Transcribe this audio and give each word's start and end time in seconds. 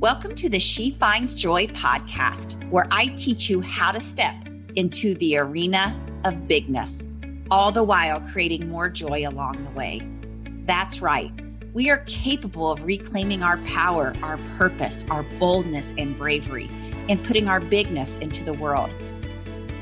Welcome 0.00 0.34
to 0.34 0.50
the 0.50 0.58
She 0.58 0.90
Finds 0.90 1.32
Joy 1.32 1.68
podcast, 1.68 2.68
where 2.68 2.86
I 2.90 3.06
teach 3.16 3.48
you 3.48 3.62
how 3.62 3.92
to 3.92 4.00
step 4.00 4.34
into 4.74 5.14
the 5.14 5.38
arena 5.38 5.98
of 6.24 6.46
bigness, 6.46 7.06
all 7.50 7.72
the 7.72 7.82
while 7.82 8.20
creating 8.20 8.68
more 8.68 8.90
joy 8.90 9.26
along 9.26 9.64
the 9.64 9.70
way. 9.70 10.06
That's 10.66 11.00
right. 11.00 11.32
We 11.72 11.88
are 11.88 12.04
capable 12.04 12.70
of 12.70 12.84
reclaiming 12.84 13.42
our 13.42 13.56
power, 13.68 14.14
our 14.22 14.36
purpose, 14.58 15.02
our 15.08 15.22
boldness, 15.38 15.94
and 15.96 16.14
bravery, 16.18 16.68
and 17.08 17.24
putting 17.24 17.48
our 17.48 17.60
bigness 17.60 18.18
into 18.18 18.44
the 18.44 18.52
world. 18.52 18.90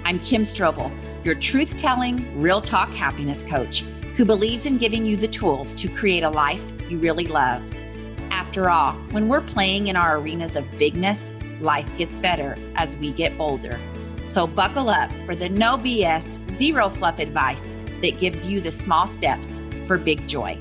I'm 0.05 0.21
Kim 0.21 0.45
Strobel, 0.45 0.93
your 1.25 1.35
truth 1.35 1.77
telling, 1.77 2.41
real 2.41 2.61
talk 2.61 2.91
happiness 2.91 3.43
coach 3.43 3.81
who 4.17 4.25
believes 4.25 4.65
in 4.65 4.79
giving 4.79 5.05
you 5.05 5.17
the 5.17 5.27
tools 5.27 5.75
to 5.75 5.89
create 5.89 6.23
a 6.23 6.31
life 6.31 6.65
you 6.89 6.99
really 6.99 7.27
love. 7.27 7.65
After 8.31 8.71
all, 8.71 8.93
when 9.11 9.29
we're 9.29 9.41
playing 9.41 9.89
in 9.89 9.97
our 9.97 10.19
arenas 10.19 10.57
of 10.57 10.65
bigness, 10.79 11.35
life 11.61 11.89
gets 11.96 12.17
better 12.17 12.57
as 12.77 12.96
we 12.96 13.11
get 13.11 13.37
bolder. 13.37 13.81
So 14.27 14.46
buckle 14.46 14.89
up 14.89 15.11
for 15.27 15.35
the 15.35 15.49
no 15.49 15.77
BS, 15.77 16.57
zero 16.57 16.89
fluff 16.89 17.18
advice 17.18 17.73
that 18.03 18.18
gives 18.18 18.46
you 18.46 18.61
the 18.61 18.71
small 18.71 19.07
steps 19.07 19.61
for 19.87 19.99
big 19.99 20.27
joy. 20.27 20.61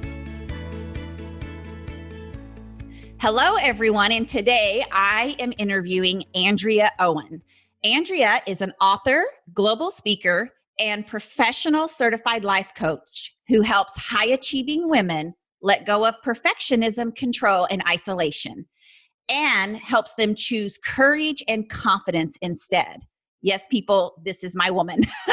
Hello, 3.20 3.56
everyone, 3.56 4.12
and 4.12 4.28
today 4.28 4.84
I 4.92 5.36
am 5.40 5.54
interviewing 5.58 6.26
Andrea 6.36 6.92
Owen. 7.00 7.42
Andrea 7.84 8.42
is 8.46 8.62
an 8.62 8.74
author, 8.82 9.24
global 9.54 9.92
speaker, 9.92 10.52
and 10.80 11.08
professional 11.08 11.88
certified 11.88 12.44
life 12.44 12.72
coach 12.76 13.36
who 13.48 13.62
helps 13.62 13.96
high 13.96 14.26
achieving 14.26 14.90
women 14.90 15.34
let 15.64 15.86
go 15.86 16.06
of 16.06 16.16
perfectionism, 16.24 17.16
control, 17.16 17.66
and 17.72 17.82
isolation, 17.88 18.66
and 19.30 19.78
helps 19.78 20.14
them 20.16 20.36
choose 20.36 20.78
courage 20.78 21.42
and 21.48 21.70
confidence 21.70 22.38
instead. 22.42 23.00
Yes, 23.42 23.66
people, 23.72 24.14
this 24.24 24.44
is 24.44 24.56
my 24.56 24.70
woman. 24.70 25.04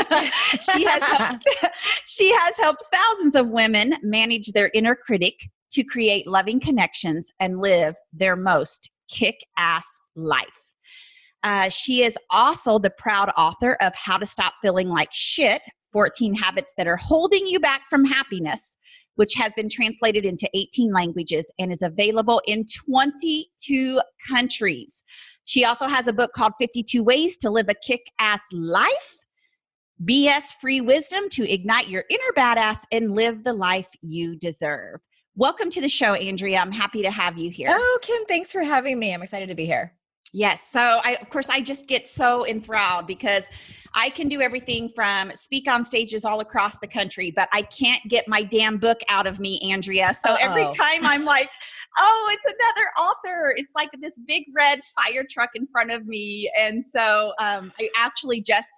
she, 0.73 0.85
has 0.85 1.03
helped, 1.03 1.49
she 2.07 2.33
has 2.33 2.57
helped 2.57 2.85
thousands 2.93 3.35
of 3.35 3.51
women 3.51 3.95
manage 4.03 4.53
their 4.53 4.71
inner 4.73 4.97
critic 4.97 5.35
to 5.73 5.85
create 5.85 6.27
loving 6.27 6.59
connections 6.59 7.31
and 7.39 7.61
live 7.61 7.97
their 8.13 8.37
most 8.37 8.89
kick 9.09 9.37
ass 9.59 9.87
life. 10.17 10.47
Uh, 11.43 11.69
she 11.69 12.05
is 12.05 12.17
also 12.31 12.79
the 12.79 12.91
proud 12.91 13.31
author 13.37 13.77
of 13.81 13.95
How 13.95 14.19
to 14.19 14.27
Stop 14.27 14.55
Feeling 14.61 14.89
Like 14.89 15.09
Shit 15.13 15.63
14 15.93 16.35
Habits 16.35 16.75
That 16.77 16.87
Are 16.87 16.97
Holding 16.97 17.47
You 17.47 17.61
Back 17.61 17.83
from 17.91 18.05
Happiness 18.05 18.77
which 19.21 19.35
has 19.35 19.53
been 19.55 19.69
translated 19.69 20.25
into 20.25 20.49
18 20.55 20.95
languages 20.95 21.53
and 21.59 21.71
is 21.71 21.83
available 21.83 22.41
in 22.47 22.65
22 22.87 24.01
countries. 24.27 25.05
She 25.45 25.63
also 25.63 25.87
has 25.89 26.07
a 26.07 26.13
book 26.15 26.33
called 26.33 26.55
52 26.59 27.03
Ways 27.03 27.37
to 27.39 27.51
Live 27.51 27.69
a 27.69 27.75
Kick 27.75 28.01
Ass 28.19 28.41
Life. 28.51 29.19
BS 30.03 30.45
free 30.59 30.81
wisdom 30.81 31.29
to 31.33 31.47
ignite 31.47 31.89
your 31.89 32.05
inner 32.09 32.33
badass 32.35 32.79
and 32.91 33.15
live 33.15 33.45
the 33.45 33.53
life 33.53 33.89
you 34.01 34.37
deserve. 34.37 35.01
Welcome 35.37 35.69
to 35.69 35.83
the 35.83 35.89
show, 35.91 36.15
Andrea. 36.15 36.59
I'm 36.59 36.73
happy 36.73 37.03
to 37.03 37.11
have 37.11 37.37
you 37.37 37.51
here. 37.51 37.77
Oh, 37.79 37.99
Kim, 38.01 38.25
thanks 38.25 38.51
for 38.51 38.63
having 38.63 38.99
me. 38.99 39.13
I'm 39.13 39.23
excited 39.23 39.51
to 39.51 39.55
be 39.55 39.67
here. 39.67 39.93
Yes. 40.33 40.69
So 40.71 40.81
I 40.81 41.17
of 41.21 41.29
course 41.31 41.49
I 41.49 41.61
just 41.61 41.89
get 41.89 42.09
so 42.09 42.47
enthralled 42.47 43.07
because 43.07 43.45
I 43.95 44.11
can 44.11 44.29
do 44.29 44.41
everything 44.41 44.89
from 44.89 45.33
speak 45.35 45.69
on 45.69 45.83
stages 45.83 46.25
all 46.25 46.41
across 46.41 46.79
the 46.79 46.87
country, 46.87 47.33
but 47.33 47.49
I 47.53 47.63
can't 47.63 48.03
get 48.09 48.29
my 48.29 48.43
damn 48.43 48.79
book 48.79 49.01
out 49.09 49.27
of 49.27 49.41
me, 49.41 49.61
Andrea. 49.73 50.15
So 50.15 50.31
Uh-oh. 50.31 50.39
every 50.41 50.77
time 50.77 51.05
I'm 51.05 51.25
like, 51.25 51.51
oh, 51.99 52.31
it's 52.33 52.55
another 52.55 52.89
author. 52.99 53.55
It's 53.57 53.73
like 53.75 53.91
this 54.01 54.19
big 54.27 54.45
red 54.55 54.81
fire 54.95 55.27
truck 55.29 55.51
in 55.55 55.67
front 55.67 55.91
of 55.91 56.07
me. 56.07 56.51
And 56.57 56.85
so 56.89 57.33
um, 57.41 57.73
I 57.81 57.89
actually 57.97 58.41
just 58.41 58.71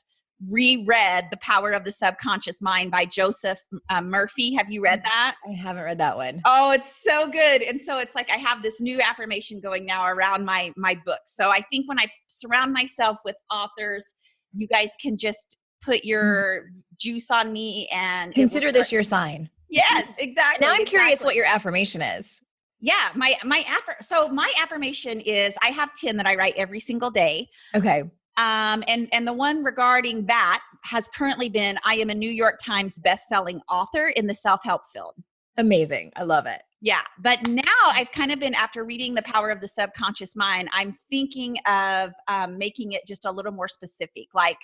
reread 0.49 1.29
The 1.31 1.37
Power 1.39 1.71
of 1.73 1.85
the 1.85 1.93
Subconscious 1.93 2.61
Mind 2.61 2.91
by 2.91 3.05
Joseph 3.05 3.61
uh, 3.91 4.01
Murphy. 4.01 4.55
Have 4.55 4.71
you 4.71 4.83
read 4.83 5.01
mm, 5.01 5.05
that? 5.05 5.37
I 5.49 5.53
haven't 5.53 5.85
read 5.85 5.99
that 5.99 6.17
one. 6.17 6.41
Oh, 6.45 6.73
it's 6.73 6.89
so 7.07 7.29
good. 7.29 7.63
And 7.63 7.81
so 7.83 7.99
it's 7.99 8.15
like 8.15 8.31
I 8.31 8.37
have 8.37 8.63
this 8.63 8.81
new 8.81 9.01
affirmation 9.01 9.61
going 9.61 9.85
now 9.85 10.07
around 10.07 10.45
my 10.45 10.73
my 10.77 10.99
book. 11.05 11.21
So 11.27 11.51
I 11.51 11.63
think 11.71 11.89
when 11.89 11.99
I 11.99 12.07
surround 12.29 12.73
myself 12.73 13.19
with 13.25 13.37
authors, 13.51 14.05
you 14.53 14.67
guys 14.67 14.91
can 15.01 15.17
just 15.17 15.57
put 15.83 16.05
your 16.05 16.71
juice 16.99 17.31
on 17.31 17.53
me 17.53 17.89
and 17.93 18.35
consider 18.35 18.73
this 18.73 18.93
your 18.93 19.03
sign. 19.03 19.51
Yes, 19.69 20.09
exactly. 20.19 20.67
now 20.67 20.73
I'm 20.73 20.83
exactly. 20.83 20.99
curious 20.99 21.25
what 21.25 21.35
your 21.35 21.47
affirmation 21.47 22.03
is. 22.03 22.41
Yeah, 22.81 23.11
my 23.15 23.37
my 23.45 23.65
affir- 23.69 24.05
so 24.05 24.29
my 24.29 24.53
affirmation 24.61 25.21
is 25.21 25.55
I 25.63 25.69
have 25.69 25.91
10 25.95 26.17
that 26.17 26.27
I 26.27 26.35
write 26.35 26.55
every 26.57 26.81
single 26.81 27.11
day. 27.11 27.49
Okay. 27.75 28.03
Um, 28.37 28.83
and 28.87 29.09
and 29.13 29.27
the 29.27 29.33
one 29.33 29.63
regarding 29.63 30.27
that 30.27 30.63
has 30.85 31.07
currently 31.15 31.49
been 31.49 31.79
I 31.85 31.97
am 31.97 32.11
a 32.11 32.15
New 32.15 32.31
York 32.31 32.59
Times 32.65 32.99
best-selling 32.99 33.61
author 33.69 34.09
in 34.09 34.27
the 34.27 34.35
self-help 34.35 34.83
field. 34.93 35.15
Amazing. 35.59 36.13
I 36.17 36.23
love 36.23 36.47
it. 36.47 36.63
Yeah, 36.81 37.03
but 37.21 37.47
now 37.47 37.63
I've 37.87 38.11
kind 38.11 38.33
of 38.33 38.41
been 38.41 38.55
after 38.55 38.85
reading 38.85 39.15
the 39.15 39.23
power 39.23 39.51
of 39.51 39.61
the 39.61 39.69
subconscious 39.69 40.35
mind. 40.35 40.69
I'm 40.73 40.95
thinking 41.11 41.57
of 41.67 42.13
um, 42.27 42.59
making 42.59 42.93
it 42.93 43.03
just 43.07 43.27
a 43.27 43.31
little 43.31 43.53
more 43.53 43.69
specific, 43.69 44.29
like 44.35 44.57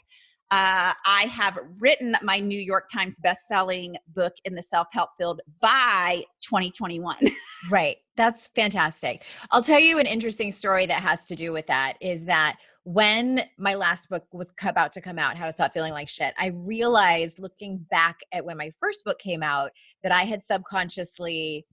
uh, 0.51 0.95
I 1.05 1.27
have 1.31 1.59
written 1.79 2.17
my 2.23 2.41
New 2.41 2.59
York 2.59 2.89
Times 2.91 3.19
best-selling 3.19 3.97
book 4.15 4.33
in 4.47 4.55
the 4.55 4.63
self-help 4.63 5.11
field 5.19 5.43
by 5.61 6.25
2021. 6.41 7.17
right. 7.71 7.99
That's 8.17 8.47
fantastic. 8.49 9.25
I'll 9.51 9.63
tell 9.63 9.79
you 9.79 9.99
an 9.99 10.07
interesting 10.07 10.51
story 10.51 10.87
that 10.87 11.03
has 11.03 11.27
to 11.27 11.37
do 11.37 11.53
with 11.53 11.67
that 11.67 11.99
is 12.01 12.25
that 12.25 12.57
when 12.89 13.43
my 13.59 13.75
last 13.75 14.09
book 14.09 14.25
was 14.33 14.51
about 14.63 14.93
to 14.93 15.03
come 15.03 15.19
out, 15.19 15.37
How 15.37 15.45
to 15.45 15.53
Stop 15.53 15.75
Feeling 15.75 15.93
Like 15.93 16.09
Shit, 16.09 16.33
I 16.39 16.47
realized 16.55 17.39
looking 17.39 17.85
back 17.91 18.21
at 18.33 18.47
when 18.47 18.57
my 18.57 18.73
first 18.81 19.05
book 19.05 19.19
came 19.19 19.43
out 19.43 19.73
that 20.03 20.11
I 20.11 20.23
had 20.23 20.43
subconsciously 20.43 21.67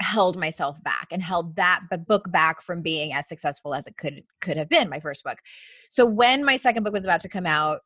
held 0.00 0.36
myself 0.36 0.76
back 0.82 1.08
and 1.12 1.22
held 1.22 1.56
that 1.56 1.80
book 2.06 2.30
back 2.30 2.60
from 2.60 2.82
being 2.82 3.14
as 3.14 3.26
successful 3.26 3.72
as 3.72 3.86
it 3.86 3.96
could 3.96 4.22
could 4.42 4.58
have 4.58 4.68
been 4.68 4.90
my 4.90 5.00
first 5.00 5.24
book. 5.24 5.38
So 5.88 6.04
when 6.04 6.44
my 6.44 6.56
second 6.56 6.82
book 6.82 6.92
was 6.92 7.04
about 7.04 7.20
to 7.20 7.30
come 7.30 7.46
out, 7.46 7.80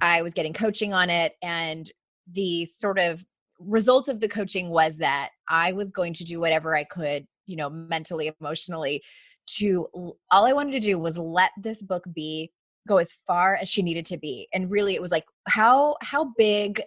I 0.00 0.22
was 0.22 0.32
getting 0.32 0.54
coaching 0.54 0.94
on 0.94 1.10
it 1.10 1.34
and 1.42 1.92
the 2.32 2.64
sort 2.64 2.98
of 2.98 3.22
result 3.58 4.08
of 4.08 4.20
the 4.20 4.28
coaching 4.28 4.70
was 4.70 4.96
that 4.96 5.28
I 5.50 5.74
was 5.74 5.90
going 5.90 6.14
to 6.14 6.24
do 6.24 6.40
whatever 6.40 6.74
I 6.74 6.84
could, 6.84 7.26
you 7.44 7.56
know, 7.56 7.68
mentally, 7.68 8.32
emotionally 8.40 9.02
to 9.46 9.88
all 10.30 10.46
I 10.46 10.52
wanted 10.52 10.72
to 10.72 10.80
do 10.80 10.98
was 10.98 11.18
let 11.18 11.50
this 11.56 11.82
book 11.82 12.04
be 12.14 12.52
go 12.86 12.98
as 12.98 13.14
far 13.26 13.56
as 13.56 13.68
she 13.68 13.82
needed 13.82 14.06
to 14.06 14.16
be. 14.16 14.48
And 14.52 14.70
really 14.70 14.94
it 14.94 15.02
was 15.02 15.10
like 15.10 15.24
how 15.46 15.96
how 16.00 16.32
big 16.36 16.82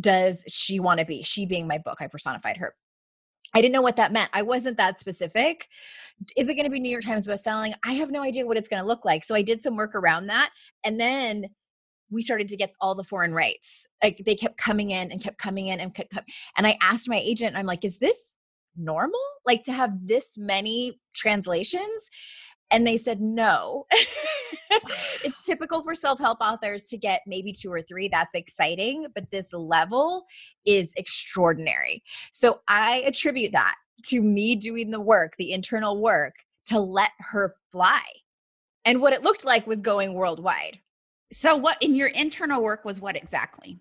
does 0.00 0.44
she 0.48 0.80
want 0.80 1.00
to 1.00 1.06
be? 1.06 1.22
She 1.22 1.46
being 1.46 1.66
my 1.66 1.78
book, 1.78 1.98
I 2.00 2.06
personified 2.06 2.56
her. 2.58 2.74
I 3.54 3.62
didn't 3.62 3.72
know 3.72 3.82
what 3.82 3.96
that 3.96 4.12
meant. 4.12 4.30
I 4.34 4.42
wasn't 4.42 4.76
that 4.76 4.98
specific. 4.98 5.68
Is 6.36 6.48
it 6.48 6.54
going 6.54 6.64
to 6.64 6.70
be 6.70 6.80
New 6.80 6.90
York 6.90 7.04
Times 7.04 7.26
bestselling? 7.26 7.72
I 7.84 7.92
have 7.94 8.10
no 8.10 8.22
idea 8.22 8.46
what 8.46 8.58
it's 8.58 8.68
going 8.68 8.82
to 8.82 8.86
look 8.86 9.04
like. 9.04 9.24
So 9.24 9.34
I 9.34 9.42
did 9.42 9.62
some 9.62 9.76
work 9.76 9.94
around 9.94 10.26
that. 10.26 10.50
And 10.84 11.00
then 11.00 11.46
we 12.10 12.22
started 12.22 12.48
to 12.48 12.56
get 12.56 12.72
all 12.80 12.94
the 12.94 13.04
foreign 13.04 13.32
rights. 13.32 13.86
Like 14.02 14.22
they 14.26 14.34
kept 14.34 14.58
coming 14.58 14.90
in 14.90 15.10
and 15.10 15.22
kept 15.22 15.38
coming 15.38 15.68
in 15.68 15.80
and 15.80 15.94
kept. 15.94 16.14
And 16.56 16.66
I 16.66 16.76
asked 16.82 17.08
my 17.08 17.18
agent, 17.18 17.56
I'm 17.56 17.66
like, 17.66 17.84
is 17.84 17.98
this 17.98 18.34
normal? 18.76 19.20
Like 19.44 19.64
to 19.64 19.72
have 19.72 20.06
this 20.06 20.36
many 20.36 21.00
translations? 21.14 22.10
And 22.70 22.86
they 22.86 22.96
said 22.96 23.20
no. 23.20 23.86
it's 25.24 25.44
typical 25.44 25.82
for 25.82 25.94
self 25.94 26.18
help 26.18 26.38
authors 26.40 26.84
to 26.84 26.96
get 26.96 27.20
maybe 27.26 27.52
two 27.52 27.72
or 27.72 27.82
three. 27.82 28.08
That's 28.08 28.34
exciting, 28.34 29.06
but 29.14 29.30
this 29.30 29.52
level 29.52 30.26
is 30.64 30.92
extraordinary. 30.96 32.02
So 32.32 32.60
I 32.68 33.02
attribute 33.06 33.52
that 33.52 33.76
to 34.06 34.20
me 34.20 34.54
doing 34.56 34.90
the 34.90 35.00
work, 35.00 35.34
the 35.38 35.52
internal 35.52 36.00
work 36.00 36.34
to 36.66 36.80
let 36.80 37.10
her 37.18 37.54
fly. 37.72 38.02
And 38.84 39.00
what 39.00 39.12
it 39.12 39.22
looked 39.22 39.44
like 39.44 39.66
was 39.66 39.80
going 39.80 40.14
worldwide. 40.14 40.78
So, 41.32 41.56
what 41.56 41.76
in 41.82 41.94
your 41.94 42.08
internal 42.08 42.62
work 42.62 42.84
was 42.84 43.00
what 43.00 43.16
exactly? 43.16 43.80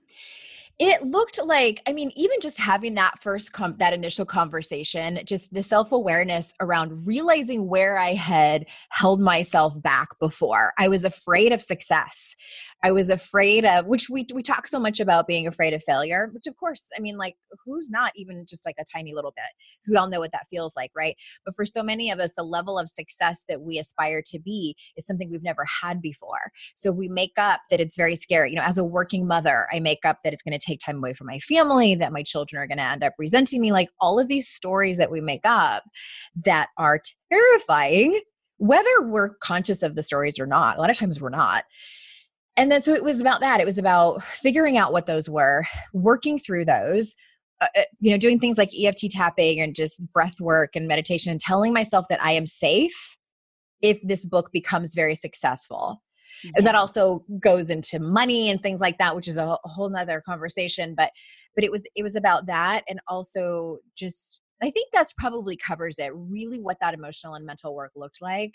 It 0.77 1.01
looked 1.04 1.39
like, 1.42 1.81
I 1.88 1.94
mean, 1.94 2.12
even 2.18 2.39
just 2.42 2.57
having 2.57 2.95
that 2.95 3.22
first, 3.22 3.54
com- 3.54 3.77
that 3.80 3.94
initial 3.94 4.25
conversation, 4.25 5.22
just 5.24 5.54
the 5.54 5.63
self 5.63 5.94
awareness 5.94 6.54
around 6.60 7.07
realizing 7.07 7.69
where 7.69 7.98
I 7.98 8.13
had 8.13 8.66
held 8.89 9.22
myself 9.22 9.81
back 9.81 10.10
before. 10.19 10.74
I 10.77 10.89
was 10.89 11.06
afraid 11.06 11.54
of 11.54 11.62
success. 11.62 12.36
I 12.83 12.92
was 12.92 13.10
afraid 13.10 13.66
of, 13.66 13.88
which 13.88 14.10
we 14.10 14.27
we 14.33 14.44
talk 14.44 14.68
so 14.68 14.80
much 14.80 15.00
about 15.00 15.27
being 15.27 15.48
afraid 15.48 15.74
of 15.74 15.81
failure, 15.81 16.30
which 16.33 16.45
of 16.45 16.56
course, 16.57 16.88
I 16.95 17.00
mean, 17.00 17.18
like 17.18 17.36
who's 17.63 17.89
not 17.89 18.12
even 18.16 18.45
just 18.48 18.66
like 18.66 18.75
a 18.78 18.83
tiny 18.94 19.13
little 19.16 19.31
bit? 19.36 19.45
So 19.80 19.92
we 19.92 19.95
all 19.98 20.10
know 20.10 20.19
what 20.19 20.33
that 20.33 20.48
feels 20.50 20.75
like, 20.75 20.92
right? 20.95 21.16
But 21.45 21.56
for 21.56 21.66
so 21.66 21.83
many 21.83 22.12
of 22.12 22.19
us, 22.19 22.33
the 22.36 22.44
level 22.44 22.78
of 22.78 22.89
success 22.89 23.44
that 23.48 23.62
we 23.62 23.80
aspire 23.80 24.21
to 24.28 24.39
be 24.39 24.75
is 24.98 25.06
something 25.06 25.31
we've 25.31 25.42
never 25.42 25.66
had 25.81 26.01
before. 26.01 26.51
So 26.75 26.92
we 26.92 27.07
make 27.07 27.33
up 27.38 27.62
that 27.71 27.80
it's 27.80 27.95
very 27.95 28.16
scary. 28.16 28.50
You 28.51 28.57
know, 28.57 28.62
as 28.63 28.78
a 28.78 28.83
working 28.83 29.25
mother, 29.25 29.68
I 29.74 29.80
make 29.80 30.06
up 30.06 30.19
that 30.24 30.33
it's 30.33 30.44
going 30.44 30.57
to 30.57 30.64
take 30.65 30.79
time 30.79 30.97
away 30.97 31.13
from 31.13 31.27
my 31.27 31.39
family, 31.39 31.95
that 31.95 32.13
my 32.13 32.23
children 32.23 32.62
are 32.62 32.67
going 32.67 32.77
to 32.77 32.83
end 32.83 33.03
up 33.03 33.13
resenting 33.17 33.62
me, 33.62 33.71
like 33.71 33.89
all 34.00 34.19
of 34.19 34.27
these 34.27 34.47
stories 34.47 34.97
that 34.97 35.12
we 35.12 35.21
make 35.21 35.45
up 35.45 35.83
that 36.44 36.69
are 36.77 37.01
terrifying 37.31 38.19
whether 38.57 39.01
we're 39.01 39.35
conscious 39.35 39.83
of 39.83 39.95
the 39.95 40.03
stories 40.03 40.39
or 40.39 40.45
not. 40.45 40.77
A 40.77 40.81
lot 40.81 40.89
of 40.89 40.97
times 40.97 41.19
we're 41.19 41.29
not. 41.29 41.65
And 42.57 42.71
then 42.71 42.79
so 42.79 42.94
it 42.94 43.03
was 43.03 43.19
about 43.19 43.41
that. 43.41 43.59
It 43.59 43.65
was 43.65 43.77
about 43.77 44.23
figuring 44.23 44.77
out 44.77 44.94
what 44.94 45.06
those 45.06 45.29
were, 45.29 45.65
working 45.94 46.39
through 46.39 46.65
those, 46.65 47.13
uh, 47.59 47.68
uh 47.77 47.83
you 48.00 48.11
know, 48.11 48.18
doing 48.18 48.39
things 48.39 48.57
like 48.57 48.71
EFT 48.77 49.09
tapping 49.11 49.59
and 49.59 49.75
just 49.75 50.01
breath 50.13 50.39
work 50.39 50.75
and 50.75 50.88
meditation 50.88 51.31
and 51.31 51.39
telling 51.39 51.73
myself 51.73 52.06
that 52.09 52.23
I 52.23 52.31
am 52.31 52.47
safe 52.47 53.18
if 53.81 54.00
this 54.03 54.23
book 54.23 54.51
becomes 54.53 54.94
very 54.94 55.15
successful. 55.15 56.01
Yeah. 56.56 56.63
That 56.63 56.75
also 56.75 57.24
goes 57.39 57.69
into 57.69 58.00
money 58.00 58.50
and 58.50 58.62
things 58.62 58.80
like 58.81 58.97
that, 59.00 59.15
which 59.15 59.27
is 59.27 59.38
a 59.38 59.57
whole 59.63 59.89
nother 59.89 60.21
conversation. 60.25 60.95
But 60.95 61.12
but 61.56 61.63
it 61.63 61.71
was 61.71 61.83
it 61.95 62.03
was 62.03 62.15
about 62.15 62.47
that 62.47 62.83
and 62.88 63.00
also 63.07 63.80
just 63.97 64.42
I 64.62 64.71
think 64.71 64.89
that's 64.94 65.13
probably 65.13 65.57
covers 65.57 66.00
it. 66.00 66.12
Really, 66.15 66.59
what 66.59 66.77
that 66.81 66.94
emotional 66.94 67.36
and 67.36 67.45
mental 67.45 67.75
work 67.75 67.92
looked 67.95 68.21
like 68.21 68.53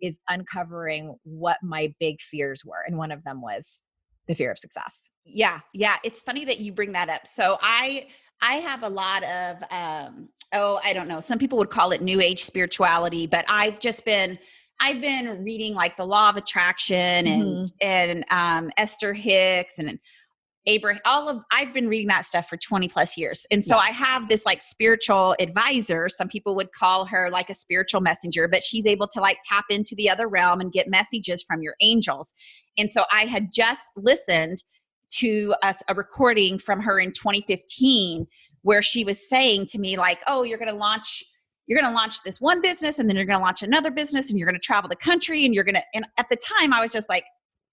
is 0.00 0.18
uncovering 0.28 1.16
what 1.22 1.58
my 1.62 1.94
big 2.00 2.20
fears 2.20 2.64
were. 2.64 2.82
And 2.86 2.98
one 2.98 3.12
of 3.12 3.22
them 3.24 3.40
was 3.40 3.82
the 4.26 4.34
fear 4.34 4.50
of 4.50 4.58
success. 4.58 5.10
Yeah. 5.24 5.60
Yeah. 5.72 5.96
It's 6.04 6.22
funny 6.22 6.44
that 6.44 6.58
you 6.58 6.72
bring 6.72 6.92
that 6.92 7.08
up. 7.08 7.26
So 7.26 7.58
I, 7.60 8.06
I 8.40 8.54
have 8.56 8.82
a 8.82 8.88
lot 8.88 9.22
of, 9.22 9.56
um, 9.70 10.28
oh, 10.52 10.80
I 10.82 10.92
don't 10.92 11.08
know. 11.08 11.20
Some 11.20 11.38
people 11.38 11.58
would 11.58 11.70
call 11.70 11.92
it 11.92 12.02
new 12.02 12.20
age 12.20 12.44
spirituality, 12.44 13.26
but 13.26 13.44
I've 13.48 13.78
just 13.78 14.04
been, 14.04 14.38
I've 14.82 15.00
been 15.00 15.44
reading 15.44 15.74
like 15.74 15.96
the 15.96 16.04
law 16.04 16.28
of 16.28 16.36
attraction 16.36 16.96
and, 16.96 17.42
mm-hmm. 17.42 17.66
and, 17.80 18.24
um, 18.30 18.70
Esther 18.76 19.14
Hicks 19.14 19.78
and 19.78 19.98
Abraham, 20.66 21.00
all 21.04 21.28
of 21.28 21.38
I've 21.52 21.72
been 21.72 21.88
reading 21.88 22.08
that 22.08 22.24
stuff 22.24 22.48
for 22.48 22.56
20 22.56 22.88
plus 22.88 23.16
years. 23.16 23.46
And 23.50 23.64
so 23.64 23.76
yeah. 23.76 23.82
I 23.82 23.90
have 23.90 24.28
this 24.28 24.44
like 24.44 24.62
spiritual 24.62 25.36
advisor. 25.40 26.08
Some 26.08 26.28
people 26.28 26.54
would 26.56 26.72
call 26.72 27.04
her 27.06 27.30
like 27.30 27.48
a 27.48 27.54
spiritual 27.54 28.00
messenger, 28.00 28.48
but 28.48 28.62
she's 28.62 28.86
able 28.86 29.08
to 29.08 29.20
like 29.20 29.38
tap 29.44 29.64
into 29.70 29.94
the 29.96 30.10
other 30.10 30.28
realm 30.28 30.60
and 30.60 30.72
get 30.72 30.88
messages 30.88 31.42
from 31.42 31.62
your 31.62 31.74
angels. 31.80 32.34
And 32.76 32.92
so 32.92 33.04
I 33.12 33.24
had 33.24 33.48
just 33.52 33.82
listened 33.96 34.62
to 35.18 35.54
us 35.62 35.82
a 35.88 35.94
recording 35.94 36.58
from 36.58 36.80
her 36.80 36.98
in 36.98 37.12
2015 37.12 38.26
where 38.62 38.82
she 38.82 39.04
was 39.04 39.28
saying 39.28 39.66
to 39.66 39.78
me 39.78 39.96
like, 39.96 40.20
"Oh, 40.26 40.44
you're 40.44 40.58
going 40.58 40.70
to 40.70 40.76
launch 40.76 41.24
you're 41.66 41.80
going 41.80 41.90
to 41.90 41.94
launch 41.94 42.22
this 42.24 42.40
one 42.40 42.60
business 42.60 42.98
and 42.98 43.08
then 43.08 43.16
you're 43.16 43.24
going 43.24 43.38
to 43.38 43.44
launch 43.44 43.62
another 43.62 43.90
business 43.90 44.30
and 44.30 44.38
you're 44.38 44.46
going 44.46 44.60
to 44.60 44.64
travel 44.64 44.88
the 44.88 44.96
country 44.96 45.44
and 45.44 45.54
you're 45.54 45.64
going 45.64 45.76
to 45.76 45.82
and 45.94 46.06
at 46.18 46.26
the 46.30 46.36
time 46.36 46.72
I 46.72 46.80
was 46.80 46.92
just 46.92 47.08
like 47.08 47.24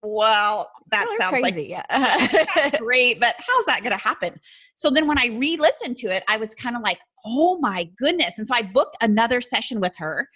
well, 0.01 0.71
that 0.91 1.07
sounds 1.17 1.31
crazy. 1.31 1.73
like 1.73 1.85
yeah. 1.89 2.69
great, 2.77 3.19
but 3.19 3.35
how's 3.37 3.65
that 3.65 3.79
going 3.81 3.91
to 3.91 3.97
happen? 3.97 4.39
So 4.75 4.89
then 4.89 5.07
when 5.07 5.17
I 5.17 5.27
re 5.27 5.57
listened 5.57 5.97
to 5.97 6.07
it, 6.07 6.23
I 6.27 6.37
was 6.37 6.55
kind 6.55 6.75
of 6.75 6.81
like, 6.81 6.99
oh 7.25 7.57
my 7.59 7.89
goodness. 7.97 8.37
And 8.37 8.47
so 8.47 8.55
I 8.55 8.63
booked 8.63 8.97
another 9.01 9.41
session 9.41 9.79
with 9.79 9.95
her. 9.97 10.27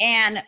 And 0.00 0.42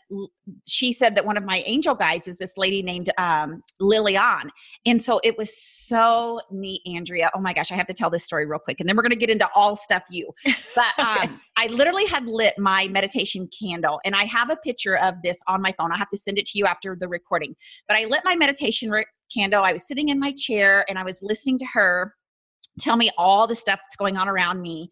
she 0.66 0.92
said 0.92 1.14
that 1.14 1.24
one 1.24 1.36
of 1.36 1.44
my 1.44 1.62
angel 1.64 1.94
guides 1.94 2.26
is 2.26 2.36
this 2.38 2.54
lady 2.56 2.82
named 2.82 3.12
um, 3.18 3.62
Lilian. 3.78 4.50
And 4.84 5.00
so 5.00 5.20
it 5.22 5.38
was 5.38 5.56
so 5.56 6.40
neat, 6.50 6.82
Andrea. 6.86 7.30
Oh 7.34 7.40
my 7.40 7.52
gosh, 7.52 7.70
I 7.70 7.76
have 7.76 7.86
to 7.86 7.94
tell 7.94 8.10
this 8.10 8.24
story 8.24 8.46
real 8.46 8.58
quick. 8.58 8.80
And 8.80 8.88
then 8.88 8.96
we're 8.96 9.02
going 9.02 9.12
to 9.12 9.18
get 9.18 9.30
into 9.30 9.48
all 9.54 9.76
stuff 9.76 10.02
you. 10.10 10.30
But 10.74 10.98
um, 10.98 11.40
I 11.56 11.66
literally 11.68 12.06
had 12.06 12.26
lit 12.26 12.58
my 12.58 12.88
meditation 12.88 13.48
candle. 13.56 14.00
And 14.04 14.16
I 14.16 14.24
have 14.24 14.50
a 14.50 14.56
picture 14.56 14.96
of 14.96 15.14
this 15.22 15.38
on 15.46 15.62
my 15.62 15.72
phone. 15.78 15.92
I'll 15.92 15.98
have 15.98 16.10
to 16.10 16.18
send 16.18 16.38
it 16.38 16.46
to 16.46 16.58
you 16.58 16.66
after 16.66 16.96
the 16.98 17.06
recording. 17.06 17.54
But 17.86 17.96
I 17.96 18.06
lit 18.06 18.22
my 18.24 18.34
meditation 18.34 18.90
re- 18.90 19.06
candle. 19.32 19.62
I 19.62 19.72
was 19.72 19.86
sitting 19.86 20.08
in 20.08 20.18
my 20.18 20.32
chair 20.36 20.84
and 20.88 20.98
I 20.98 21.04
was 21.04 21.22
listening 21.22 21.58
to 21.60 21.66
her 21.74 22.14
tell 22.80 22.96
me 22.96 23.10
all 23.16 23.46
the 23.46 23.54
stuff 23.54 23.78
that's 23.84 23.96
going 23.96 24.16
on 24.16 24.28
around 24.28 24.60
me 24.60 24.90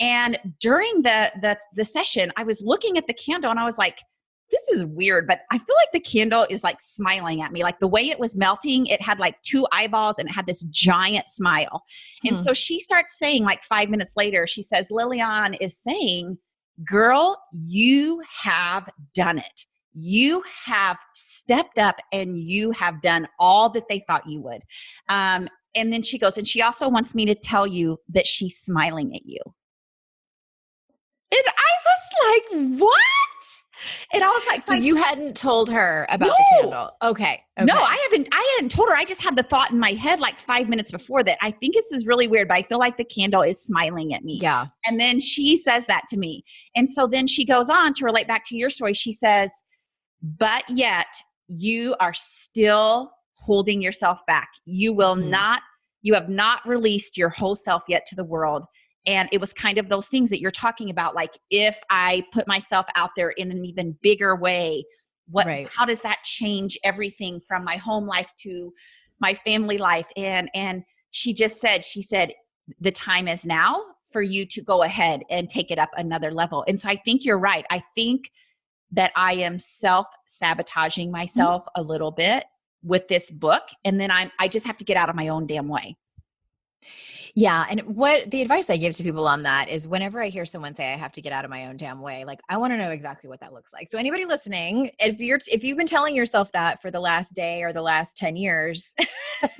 and 0.00 0.38
during 0.60 1.02
the, 1.02 1.30
the 1.40 1.58
the 1.74 1.84
session, 1.84 2.32
I 2.36 2.44
was 2.44 2.62
looking 2.62 2.98
at 2.98 3.06
the 3.06 3.14
candle 3.14 3.50
and 3.50 3.58
I 3.60 3.64
was 3.64 3.78
like, 3.78 3.98
this 4.50 4.68
is 4.68 4.84
weird, 4.84 5.26
but 5.26 5.40
I 5.50 5.58
feel 5.58 5.76
like 5.76 5.92
the 5.92 6.00
candle 6.00 6.46
is 6.48 6.62
like 6.62 6.80
smiling 6.80 7.42
at 7.42 7.52
me. 7.52 7.62
Like 7.62 7.78
the 7.80 7.88
way 7.88 8.10
it 8.10 8.18
was 8.18 8.36
melting, 8.36 8.86
it 8.86 9.02
had 9.02 9.18
like 9.18 9.40
two 9.42 9.66
eyeballs 9.72 10.18
and 10.18 10.28
it 10.28 10.32
had 10.32 10.46
this 10.46 10.62
giant 10.70 11.28
smile. 11.28 11.82
Hmm. 12.22 12.28
And 12.28 12.40
so 12.40 12.52
she 12.52 12.78
starts 12.78 13.18
saying, 13.18 13.44
like 13.44 13.62
five 13.64 13.88
minutes 13.88 14.12
later, 14.16 14.46
she 14.46 14.62
says, 14.62 14.90
Lilian 14.90 15.54
is 15.54 15.76
saying, 15.78 16.38
Girl, 16.86 17.42
you 17.52 18.22
have 18.42 18.88
done 19.14 19.38
it. 19.38 19.64
You 19.94 20.42
have 20.66 20.98
stepped 21.14 21.78
up 21.78 21.96
and 22.12 22.36
you 22.36 22.70
have 22.72 23.00
done 23.00 23.26
all 23.38 23.70
that 23.70 23.84
they 23.88 24.04
thought 24.06 24.26
you 24.26 24.42
would. 24.42 24.60
Um, 25.08 25.48
and 25.74 25.90
then 25.90 26.02
she 26.02 26.18
goes, 26.18 26.36
and 26.36 26.46
she 26.46 26.60
also 26.60 26.88
wants 26.88 27.14
me 27.14 27.24
to 27.26 27.34
tell 27.34 27.66
you 27.66 27.98
that 28.10 28.26
she's 28.26 28.58
smiling 28.58 29.14
at 29.14 29.24
you. 29.24 29.40
And 31.32 31.42
I 31.46 31.72
was 31.84 32.70
like, 32.70 32.80
what? 32.80 32.92
And 34.12 34.24
I 34.24 34.28
was 34.28 34.42
like, 34.48 34.62
so 34.62 34.72
you 34.74 34.94
hadn't 34.96 35.36
told 35.36 35.68
her 35.70 36.06
about 36.08 36.28
no. 36.28 36.34
the 36.34 36.44
candle. 36.60 36.90
Okay, 37.02 37.42
okay. 37.58 37.66
No, 37.66 37.82
I 37.82 37.96
haven't 38.04 38.28
I 38.32 38.56
hadn't 38.56 38.70
told 38.70 38.88
her. 38.88 38.94
I 38.94 39.04
just 39.04 39.20
had 39.20 39.36
the 39.36 39.42
thought 39.42 39.70
in 39.70 39.78
my 39.78 39.92
head 39.92 40.18
like 40.20 40.40
5 40.40 40.68
minutes 40.68 40.90
before 40.90 41.22
that. 41.24 41.38
I 41.42 41.50
think 41.50 41.74
this 41.74 41.92
is 41.92 42.06
really 42.06 42.26
weird, 42.26 42.48
but 42.48 42.54
I 42.54 42.62
feel 42.62 42.78
like 42.78 42.96
the 42.96 43.04
candle 43.04 43.42
is 43.42 43.60
smiling 43.62 44.14
at 44.14 44.24
me. 44.24 44.38
Yeah. 44.40 44.66
And 44.84 44.98
then 44.98 45.20
she 45.20 45.56
says 45.56 45.84
that 45.88 46.04
to 46.08 46.16
me. 46.16 46.44
And 46.74 46.90
so 46.90 47.06
then 47.06 47.26
she 47.26 47.44
goes 47.44 47.68
on 47.68 47.92
to 47.94 48.04
relate 48.04 48.26
back 48.26 48.44
to 48.46 48.56
your 48.56 48.70
story. 48.70 48.94
She 48.94 49.12
says, 49.12 49.52
"But 50.22 50.64
yet 50.68 51.06
you 51.48 51.96
are 52.00 52.14
still 52.14 53.10
holding 53.34 53.80
yourself 53.80 54.20
back. 54.26 54.48
You 54.64 54.92
will 54.92 55.16
mm-hmm. 55.16 55.30
not 55.30 55.62
you 56.02 56.14
have 56.14 56.28
not 56.28 56.60
released 56.66 57.16
your 57.16 57.30
whole 57.30 57.56
self 57.56 57.82
yet 57.88 58.06
to 58.06 58.14
the 58.14 58.24
world 58.24 58.62
and 59.06 59.28
it 59.32 59.40
was 59.40 59.52
kind 59.52 59.78
of 59.78 59.88
those 59.88 60.08
things 60.08 60.30
that 60.30 60.40
you're 60.40 60.50
talking 60.50 60.90
about 60.90 61.14
like 61.14 61.38
if 61.50 61.78
i 61.90 62.22
put 62.32 62.46
myself 62.46 62.86
out 62.94 63.10
there 63.16 63.30
in 63.30 63.50
an 63.50 63.64
even 63.64 63.96
bigger 64.02 64.36
way 64.36 64.84
what 65.28 65.46
right. 65.46 65.68
how 65.68 65.84
does 65.84 66.00
that 66.00 66.18
change 66.24 66.78
everything 66.84 67.40
from 67.46 67.64
my 67.64 67.76
home 67.76 68.06
life 68.06 68.30
to 68.38 68.72
my 69.20 69.34
family 69.34 69.78
life 69.78 70.06
and 70.16 70.50
and 70.54 70.82
she 71.10 71.32
just 71.32 71.60
said 71.60 71.84
she 71.84 72.02
said 72.02 72.32
the 72.80 72.92
time 72.92 73.28
is 73.28 73.44
now 73.44 73.82
for 74.10 74.22
you 74.22 74.46
to 74.46 74.62
go 74.62 74.82
ahead 74.82 75.22
and 75.30 75.50
take 75.50 75.70
it 75.70 75.78
up 75.78 75.90
another 75.96 76.30
level 76.30 76.64
and 76.68 76.80
so 76.80 76.88
i 76.88 76.96
think 77.04 77.24
you're 77.24 77.38
right 77.38 77.64
i 77.70 77.82
think 77.94 78.30
that 78.90 79.10
i 79.16 79.32
am 79.32 79.58
self 79.58 80.06
sabotaging 80.26 81.08
mm-hmm. 81.08 81.18
myself 81.18 81.62
mm-hmm. 81.62 81.80
a 81.80 81.82
little 81.82 82.10
bit 82.10 82.44
with 82.82 83.08
this 83.08 83.30
book 83.30 83.62
and 83.84 84.00
then 84.00 84.10
i'm 84.10 84.30
i 84.38 84.46
just 84.46 84.66
have 84.66 84.76
to 84.76 84.84
get 84.84 84.96
out 84.96 85.08
of 85.08 85.16
my 85.16 85.28
own 85.28 85.46
damn 85.46 85.68
way 85.68 85.96
yeah. 87.38 87.66
And 87.68 87.82
what 87.82 88.30
the 88.30 88.40
advice 88.40 88.70
I 88.70 88.78
give 88.78 88.94
to 88.96 89.02
people 89.02 89.28
on 89.28 89.42
that 89.42 89.68
is 89.68 89.86
whenever 89.86 90.22
I 90.22 90.28
hear 90.28 90.46
someone 90.46 90.74
say 90.74 90.90
I 90.90 90.96
have 90.96 91.12
to 91.12 91.20
get 91.20 91.34
out 91.34 91.44
of 91.44 91.50
my 91.50 91.66
own 91.66 91.76
damn 91.76 92.00
way, 92.00 92.24
like 92.24 92.40
I 92.48 92.56
want 92.56 92.72
to 92.72 92.78
know 92.78 92.88
exactly 92.88 93.28
what 93.28 93.40
that 93.40 93.52
looks 93.52 93.74
like. 93.74 93.90
So 93.90 93.98
anybody 93.98 94.24
listening, 94.24 94.90
if 94.98 95.20
you're 95.20 95.38
if 95.46 95.62
you've 95.62 95.76
been 95.76 95.86
telling 95.86 96.16
yourself 96.16 96.50
that 96.52 96.80
for 96.80 96.90
the 96.90 96.98
last 96.98 97.34
day 97.34 97.62
or 97.62 97.74
the 97.74 97.82
last 97.82 98.16
10 98.16 98.36
years, 98.36 98.94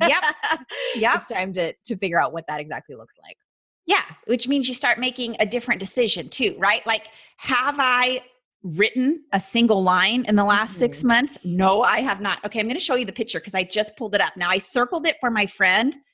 yep. 0.00 0.24
Yep. 0.96 1.16
It's 1.16 1.26
time 1.26 1.52
to 1.52 1.74
to 1.74 1.96
figure 1.98 2.18
out 2.18 2.32
what 2.32 2.46
that 2.48 2.60
exactly 2.60 2.96
looks 2.96 3.18
like. 3.22 3.36
Yeah, 3.84 4.04
which 4.26 4.48
means 4.48 4.68
you 4.68 4.74
start 4.74 4.98
making 4.98 5.36
a 5.38 5.44
different 5.44 5.78
decision 5.78 6.30
too, 6.30 6.56
right? 6.58 6.84
Like 6.86 7.08
have 7.36 7.76
I 7.78 8.22
written 8.62 9.22
a 9.34 9.38
single 9.38 9.82
line 9.82 10.24
in 10.24 10.34
the 10.34 10.44
last 10.44 10.70
mm-hmm. 10.70 10.80
six 10.80 11.04
months? 11.04 11.36
No, 11.44 11.82
I 11.82 12.00
have 12.00 12.22
not. 12.22 12.42
Okay, 12.42 12.58
I'm 12.58 12.66
going 12.68 12.78
to 12.78 12.82
show 12.82 12.96
you 12.96 13.04
the 13.04 13.12
picture 13.12 13.38
because 13.38 13.54
I 13.54 13.64
just 13.64 13.98
pulled 13.98 14.14
it 14.14 14.22
up. 14.22 14.34
Now 14.34 14.48
I 14.48 14.56
circled 14.56 15.06
it 15.06 15.16
for 15.20 15.30
my 15.30 15.46
friend. 15.46 15.94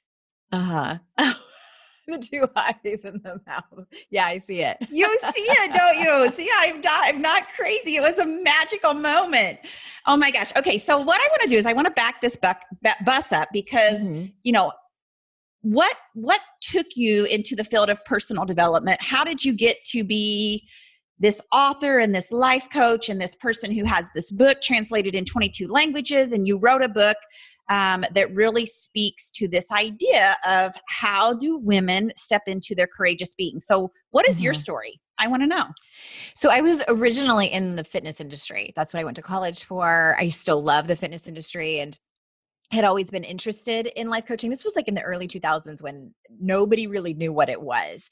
Uh 0.54 0.99
huh. 1.16 1.35
the 2.09 2.18
two 2.18 2.49
eyes 2.56 2.75
in 3.04 3.21
the 3.23 3.40
mouth. 3.47 3.87
Yeah, 4.11 4.26
I 4.26 4.38
see 4.38 4.62
it. 4.62 4.76
you 4.90 5.09
see 5.18 5.42
it, 5.42 5.73
don't 5.73 5.99
you? 5.99 6.30
See, 6.32 6.50
I'm 6.59 6.80
not, 6.80 7.00
I'm 7.04 7.23
not 7.23 7.44
crazy. 7.56 7.97
It 7.97 8.02
was 8.02 8.18
a 8.18 8.26
magical 8.26 8.94
moment. 8.94 9.61
Oh 10.06 10.16
my 10.16 10.30
gosh. 10.30 10.52
Okay, 10.56 10.78
so 10.78 10.99
what 10.99 11.21
I 11.21 11.28
want 11.28 11.42
to 11.42 11.49
do 11.49 11.56
is 11.56 11.66
I 11.66 11.73
want 11.73 11.87
to 11.87 11.92
back 11.92 12.21
this 12.21 12.37
buck, 12.37 12.62
bus 13.04 13.32
up 13.32 13.49
because 13.52 14.02
mm-hmm. 14.02 14.26
you 14.42 14.52
know 14.52 14.73
what 15.62 15.97
what 16.14 16.40
took 16.61 16.87
you 16.97 17.25
into 17.26 17.54
the 17.54 17.64
field 17.64 17.88
of 17.88 18.04
personal 18.04 18.44
development? 18.44 19.00
How 19.00 19.23
did 19.23 19.44
you 19.44 19.52
get 19.52 19.82
to 19.87 20.02
be 20.02 20.66
this 21.18 21.40
author 21.52 22.00
and 22.00 22.12
this 22.12 22.32
life 22.32 22.66
coach 22.73 23.09
and 23.09 23.21
this 23.21 23.37
person 23.37 23.71
who 23.71 23.85
has 23.85 24.06
this 24.12 24.32
book 24.32 24.61
translated 24.61 25.14
in 25.14 25.25
22 25.25 25.68
languages 25.68 26.32
and 26.32 26.49
you 26.49 26.59
wrote 26.59 26.82
a 26.82 26.88
book 26.88 27.16
um, 27.69 28.04
that 28.14 28.35
really 28.35 28.66
speaks 28.66 29.31
to 29.31 29.49
this 29.49 29.71
idea 29.71 30.37
of 30.47 30.73
how 30.88 31.35
do 31.35 31.59
women 31.59 32.12
step 32.16 32.42
into 32.47 32.75
their 32.75 32.88
courageous 32.88 33.35
being. 33.35 33.61
So, 33.61 33.92
what 34.11 34.28
is 34.28 34.37
mm-hmm. 34.37 34.45
your 34.45 34.54
story? 34.54 35.00
I 35.19 35.28
want 35.28 35.42
to 35.42 35.47
know. 35.47 35.66
So, 36.35 36.50
I 36.50 36.61
was 36.61 36.83
originally 36.88 37.47
in 37.47 37.76
the 37.76 37.85
fitness 37.85 38.21
industry. 38.21 38.73
That's 38.76 38.92
what 38.92 39.00
I 39.00 39.04
went 39.04 39.16
to 39.16 39.23
college 39.23 39.64
for. 39.64 40.16
I 40.19 40.28
still 40.28 40.62
love 40.62 40.87
the 40.87 40.97
fitness 40.97 41.28
industry 41.28 41.81
and 41.81 41.99
had 42.73 42.85
always 42.85 43.11
been 43.11 43.23
interested 43.23 43.87
in 43.87 44.09
life 44.09 44.25
coaching. 44.26 44.49
This 44.49 44.64
was 44.64 44.75
like 44.75 44.88
in 44.88 44.95
the 44.95 45.02
early 45.02 45.28
2000s 45.28 45.83
when 45.83 46.14
nobody 46.40 46.87
really 46.87 47.12
knew 47.12 47.31
what 47.31 47.50
it 47.50 47.61
was. 47.61 48.09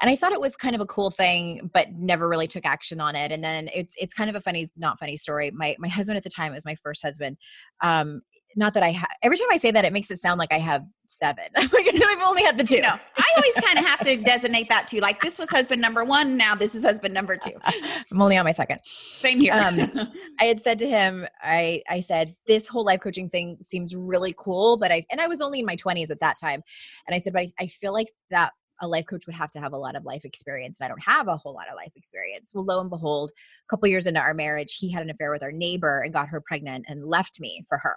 And 0.00 0.08
I 0.08 0.14
thought 0.14 0.30
it 0.30 0.40
was 0.40 0.54
kind 0.54 0.76
of 0.76 0.80
a 0.80 0.86
cool 0.86 1.10
thing, 1.10 1.68
but 1.74 1.88
never 1.92 2.28
really 2.28 2.46
took 2.46 2.64
action 2.64 3.00
on 3.00 3.16
it. 3.16 3.32
And 3.32 3.42
then 3.42 3.68
it's 3.74 3.94
it's 3.98 4.14
kind 4.14 4.30
of 4.30 4.36
a 4.36 4.40
funny, 4.40 4.70
not 4.76 5.00
funny 5.00 5.16
story. 5.16 5.50
My 5.50 5.74
my 5.80 5.88
husband 5.88 6.16
at 6.16 6.22
the 6.22 6.30
time, 6.30 6.52
it 6.52 6.54
was 6.54 6.64
my 6.64 6.76
first 6.76 7.02
husband, 7.02 7.36
um, 7.82 8.22
not 8.56 8.72
that 8.74 8.82
I 8.82 8.90
have. 8.92 9.08
Every 9.22 9.36
time 9.36 9.48
I 9.50 9.58
say 9.58 9.70
that, 9.70 9.84
it 9.84 9.92
makes 9.92 10.10
it 10.10 10.18
sound 10.18 10.38
like 10.38 10.52
I 10.52 10.58
have 10.58 10.84
seven. 11.06 11.44
I'm 11.54 11.68
like, 11.72 11.86
I've 11.86 12.22
only 12.26 12.42
had 12.42 12.58
the 12.58 12.64
two. 12.64 12.80
No, 12.80 12.88
I 13.16 13.24
always 13.36 13.54
kind 13.54 13.78
of 13.78 13.84
have 13.84 14.00
to 14.00 14.16
designate 14.16 14.68
that 14.70 14.88
too. 14.88 15.00
Like 15.00 15.20
this 15.20 15.38
was 15.38 15.50
husband 15.50 15.80
number 15.80 16.04
one. 16.04 16.36
Now 16.36 16.54
this 16.54 16.74
is 16.74 16.82
husband 16.82 17.12
number 17.12 17.36
two. 17.36 17.52
I'm 17.64 18.22
only 18.22 18.36
on 18.36 18.44
my 18.44 18.52
second. 18.52 18.80
Same 18.84 19.40
here. 19.40 19.52
Um, 19.52 20.08
I 20.40 20.44
had 20.44 20.60
said 20.60 20.78
to 20.80 20.88
him, 20.88 21.26
I 21.42 21.82
I 21.88 22.00
said 22.00 22.34
this 22.46 22.66
whole 22.66 22.84
life 22.84 23.00
coaching 23.00 23.28
thing 23.28 23.58
seems 23.62 23.94
really 23.94 24.34
cool, 24.38 24.78
but 24.78 24.90
I 24.90 25.04
and 25.10 25.20
I 25.20 25.26
was 25.26 25.40
only 25.40 25.60
in 25.60 25.66
my 25.66 25.76
20s 25.76 26.10
at 26.10 26.20
that 26.20 26.38
time, 26.40 26.62
and 27.06 27.14
I 27.14 27.18
said, 27.18 27.34
but 27.34 27.42
I, 27.42 27.52
I 27.60 27.66
feel 27.66 27.92
like 27.92 28.08
that 28.30 28.52
a 28.80 28.88
life 28.88 29.06
coach 29.06 29.26
would 29.26 29.34
have 29.34 29.50
to 29.50 29.60
have 29.60 29.72
a 29.72 29.78
lot 29.78 29.96
of 29.96 30.04
life 30.04 30.24
experience 30.24 30.78
and 30.80 30.86
i 30.86 30.88
don't 30.88 31.02
have 31.02 31.28
a 31.28 31.36
whole 31.36 31.54
lot 31.54 31.68
of 31.68 31.76
life 31.76 31.92
experience 31.96 32.52
well 32.54 32.64
lo 32.64 32.80
and 32.80 32.90
behold 32.90 33.30
a 33.30 33.68
couple 33.68 33.88
years 33.88 34.06
into 34.06 34.20
our 34.20 34.34
marriage 34.34 34.76
he 34.78 34.90
had 34.90 35.02
an 35.02 35.10
affair 35.10 35.30
with 35.30 35.42
our 35.42 35.52
neighbor 35.52 36.00
and 36.00 36.12
got 36.12 36.28
her 36.28 36.40
pregnant 36.40 36.84
and 36.88 37.06
left 37.06 37.40
me 37.40 37.64
for 37.68 37.78
her 37.78 37.96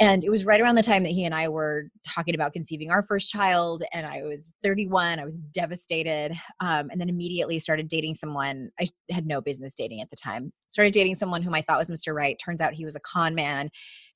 and 0.00 0.24
it 0.24 0.30
was 0.30 0.44
right 0.44 0.60
around 0.60 0.74
the 0.74 0.82
time 0.82 1.04
that 1.04 1.12
he 1.12 1.24
and 1.24 1.34
I 1.34 1.48
were 1.48 1.88
talking 2.04 2.34
about 2.34 2.52
conceiving 2.52 2.90
our 2.90 3.04
first 3.04 3.30
child. 3.30 3.84
And 3.92 4.04
I 4.04 4.22
was 4.24 4.52
31. 4.62 5.20
I 5.20 5.24
was 5.24 5.38
devastated. 5.38 6.32
Um, 6.58 6.90
and 6.90 7.00
then 7.00 7.08
immediately 7.08 7.60
started 7.60 7.86
dating 7.86 8.16
someone 8.16 8.70
I 8.80 8.88
had 9.10 9.24
no 9.24 9.40
business 9.40 9.72
dating 9.74 10.00
at 10.00 10.10
the 10.10 10.16
time. 10.16 10.52
Started 10.66 10.94
dating 10.94 11.14
someone 11.14 11.42
whom 11.42 11.54
I 11.54 11.62
thought 11.62 11.78
was 11.78 11.90
Mr. 11.90 12.12
Right. 12.12 12.36
Turns 12.44 12.60
out 12.60 12.72
he 12.72 12.84
was 12.84 12.96
a 12.96 13.00
con 13.00 13.36
man. 13.36 13.66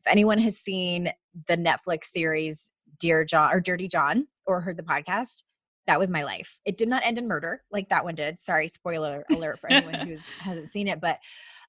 If 0.00 0.07
anyone 0.09 0.38
has 0.38 0.59
seen 0.59 1.12
the 1.47 1.57
Netflix 1.57 2.07
series 2.07 2.73
Dear 2.99 3.25
John 3.25 3.53
or 3.53 3.61
Dirty 3.61 3.87
John 3.87 4.27
or 4.47 4.61
heard 4.61 4.77
the 4.77 4.83
podcast, 4.83 5.45
that 5.88 5.99
was 5.99 6.11
my 6.11 6.23
life. 6.23 6.59
It 6.64 6.78
did 6.78 6.88
not 6.88 7.02
end 7.04 7.18
in 7.18 7.26
murder 7.26 7.62
like 7.73 7.88
that 7.88 8.04
one 8.04 8.14
did. 8.14 8.38
Sorry, 8.38 8.68
spoiler 8.68 9.25
alert 9.33 9.59
for 9.59 9.73
anyone 9.73 9.95
who 10.07 10.18
hasn't 10.38 10.71
seen 10.71 10.87
it. 10.87 11.00
But 11.00 11.18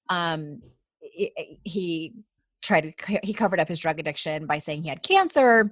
um, 0.10 0.62
it, 1.02 1.32
it, 1.36 1.60
he 1.64 2.14
tried 2.62 2.94
to 2.98 3.20
he 3.24 3.34
covered 3.34 3.60
up 3.60 3.68
his 3.68 3.80
drug 3.80 4.00
addiction 4.00 4.46
by 4.46 4.60
saying 4.60 4.84
he 4.84 4.90
had 4.90 5.02
cancer 5.02 5.72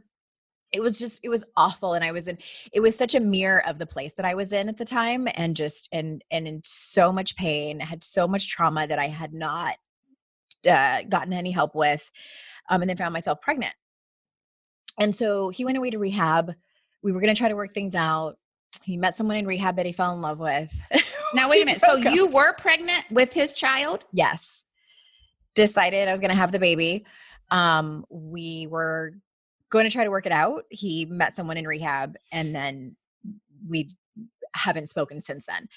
it 0.72 0.82
was 0.82 0.98
just 0.98 1.20
it 1.24 1.30
was 1.30 1.44
awful 1.58 1.94
and 1.94 2.04
i 2.04 2.12
was 2.12 2.30
in 2.30 2.38
it 2.72 2.80
was 2.80 2.96
such 2.96 3.14
a 3.14 3.20
mirror 3.20 3.62
of 3.68 3.78
the 3.78 3.86
place 3.86 4.14
that 4.14 4.26
i 4.26 4.34
was 4.34 4.54
in 4.54 4.70
at 4.70 4.78
the 4.78 4.86
time 4.86 5.28
and 5.36 5.56
just 5.56 5.90
and 5.92 6.24
and 6.32 6.48
in 6.48 6.62
so 6.64 7.12
much 7.12 7.36
pain 7.36 7.80
had 7.80 8.04
so 8.04 8.26
much 8.28 8.48
trauma 8.48 8.88
that 8.88 9.00
i 9.00 9.08
had 9.08 9.34
not 9.34 9.76
uh, 10.68 11.02
gotten 11.08 11.34
any 11.34 11.52
help 11.52 11.76
with 11.76 12.10
um, 12.70 12.82
and 12.82 12.90
then 12.90 12.98
found 12.98 13.14
myself 13.14 13.40
pregnant 13.42 13.74
and 15.00 15.16
so 15.16 15.50
he 15.50 15.64
went 15.66 15.78
away 15.78 15.90
to 15.90 16.00
rehab 16.00 16.54
we 17.04 17.12
were 17.12 17.20
going 17.20 17.34
to 17.34 17.38
try 17.38 17.50
to 17.50 17.56
work 17.56 17.74
things 17.74 17.96
out 17.96 18.38
he 18.84 18.98
met 18.98 19.16
someone 19.16 19.38
in 19.38 19.48
rehab 19.48 19.76
that 19.76 19.86
he 19.86 19.92
fell 19.92 20.14
in 20.14 20.22
love 20.22 20.40
with 20.40 20.74
now 21.34 21.50
wait 21.50 21.62
a 21.62 21.66
minute 21.66 21.82
so 21.82 21.96
you 21.96 22.28
were 22.28 22.54
pregnant 22.54 23.04
with 23.12 23.34
his 23.34 23.54
child 23.54 24.04
yes 24.12 24.66
decided 25.58 26.08
I 26.08 26.12
was 26.12 26.22
going 26.22 26.30
to 26.30 26.36
have 26.36 26.54
the 26.54 26.60
baby. 26.60 27.04
Um, 27.50 28.06
we 28.10 28.68
were 28.70 29.14
going 29.70 29.86
to 29.86 29.90
try 29.90 30.06
to 30.06 30.12
work 30.12 30.26
it 30.26 30.32
out. 30.32 30.64
He 30.70 31.06
met 31.06 31.36
someone 31.36 31.58
in 31.58 31.68
rehab 31.68 32.16
and 32.32 32.56
then 32.56 32.96
we 33.68 33.90
haven't 34.54 34.88
spoken 34.88 35.20
since 35.20 35.46
then. 35.46 35.68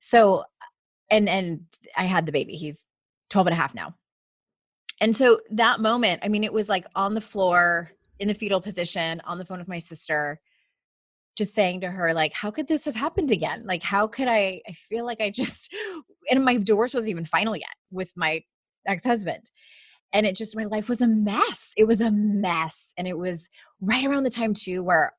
So, 0.00 0.44
and, 1.10 1.28
and 1.28 1.64
I 1.96 2.04
had 2.04 2.26
the 2.26 2.32
baby. 2.32 2.52
He's 2.54 2.86
12 3.30 3.48
and 3.48 3.54
a 3.54 3.56
half 3.56 3.74
now. 3.74 3.94
And 5.00 5.16
so 5.16 5.40
that 5.50 5.80
moment, 5.80 6.20
I 6.24 6.28
mean, 6.28 6.44
it 6.44 6.52
was 6.52 6.68
like 6.68 6.86
on 6.94 7.14
the 7.14 7.20
floor 7.20 7.90
in 8.20 8.28
the 8.28 8.34
fetal 8.34 8.60
position 8.60 9.20
on 9.24 9.38
the 9.38 9.44
phone 9.44 9.58
with 9.58 9.68
my 9.68 9.80
sister 9.80 10.40
just 11.36 11.54
saying 11.54 11.80
to 11.80 11.90
her 11.90 12.14
like 12.14 12.32
how 12.32 12.50
could 12.50 12.68
this 12.68 12.84
have 12.84 12.94
happened 12.94 13.30
again? 13.30 13.64
Like 13.66 13.82
how 13.82 14.06
could 14.06 14.28
i 14.28 14.60
i 14.68 14.72
feel 14.72 15.04
like 15.04 15.20
i 15.20 15.30
just 15.30 15.74
and 16.30 16.44
my 16.44 16.56
divorce 16.56 16.94
wasn't 16.94 17.10
even 17.10 17.24
final 17.24 17.56
yet 17.56 17.74
with 17.90 18.12
my 18.16 18.42
ex-husband. 18.86 19.50
And 20.12 20.26
it 20.26 20.36
just 20.36 20.56
my 20.56 20.64
life 20.64 20.88
was 20.88 21.00
a 21.00 21.08
mess. 21.08 21.72
It 21.76 21.84
was 21.84 22.00
a 22.00 22.10
mess. 22.10 22.92
And 22.96 23.08
it 23.08 23.18
was 23.18 23.48
right 23.80 24.04
around 24.04 24.22
the 24.22 24.30
time 24.30 24.54
too 24.54 24.82
where 24.84 25.12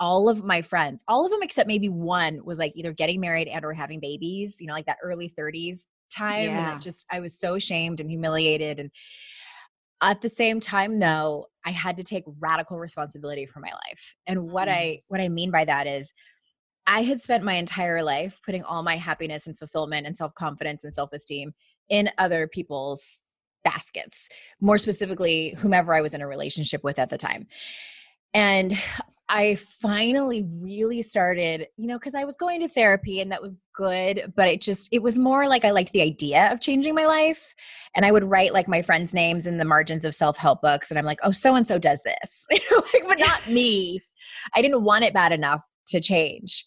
all 0.00 0.28
of 0.28 0.42
my 0.44 0.60
friends 0.60 1.04
all 1.06 1.24
of 1.24 1.30
them 1.30 1.42
except 1.42 1.68
maybe 1.68 1.88
one 1.88 2.44
was 2.44 2.58
like 2.58 2.72
either 2.74 2.92
getting 2.92 3.20
married 3.20 3.46
and 3.46 3.64
or 3.64 3.72
having 3.72 4.00
babies 4.00 4.56
you 4.58 4.66
know 4.66 4.72
like 4.74 4.86
that 4.86 4.98
early 5.02 5.32
30s 5.38 5.86
time. 6.12 6.48
Yeah. 6.48 6.72
and 6.72 6.76
it 6.76 6.82
just 6.82 7.06
i 7.12 7.20
was 7.20 7.38
so 7.38 7.54
ashamed 7.54 8.00
and 8.00 8.10
humiliated 8.10 8.80
and 8.80 8.90
at 10.04 10.20
the 10.20 10.28
same 10.28 10.60
time 10.60 10.98
though 10.98 11.46
i 11.64 11.70
had 11.70 11.96
to 11.96 12.04
take 12.04 12.24
radical 12.38 12.78
responsibility 12.78 13.46
for 13.46 13.60
my 13.60 13.72
life 13.72 14.14
and 14.26 14.50
what 14.50 14.68
mm. 14.68 14.72
i 14.72 15.02
what 15.08 15.20
i 15.20 15.28
mean 15.28 15.50
by 15.50 15.64
that 15.64 15.86
is 15.86 16.12
i 16.86 17.02
had 17.02 17.20
spent 17.20 17.44
my 17.44 17.54
entire 17.54 18.02
life 18.02 18.38
putting 18.44 18.62
all 18.62 18.82
my 18.82 18.96
happiness 18.96 19.46
and 19.46 19.58
fulfillment 19.58 20.06
and 20.06 20.16
self-confidence 20.16 20.84
and 20.84 20.94
self-esteem 20.94 21.52
in 21.88 22.10
other 22.18 22.46
people's 22.48 23.24
baskets, 23.64 24.28
more 24.60 24.78
specifically, 24.78 25.54
whomever 25.58 25.94
I 25.94 26.02
was 26.02 26.14
in 26.14 26.20
a 26.20 26.28
relationship 26.28 26.84
with 26.84 26.98
at 26.98 27.10
the 27.10 27.18
time. 27.18 27.46
And 28.32 28.74
I 29.34 29.56
finally 29.82 30.48
really 30.62 31.02
started, 31.02 31.66
you 31.76 31.88
know, 31.88 31.98
because 31.98 32.14
I 32.14 32.22
was 32.22 32.36
going 32.36 32.60
to 32.60 32.68
therapy 32.68 33.20
and 33.20 33.32
that 33.32 33.42
was 33.42 33.56
good, 33.74 34.32
but 34.36 34.46
it 34.46 34.60
just, 34.60 34.88
it 34.92 35.02
was 35.02 35.18
more 35.18 35.48
like 35.48 35.64
I 35.64 35.72
liked 35.72 35.92
the 35.92 36.02
idea 36.02 36.52
of 36.52 36.60
changing 36.60 36.94
my 36.94 37.04
life. 37.04 37.52
And 37.96 38.06
I 38.06 38.12
would 38.12 38.22
write 38.22 38.52
like 38.52 38.68
my 38.68 38.80
friends' 38.80 39.12
names 39.12 39.48
in 39.48 39.58
the 39.58 39.64
margins 39.64 40.04
of 40.04 40.14
self 40.14 40.36
help 40.36 40.62
books. 40.62 40.88
And 40.88 41.00
I'm 41.00 41.04
like, 41.04 41.18
oh, 41.24 41.32
so 41.32 41.56
and 41.56 41.66
so 41.66 41.80
does 41.80 42.00
this, 42.04 42.46
but 43.08 43.18
not 43.18 43.44
me. 43.48 44.00
I 44.54 44.62
didn't 44.62 44.84
want 44.84 45.02
it 45.02 45.12
bad 45.12 45.32
enough 45.32 45.64
to 45.88 46.00
change 46.00 46.64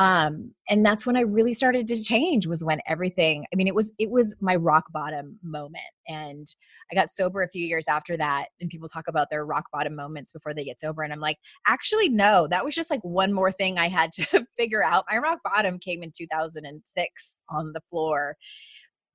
um 0.00 0.52
and 0.68 0.84
that's 0.84 1.04
when 1.06 1.16
i 1.16 1.20
really 1.20 1.52
started 1.52 1.86
to 1.86 2.02
change 2.02 2.46
was 2.46 2.64
when 2.64 2.80
everything 2.88 3.44
i 3.52 3.56
mean 3.56 3.68
it 3.68 3.74
was 3.74 3.92
it 3.98 4.10
was 4.10 4.34
my 4.40 4.56
rock 4.56 4.84
bottom 4.92 5.38
moment 5.42 5.84
and 6.08 6.54
i 6.90 6.94
got 6.94 7.10
sober 7.10 7.42
a 7.42 7.48
few 7.48 7.64
years 7.64 7.86
after 7.86 8.16
that 8.16 8.46
and 8.60 8.70
people 8.70 8.88
talk 8.88 9.06
about 9.06 9.28
their 9.30 9.44
rock 9.44 9.66
bottom 9.72 9.94
moments 9.94 10.32
before 10.32 10.54
they 10.54 10.64
get 10.64 10.80
sober 10.80 11.02
and 11.02 11.12
i'm 11.12 11.20
like 11.20 11.36
actually 11.66 12.08
no 12.08 12.48
that 12.48 12.64
was 12.64 12.74
just 12.74 12.90
like 12.90 13.04
one 13.04 13.32
more 13.32 13.52
thing 13.52 13.78
i 13.78 13.88
had 13.88 14.10
to 14.10 14.24
figure 14.56 14.82
out. 14.82 15.04
My 15.10 15.18
rock 15.18 15.40
bottom 15.44 15.78
came 15.78 16.02
in 16.02 16.12
2006 16.16 17.40
on 17.48 17.72
the 17.72 17.80
floor 17.90 18.36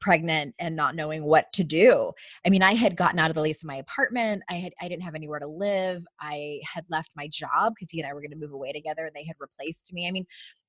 pregnant 0.01 0.55
and 0.59 0.75
not 0.75 0.95
knowing 0.95 1.23
what 1.23 1.51
to 1.53 1.63
do. 1.63 2.11
I 2.45 2.49
mean, 2.49 2.61
I 2.61 2.73
had 2.73 2.95
gotten 2.95 3.19
out 3.19 3.29
of 3.29 3.35
the 3.35 3.41
lease 3.41 3.63
of 3.63 3.67
my 3.67 3.75
apartment. 3.75 4.43
I 4.49 4.55
had 4.55 4.73
I 4.81 4.87
didn't 4.87 5.03
have 5.03 5.15
anywhere 5.15 5.39
to 5.39 5.47
live. 5.47 6.03
I 6.19 6.59
had 6.71 6.85
left 6.89 7.11
my 7.15 7.27
job 7.27 7.73
because 7.75 7.89
he 7.89 7.99
and 7.99 8.09
I 8.09 8.13
were 8.13 8.21
going 8.21 8.31
to 8.31 8.37
move 8.37 8.53
away 8.53 8.71
together 8.71 9.05
and 9.05 9.15
they 9.15 9.25
had 9.25 9.35
replaced 9.39 9.91
me. 9.93 10.07
I 10.07 10.11
mean, 10.11 10.25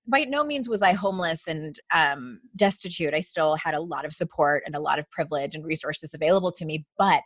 by 0.07 0.25
no 0.25 0.45
means 0.45 0.69
was 0.69 0.83
I 0.83 0.93
homeless 0.93 1.49
and 1.49 1.79
um, 1.93 2.41
destitute. 2.55 3.15
I 3.15 3.21
still 3.21 3.57
had 3.57 3.75
a 3.75 3.81
lot 3.81 4.05
of 4.05 4.13
support 4.13 4.63
and 4.67 4.75
a 4.75 4.81
lot 4.81 4.99
of 4.99 5.11
privilege 5.11 5.55
and 5.55 5.65
resources 5.65 6.15
available 6.15 6.53
to 6.53 6.65
me, 6.65 6.87
but 6.97 7.23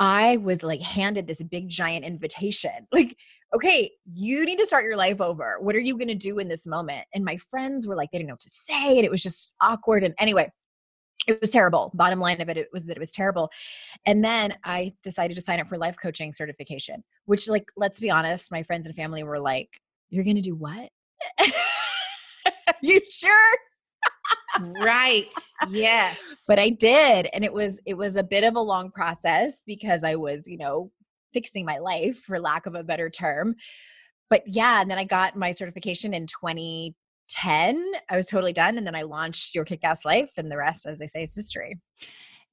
I 0.00 0.38
was 0.38 0.62
like 0.62 0.80
handed 0.80 1.26
this 1.26 1.42
big 1.42 1.68
giant 1.68 2.04
invitation. 2.04 2.86
Like, 2.92 3.16
okay, 3.54 3.90
you 4.12 4.44
need 4.44 4.58
to 4.58 4.66
start 4.66 4.84
your 4.84 4.96
life 4.96 5.20
over. 5.20 5.58
What 5.60 5.76
are 5.76 5.80
you 5.80 5.96
going 5.96 6.08
to 6.08 6.14
do 6.14 6.38
in 6.38 6.48
this 6.48 6.66
moment? 6.66 7.06
And 7.14 7.24
my 7.24 7.36
friends 7.36 7.86
were 7.86 7.94
like, 7.94 8.10
they 8.10 8.18
didn't 8.18 8.28
know 8.28 8.34
what 8.34 8.40
to 8.40 8.50
say. 8.50 8.96
And 8.96 9.04
it 9.04 9.10
was 9.10 9.22
just 9.22 9.52
awkward. 9.60 10.02
And 10.02 10.14
anyway, 10.18 10.50
it 11.26 11.40
was 11.40 11.50
terrible. 11.50 11.90
Bottom 11.94 12.20
line 12.20 12.40
of 12.40 12.48
it, 12.48 12.56
it 12.56 12.68
was 12.72 12.86
that 12.86 12.96
it 12.96 13.00
was 13.00 13.12
terrible. 13.12 13.50
And 14.06 14.24
then 14.24 14.54
I 14.64 14.92
decided 15.02 15.34
to 15.34 15.40
sign 15.40 15.60
up 15.60 15.68
for 15.68 15.78
life 15.78 15.96
coaching 16.00 16.32
certification, 16.32 17.02
which, 17.26 17.48
like, 17.48 17.70
let's 17.76 18.00
be 18.00 18.10
honest, 18.10 18.50
my 18.50 18.62
friends 18.62 18.86
and 18.86 18.94
family 18.94 19.22
were 19.22 19.38
like, 19.38 19.68
you're 20.10 20.24
going 20.24 20.36
to 20.36 20.42
do 20.42 20.54
what? 20.54 20.90
you 22.80 23.00
sure? 23.10 23.56
right. 24.82 25.32
Yes. 25.68 26.20
But 26.46 26.58
I 26.58 26.70
did 26.70 27.28
and 27.32 27.44
it 27.44 27.52
was 27.52 27.80
it 27.86 27.94
was 27.94 28.16
a 28.16 28.22
bit 28.22 28.44
of 28.44 28.54
a 28.54 28.60
long 28.60 28.90
process 28.90 29.62
because 29.66 30.04
I 30.04 30.16
was, 30.16 30.46
you 30.46 30.58
know, 30.58 30.90
fixing 31.32 31.64
my 31.64 31.78
life 31.78 32.18
for 32.18 32.38
lack 32.38 32.66
of 32.66 32.74
a 32.74 32.84
better 32.84 33.10
term. 33.10 33.56
But 34.30 34.42
yeah, 34.46 34.80
and 34.80 34.90
then 34.90 34.98
I 34.98 35.04
got 35.04 35.36
my 35.36 35.50
certification 35.50 36.14
in 36.14 36.26
2010. 37.28 37.92
I 38.10 38.16
was 38.16 38.26
totally 38.26 38.52
done 38.52 38.78
and 38.78 38.86
then 38.86 38.94
I 38.94 39.02
launched 39.02 39.54
Your 39.54 39.64
Kick-Ass 39.64 40.04
Life 40.04 40.32
and 40.36 40.50
the 40.50 40.56
rest 40.56 40.86
as 40.86 40.98
they 40.98 41.06
say 41.06 41.22
is 41.22 41.34
history. 41.34 41.78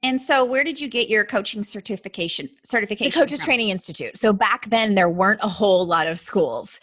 And 0.03 0.19
so, 0.19 0.43
where 0.43 0.63
did 0.63 0.79
you 0.79 0.87
get 0.87 1.09
your 1.09 1.23
coaching 1.23 1.63
certification? 1.63 2.49
Certification. 2.65 3.11
The 3.11 3.23
Coaches 3.23 3.39
from? 3.39 3.45
Training 3.45 3.69
Institute. 3.69 4.17
So 4.17 4.33
back 4.33 4.67
then, 4.69 4.95
there 4.95 5.09
weren't 5.09 5.41
a 5.43 5.47
whole 5.47 5.85
lot 5.85 6.07
of 6.07 6.19
schools 6.19 6.79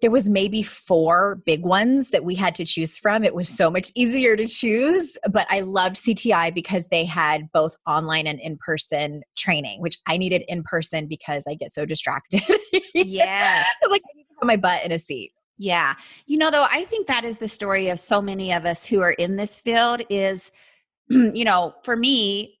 there 0.00 0.10
was 0.10 0.28
maybe 0.28 0.62
four 0.62 1.42
big 1.44 1.64
ones 1.64 2.10
that 2.10 2.24
we 2.24 2.34
had 2.34 2.54
to 2.54 2.64
choose 2.64 2.96
from. 2.96 3.24
It 3.24 3.34
was 3.34 3.48
so 3.48 3.70
much 3.70 3.90
easier 3.94 4.36
to 4.36 4.46
choose, 4.46 5.16
but 5.30 5.46
I 5.50 5.60
loved 5.60 5.96
CTI 5.96 6.54
because 6.54 6.86
they 6.86 7.04
had 7.04 7.50
both 7.52 7.76
online 7.86 8.26
and 8.26 8.38
in-person 8.40 9.22
training, 9.36 9.80
which 9.80 9.98
I 10.06 10.16
needed 10.16 10.44
in 10.46 10.62
person 10.62 11.08
because 11.08 11.44
I 11.48 11.54
get 11.54 11.70
so 11.70 11.84
distracted. 11.84 12.42
Yeah. 12.94 13.64
like 13.88 14.02
I 14.04 14.16
need 14.16 14.24
to 14.24 14.34
put 14.40 14.46
my 14.46 14.56
butt 14.56 14.84
in 14.84 14.90
a 14.90 14.98
seat. 14.98 15.30
Yeah. 15.58 15.94
You 16.26 16.38
know, 16.38 16.50
though, 16.50 16.66
I 16.70 16.84
think 16.84 17.08
that 17.08 17.24
is 17.24 17.38
the 17.38 17.48
story 17.48 17.88
of 17.88 17.98
so 17.98 18.22
many 18.22 18.52
of 18.52 18.64
us 18.64 18.84
who 18.84 19.00
are 19.00 19.12
in 19.12 19.36
this 19.36 19.58
field 19.58 20.02
is, 20.08 20.52
you 21.08 21.44
know, 21.44 21.74
for 21.82 21.96
me, 21.96 22.54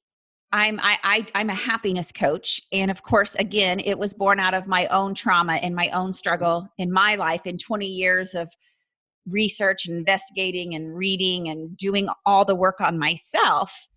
I'm 0.50 0.80
I, 0.80 0.96
I 1.04 1.26
I'm 1.34 1.50
a 1.50 1.54
happiness 1.54 2.10
coach, 2.10 2.60
and 2.72 2.90
of 2.90 3.02
course, 3.02 3.34
again, 3.34 3.80
it 3.80 3.98
was 3.98 4.14
born 4.14 4.40
out 4.40 4.54
of 4.54 4.66
my 4.66 4.86
own 4.86 5.14
trauma 5.14 5.54
and 5.54 5.74
my 5.74 5.90
own 5.90 6.14
struggle 6.14 6.66
in 6.78 6.90
my 6.90 7.16
life 7.16 7.42
in 7.44 7.58
20 7.58 7.86
years 7.86 8.34
of 8.34 8.48
research 9.26 9.86
and 9.86 9.98
investigating 9.98 10.74
and 10.74 10.96
reading 10.96 11.48
and 11.48 11.76
doing 11.76 12.08
all 12.24 12.46
the 12.46 12.54
work 12.54 12.80
on 12.80 12.98
myself. 12.98 13.88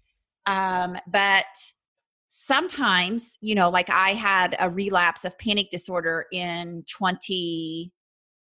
Um, 0.46 0.98
but 1.08 1.46
sometimes, 2.28 3.38
you 3.40 3.56
know, 3.56 3.70
like 3.70 3.90
I 3.90 4.14
had 4.14 4.58
a 4.60 4.70
relapse 4.70 5.24
of 5.24 5.38
panic 5.38 5.70
disorder 5.70 6.26
in 6.34 6.84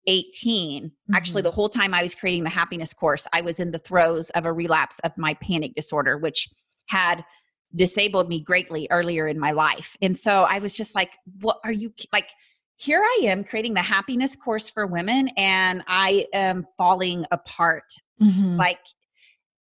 2018. 0.06 0.84
Mm-hmm. 0.84 1.14
Actually, 1.14 1.42
the 1.42 1.50
whole 1.50 1.68
time 1.68 1.94
I 1.94 2.02
was 2.02 2.14
creating 2.14 2.44
the 2.44 2.50
happiness 2.50 2.92
course, 2.92 3.26
I 3.32 3.40
was 3.40 3.60
in 3.60 3.70
the 3.70 3.78
throes 3.78 4.30
of 4.30 4.44
a 4.44 4.52
relapse 4.52 4.98
of 5.00 5.12
my 5.16 5.34
panic 5.34 5.75
disorder, 5.75 6.18
which 6.18 6.48
had 6.88 7.25
disabled 7.75 8.28
me 8.28 8.40
greatly 8.40 8.86
earlier 8.90 9.28
in 9.28 9.38
my 9.38 9.50
life. 9.50 9.96
And 10.00 10.16
so 10.18 10.42
I 10.42 10.60
was 10.60 10.72
just 10.75 10.94
like, 10.94 11.12
what 11.40 11.58
are 11.64 11.72
you 11.72 11.92
like? 12.12 12.30
Here 12.78 13.02
I 13.02 13.20
am 13.25 13.42
creating 13.42 13.75
the 13.75 13.82
happiness 13.82 14.36
course 14.36 14.68
for 14.68 14.86
women, 14.86 15.28
and 15.36 15.82
I 15.88 16.26
am 16.34 16.66
falling 16.76 17.25
apart. 17.30 17.94
Mm-hmm. 18.22 18.56
Like, 18.56 18.80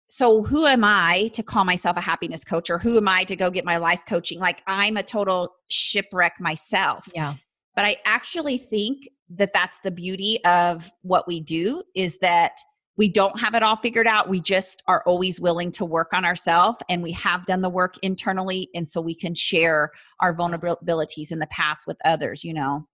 so 0.10 0.44
who 0.44 0.66
am 0.66 0.84
I 0.84 1.30
to 1.34 1.44
call 1.44 1.66
myself 1.66 1.98
a 1.98 2.02
happiness 2.02 2.44
coach, 2.44 2.70
or 2.70 2.78
who 2.78 2.98
am 2.98 3.08
I 3.08 3.24
to 3.24 3.36
go 3.36 3.50
get 3.50 3.66
my 3.66 3.78
life 3.78 4.02
coaching? 4.08 4.40
Like, 4.40 4.62
I'm 4.68 4.96
a 4.96 5.04
total 5.04 5.56
shipwreck 5.70 6.40
myself. 6.40 7.10
Yeah. 7.14 7.36
But 7.76 7.86
I 7.86 7.98
actually 8.06 8.60
think 8.60 9.10
that 9.30 9.52
that's 9.54 9.80
the 9.80 9.92
beauty 9.92 10.44
of 10.46 10.92
what 11.02 11.28
we 11.28 11.40
do 11.40 11.84
is 11.96 12.18
that 12.20 12.54
we 12.98 13.08
don't 13.08 13.40
have 13.40 13.56
it 13.56 13.64
all 13.64 13.78
figured 13.78 14.08
out. 14.08 14.28
We 14.28 14.42
just 14.42 14.84
are 14.88 15.04
always 15.06 15.40
willing 15.40 15.72
to 15.72 15.86
work 15.86 16.12
on 16.12 16.26
ourselves 16.26 16.80
and 16.90 17.02
we 17.02 17.14
have 17.14 17.46
done 17.46 17.62
the 17.62 17.70
work 17.70 17.96
internally. 18.02 18.70
And 18.76 18.90
so 18.90 19.00
we 19.00 19.16
can 19.16 19.34
share 19.34 19.92
our 20.20 20.36
vulnerabilities 20.36 21.32
in 21.32 21.40
the 21.40 21.48
past 21.48 21.88
with 21.88 21.96
others, 22.04 22.44
you 22.44 22.54
know? 22.54 22.86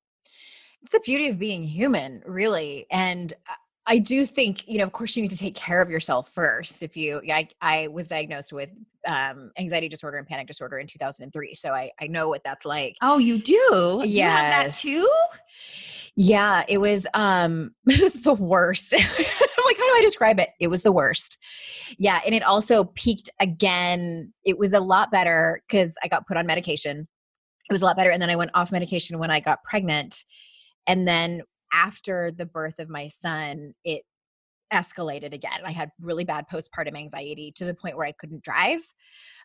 It's 0.83 0.91
the 0.91 0.99
beauty 0.99 1.29
of 1.29 1.39
being 1.39 1.63
human, 1.63 2.21
really. 2.23 2.85
And 2.91 3.33
uh, 3.33 3.55
I 3.87 3.99
do 3.99 4.25
think, 4.25 4.67
you 4.67 4.79
know, 4.79 4.83
of 4.83 4.91
course, 4.93 5.15
you 5.15 5.21
need 5.21 5.31
to 5.31 5.37
take 5.37 5.53
care 5.53 5.81
of 5.81 5.89
yourself 5.89 6.31
first. 6.33 6.81
If 6.81 6.97
you, 6.97 7.21
I, 7.31 7.47
I 7.61 7.87
was 7.87 8.07
diagnosed 8.07 8.51
with 8.51 8.71
um, 9.05 9.51
anxiety 9.59 9.87
disorder 9.87 10.17
and 10.17 10.25
panic 10.25 10.47
disorder 10.47 10.79
in 10.79 10.87
2003, 10.87 11.53
so 11.53 11.71
I, 11.71 11.91
I 12.01 12.07
know 12.07 12.27
what 12.27 12.41
that's 12.43 12.65
like. 12.65 12.95
Oh, 13.01 13.19
you 13.19 13.37
do? 13.37 14.01
Yeah, 14.03 14.63
that 14.63 14.73
too. 14.73 15.07
Yeah, 16.15 16.63
it 16.67 16.77
was 16.77 17.05
um 17.13 17.75
it 17.87 18.01
was 18.01 18.13
the 18.13 18.33
worst. 18.33 18.93
I'm 18.97 19.01
like, 19.01 19.77
how 19.77 19.85
do 19.85 19.95
I 19.97 20.01
describe 20.01 20.39
it? 20.39 20.49
It 20.59 20.67
was 20.67 20.81
the 20.81 20.91
worst. 20.91 21.37
Yeah, 21.97 22.21
and 22.25 22.33
it 22.33 22.41
also 22.43 22.85
peaked 22.95 23.29
again. 23.39 24.33
It 24.43 24.57
was 24.57 24.73
a 24.73 24.79
lot 24.79 25.11
better 25.11 25.61
because 25.67 25.95
I 26.03 26.07
got 26.07 26.25
put 26.25 26.37
on 26.37 26.47
medication. 26.47 27.07
It 27.69 27.73
was 27.73 27.81
a 27.81 27.85
lot 27.85 27.97
better. 27.97 28.11
And 28.11 28.21
then 28.21 28.29
I 28.29 28.35
went 28.35 28.51
off 28.53 28.71
medication 28.71 29.19
when 29.19 29.31
I 29.31 29.39
got 29.39 29.63
pregnant. 29.63 30.23
And 30.87 31.07
then 31.07 31.41
after 31.75 32.31
the 32.31 32.45
birth 32.45 32.79
of 32.79 32.89
my 32.89 33.07
son, 33.07 33.73
it 33.83 34.03
escalated 34.73 35.33
again. 35.33 35.59
I 35.63 35.71
had 35.71 35.91
really 36.01 36.23
bad 36.23 36.45
postpartum 36.51 36.97
anxiety 36.97 37.51
to 37.57 37.65
the 37.65 37.73
point 37.73 37.97
where 37.97 38.07
I 38.07 38.13
couldn't 38.13 38.43
drive 38.43 38.81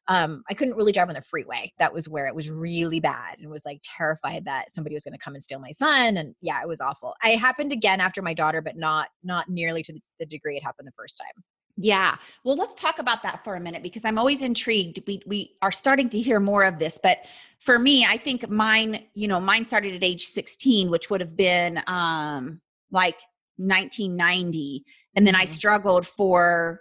um, 0.09 0.43
I 0.49 0.55
couldn't 0.55 0.77
really 0.77 0.93
drive 0.93 1.09
on 1.09 1.15
the 1.15 1.23
freeway. 1.23 1.73
That 1.79 1.93
was 1.93 2.09
where 2.09 2.27
it 2.27 2.35
was 2.35 2.51
really 2.51 3.01
bad 3.01 3.39
and 3.39 3.51
was 3.51 3.65
like 3.65 3.81
terrified 3.83 4.45
that 4.47 4.73
somebody 4.73 4.95
was 4.95 5.05
going 5.05 5.17
to 5.17 5.25
come 5.25 5.35
and 5.35 5.43
steal 5.43 5.59
my 5.59 5.71
son. 5.71 6.17
And 6.17 6.35
yeah, 6.41 6.61
it 6.63 6.69
was 6.69 6.81
awful. 6.81 7.15
I 7.23 7.31
happened 7.31 7.73
again 7.73 8.01
after 8.01 8.23
my 8.23 8.35
daughter, 8.35 8.63
but 8.63 8.77
not 8.77 9.09
not 9.23 9.49
nearly 9.49 9.83
to 9.83 9.93
the, 9.93 10.01
the 10.19 10.27
degree 10.27 10.57
it 10.57 10.65
happened 10.65 10.89
the 10.89 10.93
first 10.97 11.19
time. 11.19 11.45
Yeah. 11.77 12.17
Well, 12.45 12.57
let's 12.57 12.75
talk 12.75 12.99
about 12.99 13.23
that 13.23 13.43
for 13.45 13.57
a 13.57 13.61
minute 13.61 13.83
because 13.83 14.05
I'm 14.05 14.19
always 14.19 14.43
intrigued. 14.43 15.01
We 15.07 15.23
we 15.27 15.57
are 15.63 15.73
starting 15.73 16.09
to 16.11 16.21
hear 16.21 16.41
more 16.41 16.65
of 16.65 16.79
this, 16.79 16.99
but 17.03 17.19
for 17.61 17.79
me, 17.79 18.05
I 18.05 18.19
think 18.19 18.49
mine, 18.49 19.05
you 19.15 19.29
know, 19.29 19.41
mine 19.41 19.65
started 19.65 19.95
at 19.95 20.03
age 20.03 20.27
16, 20.27 20.91
which 20.91 21.11
would 21.11 21.21
have 21.21 21.37
been 21.37 21.83
um 21.87 22.61
like 22.91 23.19
1990, 23.57 24.85
and 25.15 25.27
then 25.27 25.35
mm-hmm. 25.35 25.43
I 25.43 25.47
struggled 25.47 26.07
for 26.07 26.81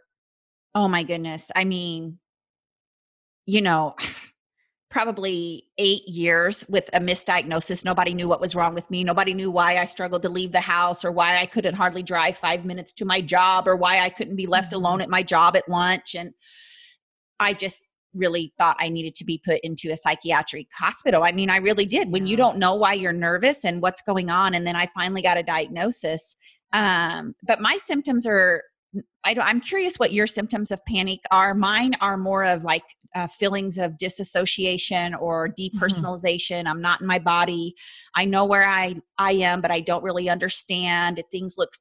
oh 0.76 0.88
my 0.88 1.04
goodness. 1.04 1.50
I 1.56 1.64
mean, 1.64 2.20
you 3.46 3.62
know, 3.62 3.96
probably 4.90 5.68
eight 5.78 6.08
years 6.08 6.66
with 6.68 6.90
a 6.94 7.00
misdiagnosis. 7.00 7.86
Nobody 7.86 8.14
knew 8.14 8.28
what 8.28 8.42
was 8.42 8.56
wrong 8.56 8.74
with 8.74 8.90
me. 8.90 9.04
Nobody 9.04 9.34
knew 9.34 9.52
why 9.52 9.78
I 9.78 9.86
struggled 9.86 10.24
to 10.24 10.30
leave 10.30 10.52
the 10.52 10.62
house 10.62 11.06
or 11.06 11.12
why 11.12 11.40
I 11.40 11.46
couldn't 11.46 11.76
hardly 11.76 12.02
drive 12.02 12.38
five 12.38 12.66
minutes 12.66 12.92
to 12.94 13.06
my 13.06 13.22
job 13.22 13.68
or 13.68 13.76
why 13.76 14.00
I 14.00 14.10
couldn't 14.10 14.36
be 14.36 14.48
left 14.48 14.74
alone 14.74 14.96
mm-hmm. 14.96 15.02
at 15.04 15.10
my 15.10 15.22
job 15.22 15.56
at 15.56 15.70
lunch. 15.70 16.16
And 16.16 16.34
I 17.40 17.54
just 17.54 17.82
really 18.16 18.52
thought 18.58 18.78
I 18.80 18.90
needed 18.90 19.14
to 19.16 19.26
be 19.26 19.40
put 19.46 19.60
into 19.62 19.92
a 19.92 19.98
psychiatric 19.98 20.68
hospital. 20.76 21.24
I 21.24 21.32
mean, 21.32 21.52
I 21.52 21.58
really 21.58 21.86
did. 21.86 22.12
When 22.12 22.26
you 22.26 22.36
don't 22.36 22.58
know 22.58 22.74
why 22.74 22.94
you're 22.94 23.14
nervous 23.14 23.64
and 23.64 23.84
what's 23.84 24.02
going 24.02 24.32
on, 24.32 24.56
and 24.56 24.66
then 24.66 24.76
I 24.76 24.90
finally 24.96 25.22
got 25.22 25.38
a 25.38 25.44
diagnosis. 25.44 26.36
Um, 26.74 27.36
but 27.44 27.62
my 27.62 27.78
symptoms 27.78 28.26
are 28.26 28.64
I 29.24 29.34
don't, 29.34 29.46
I'm 29.46 29.62
curious 29.62 29.98
what 29.98 30.14
your 30.14 30.28
symptoms 30.28 30.72
of 30.72 30.84
panic 30.86 31.20
are. 31.32 31.54
Mine 31.54 31.94
are 32.02 32.18
more 32.18 32.44
of 32.44 32.64
like 32.64 32.84
uh, 33.16 33.28
feelings 33.28 33.78
of 33.78 33.98
disassociation 33.98 35.16
or 35.16 35.50
mm-hmm. 35.50 35.78
depersonalization. 35.78 36.60
Mm-hmm. 36.60 36.68
I'm 36.68 36.82
not 36.82 37.02
in 37.02 37.08
my 37.08 37.20
body. 37.20 37.76
I 38.16 38.26
know 38.26 38.46
where 38.46 38.68
I 38.68 38.96
I 39.18 39.34
am, 39.34 39.62
but 39.62 39.72
I 39.72 39.82
don't 39.82 40.04
really 40.04 40.30
understand. 40.30 41.24
Things 41.32 41.56
look 41.58 41.72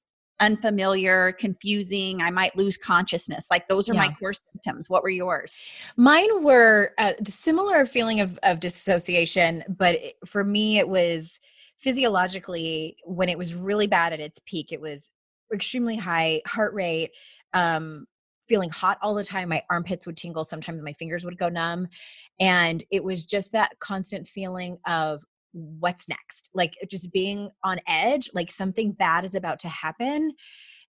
unfamiliar, 0.40 1.32
confusing. 1.32 2.22
I 2.22 2.30
might 2.30 2.56
lose 2.56 2.76
consciousness. 2.76 3.46
Like 3.50 3.66
those 3.68 3.88
are 3.88 3.94
yeah. 3.94 4.06
my 4.06 4.14
core 4.14 4.32
symptoms. 4.32 4.88
What 4.88 5.02
were 5.02 5.10
yours? 5.10 5.60
Mine 5.96 6.42
were 6.42 6.92
a 6.98 7.02
uh, 7.02 7.14
similar 7.26 7.86
feeling 7.86 8.20
of 8.20 8.38
of 8.42 8.60
dissociation, 8.60 9.64
but 9.68 9.98
for 10.26 10.44
me 10.44 10.78
it 10.78 10.88
was 10.88 11.38
physiologically 11.78 12.96
when 13.04 13.28
it 13.28 13.38
was 13.38 13.54
really 13.54 13.86
bad 13.86 14.12
at 14.12 14.20
its 14.20 14.40
peak. 14.46 14.72
It 14.72 14.80
was 14.80 15.10
extremely 15.52 15.96
high 15.96 16.42
heart 16.46 16.74
rate 16.74 17.10
um 17.54 18.06
feeling 18.48 18.70
hot 18.70 18.98
all 19.02 19.14
the 19.14 19.24
time. 19.24 19.50
My 19.50 19.62
armpits 19.70 20.06
would 20.06 20.16
tingle. 20.16 20.44
Sometimes 20.44 20.82
my 20.82 20.94
fingers 20.94 21.24
would 21.24 21.38
go 21.38 21.48
numb. 21.48 21.86
And 22.40 22.82
it 22.90 23.04
was 23.04 23.24
just 23.24 23.52
that 23.52 23.78
constant 23.78 24.26
feeling 24.26 24.78
of 24.86 25.22
what's 25.52 26.08
next, 26.08 26.50
like 26.54 26.74
just 26.90 27.12
being 27.12 27.50
on 27.64 27.80
edge, 27.86 28.30
like 28.34 28.50
something 28.50 28.92
bad 28.92 29.24
is 29.24 29.34
about 29.34 29.58
to 29.60 29.68
happen. 29.68 30.32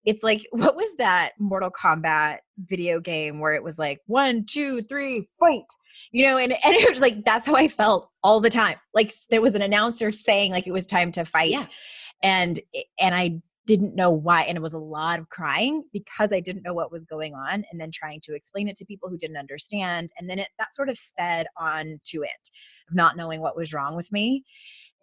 It's 0.05 0.23
like, 0.23 0.45
what 0.51 0.75
was 0.75 0.95
that 0.97 1.33
Mortal 1.39 1.71
Kombat 1.71 2.37
video 2.57 2.99
game 2.99 3.39
where 3.39 3.53
it 3.53 3.63
was 3.63 3.77
like 3.77 3.99
one, 4.07 4.45
two, 4.45 4.81
three, 4.83 5.27
fight? 5.39 5.63
You 6.11 6.25
know, 6.25 6.37
and, 6.37 6.53
and 6.63 6.75
it 6.75 6.89
was 6.89 6.99
like, 6.99 7.25
that's 7.25 7.45
how 7.45 7.55
I 7.55 7.67
felt 7.67 8.09
all 8.23 8.39
the 8.39 8.49
time. 8.49 8.77
Like 8.93 9.13
there 9.29 9.41
was 9.41 9.55
an 9.55 9.61
announcer 9.61 10.11
saying 10.11 10.51
like 10.51 10.67
it 10.67 10.71
was 10.71 10.85
time 10.85 11.11
to 11.13 11.25
fight. 11.25 11.51
Yeah. 11.51 11.65
And 12.21 12.59
and 12.99 13.15
I 13.15 13.41
didn't 13.69 13.93
know 13.93 14.09
why 14.09 14.41
and 14.41 14.57
it 14.57 14.61
was 14.63 14.73
a 14.73 14.79
lot 14.79 15.19
of 15.19 15.29
crying 15.29 15.83
because 15.93 16.33
i 16.33 16.39
didn't 16.39 16.63
know 16.63 16.73
what 16.73 16.91
was 16.91 17.05
going 17.05 17.35
on 17.35 17.63
and 17.69 17.79
then 17.79 17.91
trying 17.93 18.19
to 18.19 18.33
explain 18.33 18.67
it 18.67 18.75
to 18.75 18.83
people 18.83 19.07
who 19.07 19.17
didn't 19.19 19.37
understand 19.37 20.09
and 20.17 20.27
then 20.27 20.39
it 20.39 20.47
that 20.57 20.73
sort 20.73 20.89
of 20.89 20.97
fed 21.15 21.45
on 21.55 21.99
to 22.03 22.23
it 22.23 22.49
of 22.89 22.95
not 22.95 23.15
knowing 23.15 23.41
what 23.41 23.55
was 23.55 23.71
wrong 23.71 23.95
with 23.95 24.11
me 24.11 24.43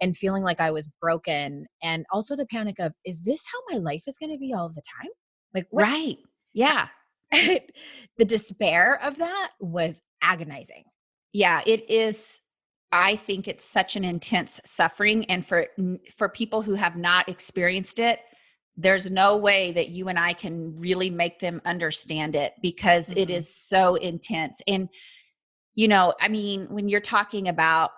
and 0.00 0.16
feeling 0.16 0.42
like 0.42 0.58
i 0.58 0.72
was 0.72 0.88
broken 1.00 1.64
and 1.80 2.04
also 2.10 2.34
the 2.34 2.46
panic 2.46 2.80
of 2.80 2.92
is 3.04 3.20
this 3.20 3.44
how 3.52 3.72
my 3.72 3.78
life 3.78 4.02
is 4.08 4.16
going 4.16 4.32
to 4.32 4.38
be 4.38 4.52
all 4.52 4.68
the 4.68 4.82
time 5.00 5.10
like 5.54 5.68
what? 5.70 5.82
right 5.82 6.16
yeah 6.52 6.88
the 7.32 8.24
despair 8.24 9.00
of 9.00 9.16
that 9.18 9.50
was 9.60 10.00
agonizing 10.24 10.82
yeah 11.32 11.60
it 11.66 11.88
is 11.88 12.40
i 12.90 13.14
think 13.14 13.46
it's 13.46 13.64
such 13.64 13.94
an 13.94 14.04
intense 14.04 14.60
suffering 14.64 15.24
and 15.26 15.46
for 15.46 15.68
for 16.16 16.28
people 16.28 16.62
who 16.62 16.74
have 16.74 16.96
not 16.96 17.28
experienced 17.28 18.00
it 18.00 18.18
there's 18.76 19.10
no 19.10 19.36
way 19.36 19.72
that 19.72 19.88
you 19.88 20.08
and 20.08 20.18
I 20.18 20.34
can 20.34 20.78
really 20.78 21.10
make 21.10 21.40
them 21.40 21.62
understand 21.64 22.36
it 22.36 22.54
because 22.60 23.06
mm-hmm. 23.06 23.18
it 23.18 23.30
is 23.30 23.54
so 23.54 23.94
intense. 23.94 24.60
And, 24.66 24.88
you 25.74 25.88
know, 25.88 26.14
I 26.20 26.28
mean, 26.28 26.66
when 26.68 26.88
you're 26.88 27.00
talking 27.00 27.48
about 27.48 27.90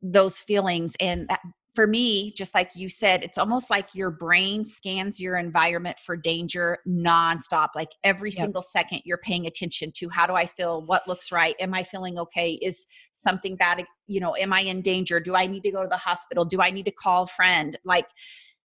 those 0.00 0.38
feelings, 0.38 0.94
and 1.00 1.28
that, 1.28 1.40
for 1.74 1.86
me, 1.86 2.32
just 2.36 2.54
like 2.54 2.74
you 2.74 2.88
said, 2.88 3.22
it's 3.22 3.38
almost 3.38 3.70
like 3.70 3.94
your 3.94 4.10
brain 4.10 4.64
scans 4.64 5.20
your 5.20 5.36
environment 5.36 5.96
for 6.04 6.16
danger 6.16 6.78
nonstop. 6.88 7.68
Like 7.76 7.90
every 8.02 8.30
yep. 8.30 8.40
single 8.40 8.62
second, 8.62 9.02
you're 9.04 9.18
paying 9.18 9.46
attention 9.46 9.92
to 9.96 10.08
how 10.08 10.26
do 10.26 10.34
I 10.34 10.46
feel? 10.46 10.84
What 10.86 11.06
looks 11.06 11.30
right? 11.30 11.54
Am 11.60 11.74
I 11.74 11.84
feeling 11.84 12.18
okay? 12.18 12.52
Is 12.62 12.84
something 13.12 13.54
bad? 13.54 13.84
You 14.08 14.20
know, 14.20 14.34
am 14.34 14.52
I 14.52 14.60
in 14.62 14.82
danger? 14.82 15.20
Do 15.20 15.36
I 15.36 15.46
need 15.46 15.62
to 15.62 15.70
go 15.70 15.82
to 15.82 15.88
the 15.88 15.96
hospital? 15.96 16.44
Do 16.44 16.60
I 16.60 16.70
need 16.70 16.84
to 16.86 16.90
call 16.90 17.24
a 17.24 17.28
friend? 17.28 17.78
Like, 17.84 18.06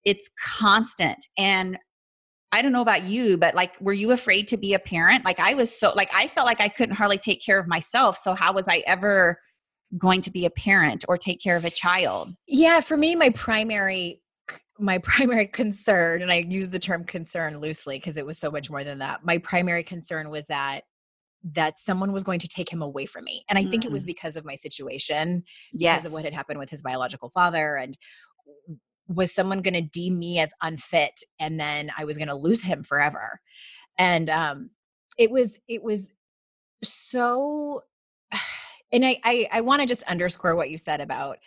it's 0.08 0.30
constant 0.56 1.28
and 1.38 1.78
I 2.54 2.62
don't 2.62 2.72
know 2.72 2.82
about 2.82 3.04
you, 3.04 3.38
but 3.38 3.56
like, 3.56 3.80
were 3.82 3.93
you 3.93 4.12
afraid 4.12 4.48
to 4.48 4.58
be 4.58 4.74
a 4.74 4.80
parent? 4.80 5.26
Like, 5.26 5.38
I 5.38 5.54
was 5.54 5.78
so, 5.78 5.91
like, 5.93 6.10
I 6.13 6.30
felt 6.30 6.48
like 6.48 6.62
I 6.62 6.70
couldn't 6.70 6.96
hardly 6.96 7.17
take 7.17 7.43
care 7.43 7.60
of 7.60 7.67
myself. 7.67 8.17
So, 8.17 8.34
how 8.34 8.54
was 8.54 8.70
I 8.70 8.78
ever 8.88 9.38
going 9.98 10.22
to 10.22 10.32
be 10.32 10.46
a 10.46 10.50
parent 10.50 11.04
or 11.10 11.17
take 11.17 11.41
care 11.43 11.58
of 11.58 11.65
a 11.65 11.70
child? 11.70 12.36
Yeah, 12.48 12.80
for 12.80 12.96
me, 12.96 13.15
my 13.15 13.32
primary 13.32 14.22
my 14.80 14.98
primary 15.04 15.48
concern 15.48 16.22
and 16.22 16.32
i 16.32 16.46
use 16.48 16.70
the 16.70 16.78
term 16.78 17.04
concern 17.04 17.60
loosely 17.60 17.98
because 17.98 18.15
it 18.15 18.26
was 18.26 18.38
so 18.38 18.52
much 18.52 18.70
more 18.70 18.84
than 18.84 19.00
that 19.00 19.26
my 19.26 19.39
primary 19.39 19.84
concern 19.84 20.30
was 20.30 20.46
that 20.46 20.82
that 21.43 21.80
someone 21.80 22.12
was 22.12 22.24
going 22.24 22.39
to 22.39 22.48
take 22.48 22.72
him 22.72 22.84
away 22.84 23.08
from 23.08 23.24
me 23.26 23.43
and 23.50 23.58
i 23.58 23.63
think 23.63 23.82
mm. 23.82 23.88
it 23.88 23.91
was 23.91 24.04
mm. 24.04 24.08
because 24.08 24.36
of 24.36 24.46
my 24.46 24.54
situation 24.54 25.43
yes. 25.74 25.96
because 25.96 26.06
of 26.06 26.13
what 26.13 26.24
had 26.24 26.34
happened 26.34 26.60
with 26.60 26.70
his 26.70 26.84
biological 26.84 27.32
father 27.32 27.76
and 27.76 27.98
was 29.08 29.32
someone 29.34 29.62
going 29.62 29.74
to 29.74 29.82
deem 29.82 30.20
me 30.20 30.39
as 30.39 30.52
unfit 30.62 31.24
and 31.39 31.60
then 31.60 31.91
i 31.98 32.06
was 32.06 32.17
going 32.17 32.28
to 32.28 32.36
lose 32.36 32.62
him 32.62 32.84
forever 32.84 33.39
and 33.98 34.30
um 34.30 34.70
it 35.17 35.32
was 35.32 35.58
it 35.67 35.84
was 35.84 36.13
so 36.84 37.84
and 38.91 39.06
I 39.06 39.20
I, 39.24 39.48
I 39.52 39.62
want 39.62 39.82
to 39.82 39.88
just 39.88 40.04
underscore 40.04 40.56
what 40.56 40.70
you 40.70 40.78
said 40.78 41.02
about 41.02 41.38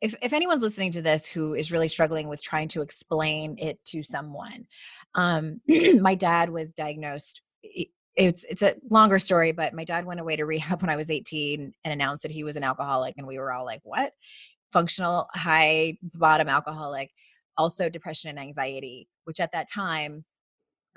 if 0.00 0.14
if 0.20 0.32
anyone's 0.32 0.60
listening 0.60 0.92
to 0.92 1.02
this 1.02 1.26
who 1.26 1.54
is 1.54 1.72
really 1.72 1.88
struggling 1.88 2.28
with 2.28 2.42
trying 2.42 2.68
to 2.68 2.82
explain 2.82 3.56
it 3.58 3.82
to 3.86 4.02
someone, 4.02 4.66
um, 5.14 5.60
my 6.00 6.14
dad 6.14 6.50
was 6.50 6.72
diagnosed. 6.72 7.40
It's 7.62 8.44
it's 8.48 8.62
a 8.62 8.76
longer 8.90 9.18
story, 9.18 9.52
but 9.52 9.72
my 9.72 9.84
dad 9.84 10.04
went 10.04 10.20
away 10.20 10.36
to 10.36 10.44
rehab 10.44 10.80
when 10.82 10.90
I 10.90 10.96
was 10.96 11.10
18 11.10 11.72
and 11.82 11.92
announced 11.92 12.22
that 12.24 12.30
he 12.30 12.44
was 12.44 12.56
an 12.56 12.62
alcoholic, 12.62 13.14
and 13.16 13.26
we 13.26 13.38
were 13.38 13.52
all 13.52 13.64
like, 13.64 13.80
"What?" 13.84 14.12
Functional 14.76 15.26
high 15.32 15.96
bottom 16.02 16.50
alcoholic, 16.50 17.10
also 17.56 17.88
depression 17.88 18.28
and 18.28 18.38
anxiety, 18.38 19.08
which 19.24 19.40
at 19.40 19.52
that 19.52 19.70
time, 19.72 20.22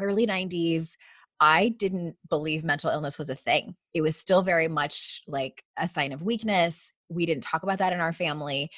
early 0.01 0.27
90s, 0.27 0.97
I 1.39 1.69
didn't 1.69 2.17
believe 2.29 2.65
mental 2.65 2.91
illness 2.91 3.17
was 3.17 3.29
a 3.29 3.35
thing. 3.35 3.77
It 3.93 4.01
was 4.01 4.17
still 4.17 4.41
very 4.41 4.67
much 4.67 5.21
like 5.29 5.63
a 5.77 5.87
sign 5.87 6.11
of 6.11 6.21
weakness. 6.21 6.91
We 7.07 7.25
didn't 7.25 7.43
talk 7.43 7.63
about 7.63 7.79
that 7.79 7.93
in 7.93 8.01
our 8.01 8.11
family. 8.11 8.69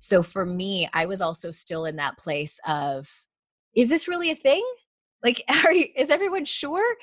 So 0.00 0.24
for 0.24 0.44
me, 0.44 0.88
I 0.92 1.06
was 1.06 1.20
also 1.20 1.52
still 1.52 1.84
in 1.84 1.94
that 1.94 2.18
place 2.18 2.58
of, 2.66 3.08
is 3.76 3.88
this 3.88 4.08
really 4.08 4.32
a 4.32 4.34
thing? 4.34 4.64
Like, 5.22 5.44
are 5.64 5.72
you, 5.72 5.86
is 5.94 6.10
everyone 6.10 6.44
sure? 6.44 6.96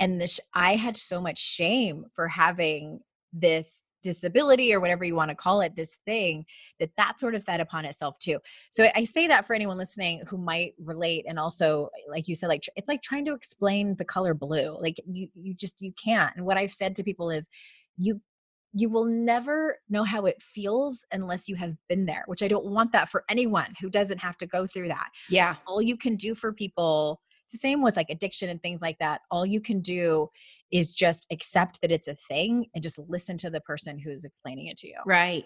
And 0.00 0.18
this, 0.18 0.40
I 0.54 0.76
had 0.76 0.96
so 0.96 1.20
much 1.20 1.38
shame 1.38 2.06
for 2.14 2.28
having 2.28 3.00
this 3.34 3.82
disability 4.02 4.74
or 4.74 4.80
whatever 4.80 5.04
you 5.04 5.14
want 5.14 5.30
to 5.30 5.34
call 5.34 5.60
it 5.60 5.74
this 5.76 5.98
thing 6.04 6.44
that 6.80 6.90
that 6.96 7.18
sort 7.18 7.34
of 7.34 7.44
fed 7.44 7.60
upon 7.60 7.84
itself 7.84 8.18
too. 8.18 8.38
So 8.70 8.88
i 8.94 9.04
say 9.04 9.26
that 9.28 9.46
for 9.46 9.54
anyone 9.54 9.78
listening 9.78 10.22
who 10.28 10.36
might 10.36 10.74
relate 10.78 11.24
and 11.28 11.38
also 11.38 11.88
like 12.08 12.28
you 12.28 12.34
said 12.34 12.48
like 12.48 12.64
it's 12.76 12.88
like 12.88 13.02
trying 13.02 13.24
to 13.26 13.34
explain 13.34 13.96
the 13.96 14.04
color 14.04 14.34
blue 14.34 14.76
like 14.80 14.96
you 15.06 15.28
you 15.34 15.54
just 15.54 15.80
you 15.80 15.92
can't. 16.02 16.34
And 16.36 16.44
what 16.44 16.56
i've 16.56 16.72
said 16.72 16.94
to 16.96 17.04
people 17.04 17.30
is 17.30 17.48
you 17.96 18.20
you 18.74 18.88
will 18.88 19.04
never 19.04 19.78
know 19.90 20.02
how 20.02 20.24
it 20.24 20.42
feels 20.42 21.04
unless 21.12 21.46
you 21.48 21.56
have 21.56 21.76
been 21.88 22.06
there 22.06 22.24
which 22.26 22.42
i 22.42 22.48
don't 22.48 22.64
want 22.64 22.90
that 22.92 23.08
for 23.08 23.24
anyone 23.28 23.74
who 23.80 23.90
doesn't 23.90 24.18
have 24.18 24.36
to 24.38 24.46
go 24.46 24.66
through 24.66 24.88
that. 24.88 25.08
Yeah. 25.28 25.56
All 25.66 25.82
you 25.82 25.96
can 25.96 26.16
do 26.16 26.34
for 26.34 26.52
people 26.52 27.20
the 27.52 27.58
same 27.58 27.82
with 27.82 27.96
like 27.96 28.10
addiction 28.10 28.48
and 28.48 28.60
things 28.60 28.80
like 28.80 28.98
that. 28.98 29.20
All 29.30 29.46
you 29.46 29.60
can 29.60 29.80
do 29.80 30.28
is 30.72 30.92
just 30.92 31.26
accept 31.30 31.80
that 31.82 31.92
it's 31.92 32.08
a 32.08 32.14
thing 32.14 32.66
and 32.74 32.82
just 32.82 32.98
listen 32.98 33.38
to 33.38 33.50
the 33.50 33.60
person 33.60 33.98
who's 33.98 34.24
explaining 34.24 34.66
it 34.66 34.78
to 34.78 34.88
you. 34.88 34.96
Right. 35.06 35.44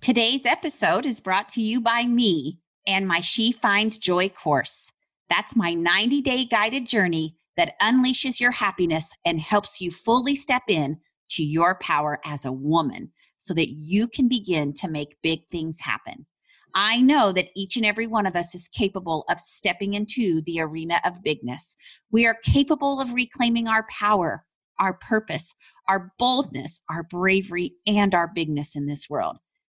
Today's 0.00 0.46
episode 0.46 1.04
is 1.04 1.20
brought 1.20 1.48
to 1.50 1.62
you 1.62 1.80
by 1.80 2.04
me 2.04 2.60
and 2.86 3.06
my 3.06 3.20
She 3.20 3.52
Finds 3.52 3.98
Joy 3.98 4.28
course. 4.28 4.90
That's 5.28 5.56
my 5.56 5.74
90 5.74 6.22
day 6.22 6.44
guided 6.44 6.86
journey 6.86 7.36
that 7.56 7.74
unleashes 7.82 8.40
your 8.40 8.52
happiness 8.52 9.12
and 9.24 9.40
helps 9.40 9.80
you 9.80 9.90
fully 9.90 10.34
step 10.36 10.62
in 10.68 10.98
to 11.30 11.42
your 11.42 11.74
power 11.80 12.20
as 12.24 12.44
a 12.44 12.52
woman 12.52 13.12
so 13.38 13.52
that 13.54 13.70
you 13.70 14.08
can 14.08 14.28
begin 14.28 14.72
to 14.74 14.88
make 14.88 15.18
big 15.22 15.40
things 15.50 15.80
happen. 15.80 16.26
I 16.74 17.00
know 17.00 17.32
that 17.32 17.48
each 17.54 17.76
and 17.76 17.86
every 17.86 18.06
one 18.06 18.26
of 18.26 18.36
us 18.36 18.54
is 18.54 18.68
capable 18.68 19.24
of 19.28 19.40
stepping 19.40 19.94
into 19.94 20.42
the 20.42 20.60
arena 20.60 21.00
of 21.04 21.22
bigness. 21.22 21.76
We 22.10 22.26
are 22.26 22.36
capable 22.42 23.00
of 23.00 23.14
reclaiming 23.14 23.68
our 23.68 23.86
power, 23.90 24.44
our 24.78 24.94
purpose, 24.94 25.54
our 25.88 26.12
boldness, 26.18 26.80
our 26.90 27.02
bravery, 27.02 27.72
and 27.86 28.14
our 28.14 28.28
bigness 28.28 28.76
in 28.76 28.86
this 28.86 29.08
world. 29.08 29.38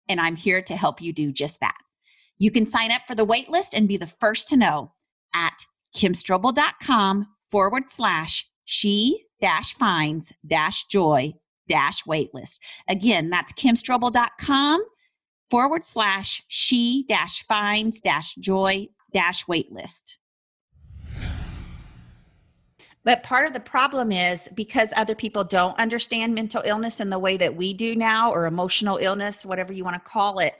And 0.08 0.20
I'm 0.20 0.36
here 0.36 0.62
to 0.62 0.76
help 0.76 1.00
you 1.00 1.12
do 1.12 1.32
just 1.32 1.60
that. 1.60 1.78
You 2.38 2.50
can 2.50 2.66
sign 2.66 2.90
up 2.92 3.02
for 3.06 3.14
the 3.14 3.26
waitlist 3.26 3.70
and 3.72 3.88
be 3.88 3.96
the 3.96 4.06
first 4.06 4.48
to 4.48 4.56
know 4.56 4.92
at 5.34 5.66
kimstrobel.com 5.94 7.26
forward 7.50 7.84
slash 7.88 8.48
she 8.64 9.24
dash 9.40 9.74
finds 9.74 10.32
dash 10.46 10.84
joy 10.84 11.32
dash 11.68 12.02
waitlist. 12.04 12.58
Again, 12.88 13.30
that's 13.30 13.52
kimstrobel.com 13.52 14.84
forward 15.50 15.84
slash 15.84 16.42
she 16.48 17.04
dash 17.08 17.44
finds 17.46 18.00
dash 18.00 18.34
joy 18.36 18.88
dash 19.12 19.44
waitlist. 19.46 20.18
But 23.04 23.22
part 23.22 23.46
of 23.46 23.54
the 23.54 23.60
problem 23.60 24.12
is 24.12 24.48
because 24.54 24.90
other 24.94 25.14
people 25.14 25.42
don't 25.42 25.78
understand 25.78 26.34
mental 26.34 26.62
illness 26.66 27.00
in 27.00 27.08
the 27.08 27.18
way 27.18 27.38
that 27.38 27.56
we 27.56 27.72
do 27.72 27.96
now, 27.96 28.30
or 28.30 28.46
emotional 28.46 28.98
illness, 28.98 29.46
whatever 29.46 29.72
you 29.72 29.82
want 29.82 29.96
to 29.96 30.10
call 30.10 30.40
it, 30.40 30.54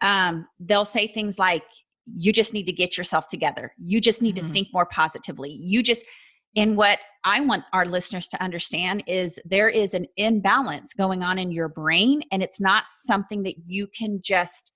um, 0.00 0.46
they'll 0.60 0.84
say 0.84 1.08
things 1.08 1.40
like, 1.40 1.64
you 2.04 2.32
just 2.32 2.52
need 2.52 2.66
to 2.66 2.72
get 2.72 2.96
yourself 2.96 3.26
together. 3.26 3.72
You 3.78 4.00
just 4.00 4.22
need 4.22 4.36
mm-hmm. 4.36 4.46
to 4.46 4.52
think 4.52 4.68
more 4.72 4.86
positively. 4.86 5.50
You 5.50 5.82
just, 5.82 6.04
and 6.56 6.76
what 6.76 6.98
I 7.24 7.40
want 7.40 7.64
our 7.72 7.86
listeners 7.86 8.28
to 8.28 8.42
understand 8.42 9.04
is 9.06 9.38
there 9.44 9.68
is 9.68 9.94
an 9.94 10.06
imbalance 10.16 10.92
going 10.92 11.22
on 11.22 11.38
in 11.38 11.52
your 11.52 11.68
brain, 11.68 12.22
and 12.32 12.42
it's 12.42 12.60
not 12.60 12.84
something 12.88 13.42
that 13.44 13.54
you 13.66 13.86
can 13.86 14.20
just 14.22 14.72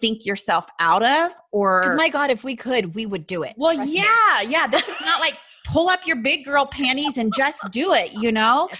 think 0.00 0.24
yourself 0.24 0.66
out 0.80 1.02
of 1.02 1.32
or 1.52 1.94
my 1.94 2.08
god 2.08 2.30
if 2.30 2.42
we 2.42 2.56
could 2.56 2.94
we 2.94 3.04
would 3.04 3.26
do 3.26 3.42
it. 3.42 3.54
Well 3.58 3.74
yeah 3.74 4.40
me. 4.40 4.48
yeah 4.50 4.66
this 4.66 4.88
is 4.88 4.98
not 5.02 5.20
like 5.20 5.34
pull 5.66 5.90
up 5.90 6.06
your 6.06 6.16
big 6.22 6.44
girl 6.44 6.66
panties 6.66 7.18
and 7.18 7.32
just 7.36 7.60
do 7.70 7.92
it 7.92 8.12
you 8.12 8.32
know? 8.32 8.68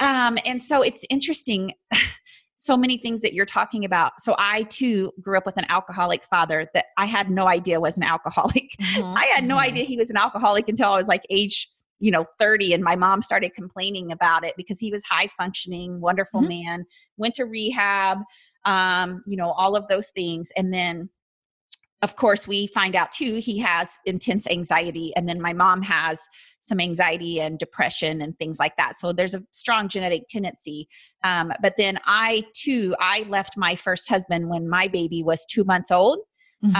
Um 0.00 0.38
and 0.46 0.62
so 0.62 0.80
it's 0.80 1.04
interesting 1.10 1.74
so 2.60 2.76
many 2.76 2.98
things 2.98 3.22
that 3.22 3.32
you're 3.32 3.46
talking 3.46 3.86
about 3.86 4.12
so 4.20 4.34
i 4.38 4.62
too 4.64 5.10
grew 5.20 5.38
up 5.38 5.46
with 5.46 5.56
an 5.56 5.64
alcoholic 5.70 6.22
father 6.24 6.68
that 6.74 6.86
i 6.98 7.06
had 7.06 7.30
no 7.30 7.48
idea 7.48 7.80
was 7.80 7.96
an 7.96 8.02
alcoholic 8.02 8.76
mm-hmm. 8.80 9.02
i 9.16 9.24
had 9.34 9.44
no 9.44 9.56
mm-hmm. 9.56 9.64
idea 9.64 9.84
he 9.84 9.96
was 9.96 10.10
an 10.10 10.16
alcoholic 10.16 10.68
until 10.68 10.90
i 10.90 10.96
was 10.96 11.08
like 11.08 11.22
age 11.30 11.70
you 12.00 12.10
know 12.10 12.26
30 12.38 12.74
and 12.74 12.84
my 12.84 12.94
mom 12.94 13.22
started 13.22 13.54
complaining 13.54 14.12
about 14.12 14.44
it 14.44 14.54
because 14.58 14.78
he 14.78 14.92
was 14.92 15.02
high 15.04 15.28
functioning 15.38 16.00
wonderful 16.00 16.40
mm-hmm. 16.40 16.66
man 16.66 16.86
went 17.16 17.34
to 17.34 17.44
rehab 17.44 18.18
um 18.66 19.22
you 19.26 19.38
know 19.38 19.52
all 19.52 19.74
of 19.74 19.88
those 19.88 20.10
things 20.10 20.52
and 20.54 20.72
then 20.72 21.08
of 22.02 22.16
course 22.16 22.46
we 22.46 22.66
find 22.68 22.96
out 22.96 23.12
too 23.12 23.34
he 23.36 23.58
has 23.58 23.98
intense 24.06 24.46
anxiety 24.46 25.12
and 25.16 25.28
then 25.28 25.40
my 25.40 25.52
mom 25.52 25.82
has 25.82 26.20
some 26.62 26.80
anxiety 26.80 27.40
and 27.40 27.58
depression 27.58 28.20
and 28.20 28.38
things 28.38 28.58
like 28.58 28.76
that. 28.76 28.98
So 28.98 29.12
there's 29.12 29.34
a 29.34 29.42
strong 29.50 29.88
genetic 29.88 30.28
tendency. 30.28 30.88
Um, 31.24 31.52
but 31.62 31.74
then 31.76 31.98
i 32.06 32.44
too 32.54 32.94
i 33.00 33.26
left 33.28 33.56
my 33.56 33.76
first 33.76 34.08
husband 34.08 34.48
when 34.48 34.68
my 34.68 34.88
baby 34.88 35.22
was 35.22 35.44
two 35.46 35.64
months 35.64 35.90
old. 35.90 36.20
Mm-hmm. 36.64 36.76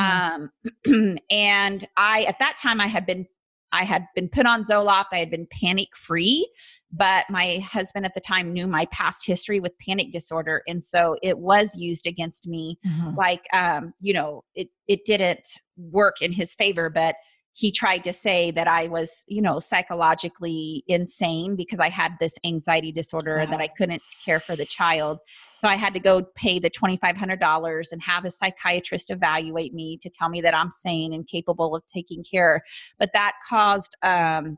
um, 0.86 1.16
and 1.30 1.88
i 1.96 2.24
at 2.24 2.38
that 2.38 2.58
time 2.60 2.80
i 2.80 2.86
had 2.86 3.06
been 3.06 3.26
I 3.72 3.84
had 3.84 4.06
been 4.14 4.28
put 4.28 4.46
on 4.46 4.64
Zoloft. 4.64 5.06
I 5.12 5.18
had 5.18 5.30
been 5.30 5.46
panic 5.50 5.96
free, 5.96 6.50
but 6.92 7.24
my 7.30 7.58
husband 7.58 8.04
at 8.04 8.14
the 8.14 8.20
time 8.20 8.52
knew 8.52 8.66
my 8.66 8.86
past 8.86 9.24
history 9.24 9.60
with 9.60 9.78
panic 9.78 10.12
disorder. 10.12 10.62
And 10.66 10.84
so 10.84 11.16
it 11.22 11.38
was 11.38 11.76
used 11.76 12.06
against 12.06 12.46
me. 12.46 12.78
Mm-hmm. 12.86 13.16
Like, 13.16 13.44
um, 13.52 13.94
you 14.00 14.12
know, 14.12 14.44
it, 14.54 14.68
it 14.88 15.04
didn't 15.04 15.48
work 15.76 16.20
in 16.20 16.32
his 16.32 16.52
favor, 16.54 16.90
but 16.90 17.14
he 17.52 17.72
tried 17.72 18.04
to 18.04 18.12
say 18.12 18.50
that 18.52 18.68
I 18.68 18.88
was, 18.88 19.24
you 19.26 19.42
know, 19.42 19.58
psychologically 19.58 20.84
insane 20.86 21.56
because 21.56 21.80
I 21.80 21.88
had 21.88 22.12
this 22.20 22.34
anxiety 22.44 22.92
disorder 22.92 23.38
wow. 23.38 23.46
that 23.46 23.60
I 23.60 23.68
couldn't 23.68 24.02
care 24.24 24.40
for 24.40 24.54
the 24.54 24.64
child. 24.64 25.18
So 25.56 25.68
I 25.68 25.76
had 25.76 25.92
to 25.94 26.00
go 26.00 26.22
pay 26.36 26.58
the 26.58 26.70
$2,500 26.70 27.92
and 27.92 28.02
have 28.02 28.24
a 28.24 28.30
psychiatrist 28.30 29.10
evaluate 29.10 29.74
me 29.74 29.98
to 29.98 30.08
tell 30.08 30.28
me 30.28 30.40
that 30.42 30.54
I'm 30.54 30.70
sane 30.70 31.12
and 31.12 31.26
capable 31.26 31.74
of 31.74 31.82
taking 31.92 32.24
care. 32.24 32.62
But 32.98 33.10
that 33.14 33.32
caused, 33.48 33.96
um, 34.02 34.56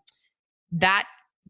that 0.72 1.06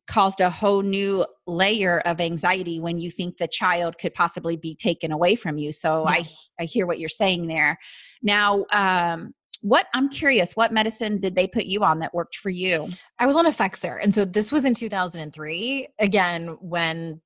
caused 0.07 0.41
a 0.41 0.51
whole 0.51 0.83
new 0.83 1.25
layer 1.47 2.01
of 2.01 2.21
anxiety 2.21 2.81
when 2.81 2.99
you 2.99 3.11
think 3.11 3.37
the 3.37 3.49
child 3.49 3.99
could 3.99 4.15
possibly 4.15 4.57
be 4.57 4.75
taken 4.75 5.13
away 5.13 5.37
from 5.37 5.59
you. 5.59 5.73
So 5.73 6.05
yeah. 6.05 6.15
I, 6.15 6.25
I 6.61 6.65
hear 6.65 6.87
what 6.87 6.99
you're 6.99 7.09
saying 7.09 7.47
there. 7.47 7.79
Now, 8.23 8.65
um, 8.73 9.35
what 9.63 9.87
I'm 9.95 10.09
curious, 10.09 10.55
what 10.55 10.73
medicine 10.73 11.21
did 11.21 11.35
they 11.35 11.47
put 11.47 11.65
you 11.65 11.83
on 11.85 12.01
that 12.01 12.13
worked 12.13 12.37
for 12.37 12.51
you? 12.51 12.89
I 13.19 13.27
was 13.27 13.37
on 13.37 13.47
Effexor. 13.47 13.99
And 14.03 14.15
so 14.15 14.25
this 14.25 14.53
was 14.53 14.65
in 14.65 14.75
2003. 14.75 15.89
Again, 15.99 16.57
when 16.61 17.21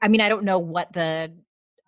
I 0.00 0.08
mean, 0.08 0.20
I 0.20 0.28
don't 0.28 0.44
know 0.44 0.58
what 0.58 0.92
the 0.92 1.32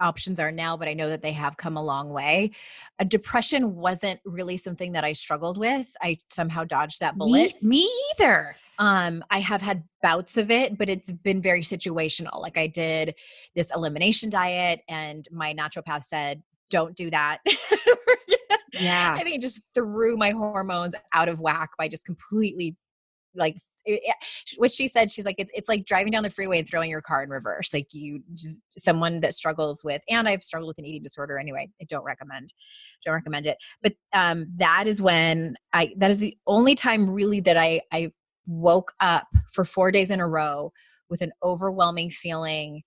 options 0.01 0.40
are 0.40 0.51
now, 0.51 0.77
but 0.77 0.88
I 0.88 0.94
know 0.94 1.09
that 1.09 1.23
they 1.23 1.33
have 1.33 1.57
come 1.57 1.77
a 1.77 1.83
long 1.83 2.11
way. 2.11 2.51
A 2.99 3.05
depression 3.05 3.77
wasn't 3.77 4.20
really 4.25 4.57
something 4.57 4.92
that 4.92 5.05
I 5.05 5.12
struggled 5.12 5.59
with. 5.59 5.94
I 6.03 6.18
somehow 6.31 6.64
dodged 6.64 7.01
that 7.01 7.16
bullet. 7.16 7.55
Me, 7.62 7.68
me 7.68 7.90
either. 8.12 8.57
Um, 8.79 9.23
I 9.31 9.38
have 9.38 9.62
had 9.62 9.85
bouts 10.03 10.37
of 10.37 10.51
it, 10.51 10.77
but 10.77 10.88
it's 10.88 11.12
been 11.12 11.40
very 11.40 11.62
situational. 11.62 12.40
Like 12.40 12.59
I 12.59 12.66
did 12.66 13.14
this 13.55 13.70
elimination 13.75 14.31
diet, 14.31 14.81
and 14.88 15.29
my 15.31 15.55
naturopath 15.55 16.05
said, 16.05 16.42
"Don't 16.70 16.97
do 16.97 17.11
that." 17.11 17.38
yeah. 18.81 19.15
I 19.17 19.23
think 19.23 19.37
it 19.37 19.43
just 19.43 19.61
threw 19.75 20.17
my 20.17 20.31
hormones 20.31 20.95
out 21.13 21.29
of 21.29 21.41
whack 21.41 21.71
by 21.79 21.89
just 21.89 22.05
completely 22.05 22.77
like 23.35 23.57
what 24.57 24.73
she 24.73 24.89
said 24.89 25.13
she's 25.13 25.27
like 25.27 25.39
it, 25.39 25.49
it's 25.53 25.69
like 25.69 25.85
driving 25.85 26.11
down 26.11 26.23
the 26.23 26.31
freeway 26.31 26.59
and 26.59 26.69
throwing 26.69 26.91
your 26.91 27.03
car 27.03 27.23
in 27.23 27.29
reverse. 27.29 27.75
Like 27.75 27.89
you 27.93 28.23
just 28.35 28.61
someone 28.71 29.21
that 29.21 29.35
struggles 29.35 29.85
with 29.85 30.01
and 30.09 30.29
i've 30.29 30.43
struggled 30.43 30.69
with 30.69 30.79
an 30.79 30.87
eating 30.87 31.03
disorder 31.03 31.39
anyway 31.39 31.69
i 31.81 31.85
don't 31.89 32.05
recommend 32.05 32.53
don't 33.05 33.15
recommend 33.15 33.47
it. 33.47 33.59
But 33.83 33.95
um 34.13 34.47
that 34.57 34.87
is 34.87 35.03
when 35.03 35.57
i 35.73 35.93
that 35.99 36.11
is 36.11 36.19
the 36.19 36.37
only 36.47 36.75
time 36.75 37.11
really 37.11 37.41
that 37.41 37.57
i 37.57 37.81
i 37.93 38.11
woke 38.47 38.93
up 39.01 39.27
for 39.53 39.65
four 39.65 39.91
days 39.91 40.11
in 40.11 40.21
a 40.21 40.29
row 40.29 40.73
with 41.11 41.21
an 41.21 41.33
overwhelming 41.43 42.11
feeling 42.11 42.83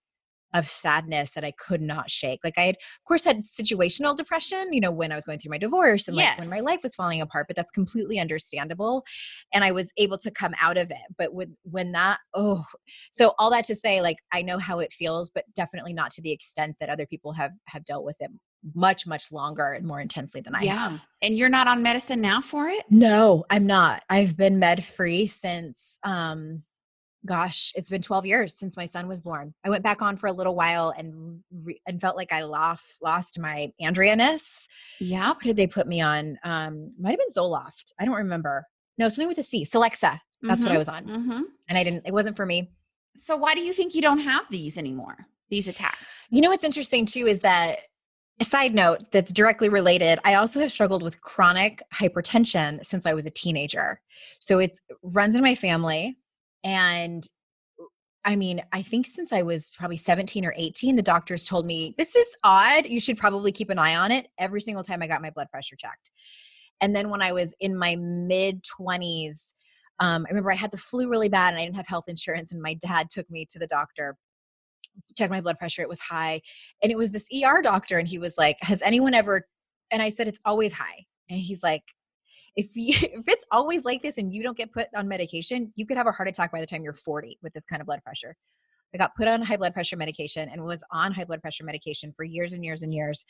of 0.53 0.67
sadness 0.67 1.33
that 1.33 1.43
I 1.43 1.51
could 1.51 1.81
not 1.81 2.09
shake. 2.09 2.39
Like 2.43 2.57
I 2.57 2.67
had, 2.67 2.75
of 2.75 3.05
course, 3.07 3.25
had 3.25 3.43
situational 3.43 4.15
depression, 4.15 4.71
you 4.71 4.81
know, 4.81 4.91
when 4.91 5.11
I 5.11 5.15
was 5.15 5.25
going 5.25 5.39
through 5.39 5.51
my 5.51 5.57
divorce 5.57 6.07
and 6.07 6.15
like 6.15 6.39
when 6.39 6.49
my 6.49 6.61
life 6.61 6.79
was 6.83 6.95
falling 6.95 7.21
apart, 7.21 7.47
but 7.47 7.55
that's 7.55 7.71
completely 7.71 8.19
understandable. 8.19 9.03
And 9.53 9.63
I 9.63 9.71
was 9.71 9.91
able 9.97 10.17
to 10.19 10.31
come 10.31 10.53
out 10.61 10.77
of 10.77 10.89
it. 10.89 10.97
But 11.17 11.33
when 11.33 11.57
when 11.63 11.91
that, 11.93 12.19
oh, 12.33 12.63
so 13.11 13.33
all 13.37 13.51
that 13.51 13.65
to 13.65 13.75
say, 13.75 14.01
like 14.01 14.17
I 14.31 14.41
know 14.41 14.57
how 14.57 14.79
it 14.79 14.93
feels, 14.93 15.29
but 15.29 15.43
definitely 15.55 15.93
not 15.93 16.11
to 16.11 16.21
the 16.21 16.31
extent 16.31 16.77
that 16.79 16.89
other 16.89 17.05
people 17.05 17.33
have 17.33 17.51
have 17.67 17.83
dealt 17.85 18.05
with 18.05 18.17
it 18.19 18.31
much 18.73 19.05
much 19.05 19.31
longer 19.31 19.73
and 19.73 19.85
more 19.85 20.01
intensely 20.01 20.41
than 20.41 20.55
I 20.55 20.63
yeah. 20.63 20.89
have. 20.89 21.01
And 21.21 21.37
you're 21.37 21.49
not 21.49 21.67
on 21.67 21.83
medicine 21.83 22.21
now 22.21 22.41
for 22.41 22.67
it? 22.67 22.85
No, 22.89 23.45
I'm 23.49 23.65
not. 23.67 24.03
I've 24.09 24.35
been 24.35 24.59
med 24.59 24.83
free 24.83 25.27
since 25.27 25.99
um 26.03 26.63
gosh, 27.27 27.71
it's 27.75 27.89
been 27.89 28.01
12 28.01 28.25
years 28.25 28.57
since 28.57 28.75
my 28.75 28.87
son 28.87 29.07
was 29.07 29.21
born. 29.21 29.53
I 29.63 29.69
went 29.69 29.83
back 29.83 30.01
on 30.01 30.17
for 30.17 30.27
a 30.27 30.31
little 30.31 30.55
while 30.55 30.93
and 30.97 31.41
re- 31.65 31.81
and 31.85 32.01
felt 32.01 32.17
like 32.17 32.31
I 32.31 32.41
lost 32.41 33.01
lost 33.03 33.37
my 33.39 33.71
Andrea-ness. 33.79 34.67
Yeah. 34.99 35.29
What 35.29 35.43
did 35.43 35.55
they 35.55 35.67
put 35.67 35.87
me 35.87 36.01
on? 36.01 36.39
Um, 36.43 36.93
might 36.99 37.11
have 37.11 37.19
been 37.19 37.29
Zoloft. 37.29 37.93
I 37.99 38.05
don't 38.05 38.15
remember. 38.15 38.65
No, 38.97 39.09
something 39.09 39.27
with 39.27 39.37
a 39.37 39.43
C. 39.43 39.63
Celexa. 39.63 40.19
That's 40.41 40.63
mm-hmm. 40.63 40.63
what 40.63 40.63
I 40.63 40.65
mm-hmm, 40.69 40.77
was 40.77 40.89
on. 40.89 41.05
Mm-hmm. 41.05 41.41
And 41.69 41.77
I 41.77 41.83
didn't. 41.83 42.03
It 42.07 42.13
wasn't 42.13 42.35
for 42.35 42.45
me. 42.45 42.71
So 43.15 43.35
why 43.35 43.53
do 43.53 43.61
you 43.61 43.73
think 43.73 43.93
you 43.93 44.01
don't 44.01 44.19
have 44.19 44.45
these 44.49 44.77
anymore? 44.77 45.17
These 45.49 45.67
attacks. 45.67 46.09
You 46.29 46.41
know 46.41 46.49
what's 46.49 46.63
interesting 46.63 47.05
too 47.05 47.27
is 47.27 47.39
that 47.41 47.79
a 48.39 48.43
side 48.43 48.75
note 48.75 48.99
that's 49.11 49.31
directly 49.31 49.69
related 49.69 50.19
i 50.23 50.35
also 50.35 50.59
have 50.59 50.71
struggled 50.71 51.01
with 51.01 51.21
chronic 51.21 51.81
hypertension 51.93 52.85
since 52.85 53.05
i 53.05 53.13
was 53.13 53.25
a 53.25 53.31
teenager 53.31 53.99
so 54.39 54.59
it 54.59 54.77
runs 55.15 55.35
in 55.35 55.41
my 55.41 55.55
family 55.55 56.17
and 56.63 57.27
I 58.27 58.35
mean, 58.35 58.61
I 58.73 58.81
think 58.81 59.07
since 59.07 59.31
I 59.31 59.41
was 59.41 59.71
probably 59.77 59.95
17 59.95 60.43
or 60.43 60.53
18, 60.57 60.97
the 60.97 61.01
doctors 61.01 61.45
told 61.45 61.65
me, 61.65 61.95
This 61.97 62.13
is 62.13 62.27
odd. 62.43 62.85
You 62.85 62.99
should 62.99 63.17
probably 63.17 63.53
keep 63.53 63.69
an 63.69 63.79
eye 63.79 63.95
on 63.95 64.11
it 64.11 64.27
every 64.37 64.59
single 64.59 64.83
time 64.83 65.01
I 65.01 65.07
got 65.07 65.21
my 65.21 65.29
blood 65.29 65.47
pressure 65.49 65.77
checked. 65.77 66.11
And 66.81 66.93
then 66.93 67.09
when 67.09 67.21
I 67.21 67.31
was 67.31 67.55
in 67.61 67.77
my 67.77 67.95
mid 67.95 68.63
20s, 68.63 69.53
um, 69.99 70.25
I 70.27 70.29
remember 70.29 70.51
I 70.51 70.55
had 70.55 70.71
the 70.71 70.77
flu 70.77 71.09
really 71.09 71.29
bad 71.29 71.53
and 71.53 71.57
I 71.57 71.63
didn't 71.63 71.77
have 71.77 71.87
health 71.87 72.09
insurance. 72.09 72.51
And 72.51 72.61
my 72.61 72.73
dad 72.75 73.09
took 73.09 73.29
me 73.31 73.47
to 73.49 73.59
the 73.59 73.67
doctor, 73.67 74.17
checked 75.17 75.31
my 75.31 75.41
blood 75.41 75.57
pressure. 75.57 75.81
It 75.81 75.89
was 75.89 76.01
high. 76.01 76.41
And 76.83 76.91
it 76.91 76.97
was 76.97 77.11
this 77.11 77.27
ER 77.33 77.61
doctor. 77.61 77.97
And 77.97 78.09
he 78.09 78.19
was 78.19 78.37
like, 78.37 78.57
Has 78.61 78.81
anyone 78.81 79.13
ever? 79.13 79.47
And 79.89 80.01
I 80.01 80.09
said, 80.09 80.27
It's 80.27 80.39
always 80.43 80.73
high. 80.73 81.05
And 81.29 81.39
he's 81.39 81.63
like, 81.63 81.83
if 82.57 82.75
you, 82.75 82.95
if 83.01 83.27
it's 83.27 83.45
always 83.51 83.85
like 83.85 84.01
this 84.01 84.17
and 84.17 84.33
you 84.33 84.43
don't 84.43 84.57
get 84.57 84.73
put 84.73 84.87
on 84.95 85.07
medication, 85.07 85.71
you 85.75 85.85
could 85.85 85.95
have 85.95 86.07
a 86.07 86.11
heart 86.11 86.27
attack 86.27 86.51
by 86.51 86.59
the 86.59 86.67
time 86.67 86.83
you're 86.83 86.93
40 86.93 87.39
with 87.41 87.53
this 87.53 87.63
kind 87.63 87.81
of 87.81 87.85
blood 87.85 88.03
pressure. 88.03 88.35
I 88.93 88.97
got 88.97 89.15
put 89.15 89.27
on 89.27 89.41
high 89.41 89.57
blood 89.57 89.73
pressure 89.73 89.97
medication 89.97 90.47
and 90.49 90.63
was 90.63 90.81
on 90.91 91.11
high 91.11 91.25
blood 91.25 91.41
pressure 91.41 91.65
medication 91.65 92.13
for 92.15 92.23
years 92.23 92.53
and 92.53 92.63
years 92.63 92.83
and 92.83 92.93
years. 92.93 93.25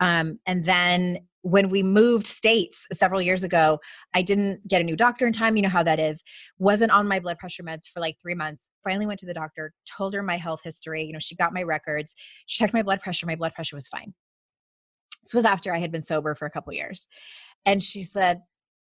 Um, 0.00 0.40
and 0.46 0.64
then 0.64 1.18
when 1.42 1.68
we 1.68 1.84
moved 1.84 2.26
states 2.26 2.84
several 2.92 3.22
years 3.22 3.44
ago, 3.44 3.78
I 4.14 4.22
didn't 4.22 4.66
get 4.66 4.80
a 4.80 4.84
new 4.84 4.96
doctor 4.96 5.24
in 5.26 5.32
time. 5.32 5.54
You 5.54 5.62
know 5.62 5.68
how 5.68 5.84
that 5.84 6.00
is. 6.00 6.24
Wasn't 6.58 6.90
on 6.90 7.06
my 7.06 7.20
blood 7.20 7.38
pressure 7.38 7.62
meds 7.62 7.86
for 7.86 8.00
like 8.00 8.16
three 8.20 8.34
months. 8.34 8.68
Finally 8.82 9.06
went 9.06 9.20
to 9.20 9.26
the 9.26 9.34
doctor, 9.34 9.72
told 9.86 10.12
her 10.12 10.24
my 10.24 10.36
health 10.36 10.60
history. 10.64 11.04
You 11.04 11.12
know, 11.12 11.20
she 11.20 11.36
got 11.36 11.54
my 11.54 11.62
records, 11.62 12.16
she 12.46 12.58
checked 12.58 12.74
my 12.74 12.82
blood 12.82 13.00
pressure. 13.00 13.26
My 13.26 13.36
blood 13.36 13.54
pressure 13.54 13.76
was 13.76 13.86
fine. 13.86 14.12
This 15.22 15.34
was 15.34 15.44
after 15.44 15.72
I 15.72 15.78
had 15.78 15.92
been 15.92 16.02
sober 16.02 16.34
for 16.34 16.46
a 16.46 16.50
couple 16.50 16.72
years. 16.72 17.06
And 17.64 17.82
she 17.82 18.02
said, 18.02 18.42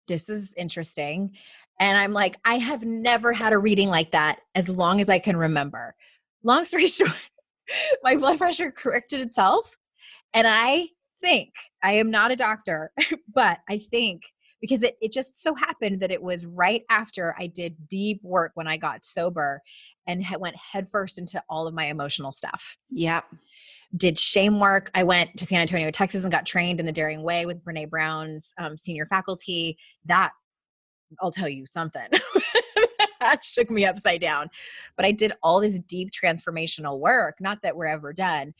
this 0.08 0.28
is 0.28 0.52
interesting. 0.56 1.32
And 1.80 1.96
I'm 1.96 2.12
like, 2.12 2.36
I 2.44 2.58
have 2.58 2.82
never 2.82 3.32
had 3.32 3.52
a 3.52 3.58
reading 3.58 3.88
like 3.88 4.12
that 4.12 4.40
as 4.54 4.68
long 4.68 5.00
as 5.00 5.08
I 5.08 5.18
can 5.18 5.36
remember. 5.36 5.94
Long 6.42 6.64
story 6.64 6.86
short, 6.88 7.10
my 8.02 8.16
blood 8.16 8.38
pressure 8.38 8.70
corrected 8.70 9.20
itself. 9.20 9.76
And 10.34 10.46
I 10.46 10.88
think, 11.20 11.50
I 11.82 11.94
am 11.94 12.10
not 12.10 12.30
a 12.30 12.36
doctor, 12.36 12.92
but 13.34 13.58
I 13.68 13.78
think 13.78 14.22
because 14.62 14.82
it, 14.82 14.96
it 15.02 15.12
just 15.12 15.42
so 15.42 15.54
happened 15.54 16.00
that 16.00 16.10
it 16.10 16.22
was 16.22 16.46
right 16.46 16.84
after 16.88 17.34
I 17.38 17.48
did 17.48 17.88
deep 17.88 18.20
work 18.22 18.52
when 18.54 18.66
I 18.66 18.78
got 18.78 19.04
sober 19.04 19.60
and 20.06 20.24
went 20.38 20.56
headfirst 20.56 21.18
into 21.18 21.42
all 21.50 21.66
of 21.66 21.74
my 21.74 21.84
emotional 21.86 22.32
stuff. 22.32 22.78
Yep 22.90 23.26
did 23.96 24.18
shame 24.18 24.58
work. 24.58 24.90
I 24.94 25.04
went 25.04 25.36
to 25.36 25.46
San 25.46 25.60
Antonio, 25.60 25.90
Texas, 25.90 26.24
and 26.24 26.32
got 26.32 26.46
trained 26.46 26.80
in 26.80 26.86
the 26.86 26.92
Daring 26.92 27.22
Way 27.22 27.46
with 27.46 27.62
Brene 27.62 27.90
Brown's 27.90 28.54
um, 28.58 28.76
senior 28.76 29.06
faculty. 29.06 29.76
That 30.06 30.32
I'll 31.20 31.30
tell 31.30 31.48
you 31.48 31.66
something. 31.66 32.08
that 33.20 33.44
shook 33.44 33.70
me 33.70 33.84
upside 33.84 34.20
down. 34.20 34.48
But 34.96 35.04
I 35.04 35.12
did 35.12 35.32
all 35.42 35.60
this 35.60 35.78
deep 35.80 36.10
transformational 36.10 36.98
work. 36.98 37.36
Not 37.40 37.58
that 37.62 37.76
we're 37.76 37.86
ever 37.86 38.12
done. 38.12 38.54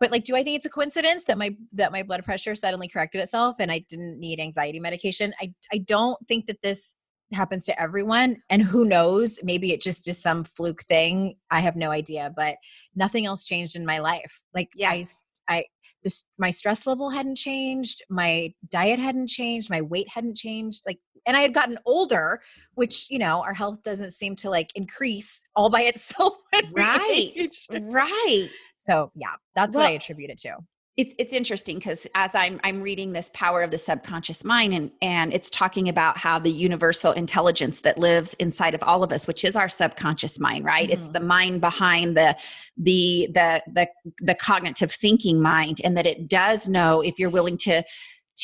But 0.00 0.12
like, 0.12 0.24
do 0.24 0.36
I 0.36 0.44
think 0.44 0.56
it's 0.56 0.66
a 0.66 0.70
coincidence 0.70 1.24
that 1.24 1.38
my 1.38 1.56
that 1.72 1.92
my 1.92 2.02
blood 2.02 2.24
pressure 2.24 2.54
suddenly 2.54 2.88
corrected 2.88 3.20
itself 3.20 3.56
and 3.58 3.70
I 3.70 3.84
didn't 3.88 4.18
need 4.18 4.40
anxiety 4.40 4.80
medication? 4.80 5.32
I 5.40 5.52
I 5.72 5.78
don't 5.78 6.18
think 6.26 6.46
that 6.46 6.62
this 6.62 6.94
happens 7.32 7.64
to 7.64 7.80
everyone 7.80 8.36
and 8.48 8.62
who 8.62 8.84
knows 8.84 9.38
maybe 9.42 9.72
it 9.72 9.80
just 9.80 10.08
is 10.08 10.20
some 10.20 10.44
fluke 10.44 10.82
thing 10.84 11.36
i 11.50 11.60
have 11.60 11.76
no 11.76 11.90
idea 11.90 12.32
but 12.34 12.56
nothing 12.96 13.26
else 13.26 13.44
changed 13.44 13.76
in 13.76 13.84
my 13.84 13.98
life 13.98 14.40
like 14.54 14.70
yeah. 14.74 14.90
i 14.90 15.04
i 15.48 15.64
this 16.02 16.24
my 16.38 16.50
stress 16.50 16.86
level 16.86 17.10
hadn't 17.10 17.36
changed 17.36 18.02
my 18.08 18.52
diet 18.70 18.98
hadn't 18.98 19.28
changed 19.28 19.68
my 19.68 19.82
weight 19.82 20.08
hadn't 20.08 20.36
changed 20.36 20.82
like 20.86 20.98
and 21.26 21.36
i 21.36 21.40
had 21.40 21.52
gotten 21.52 21.78
older 21.84 22.40
which 22.74 23.06
you 23.10 23.18
know 23.18 23.42
our 23.42 23.54
health 23.54 23.82
doesn't 23.82 24.12
seem 24.12 24.34
to 24.34 24.48
like 24.48 24.70
increase 24.74 25.44
all 25.54 25.68
by 25.68 25.82
itself 25.92 26.32
right 26.72 27.54
right 27.80 28.48
so 28.88 29.10
yeah 29.14 29.28
that's 29.54 29.74
well, 29.74 29.84
what 29.84 29.90
i 29.90 29.94
attribute 29.94 30.30
it 30.30 30.38
to 30.38 30.56
it's 30.98 31.14
it's 31.16 31.32
interesting 31.32 31.78
because 31.78 32.08
as 32.16 32.34
I'm 32.34 32.58
I'm 32.64 32.82
reading 32.82 33.12
this 33.12 33.30
power 33.32 33.62
of 33.62 33.70
the 33.70 33.78
subconscious 33.78 34.42
mind 34.42 34.74
and 34.74 34.90
and 35.00 35.32
it's 35.32 35.48
talking 35.48 35.88
about 35.88 36.18
how 36.18 36.40
the 36.40 36.50
universal 36.50 37.12
intelligence 37.12 37.82
that 37.82 37.98
lives 37.98 38.34
inside 38.40 38.74
of 38.74 38.82
all 38.82 39.04
of 39.04 39.12
us, 39.12 39.28
which 39.28 39.44
is 39.44 39.54
our 39.54 39.68
subconscious 39.68 40.40
mind, 40.40 40.64
right? 40.64 40.90
Mm-hmm. 40.90 40.98
It's 40.98 41.08
the 41.10 41.20
mind 41.20 41.60
behind 41.60 42.16
the 42.16 42.36
the 42.76 43.28
the 43.32 43.62
the 43.72 43.86
the 44.20 44.34
cognitive 44.34 44.90
thinking 44.92 45.40
mind, 45.40 45.80
and 45.84 45.96
that 45.96 46.04
it 46.04 46.28
does 46.28 46.66
know 46.66 47.00
if 47.00 47.16
you're 47.16 47.30
willing 47.30 47.58
to 47.58 47.84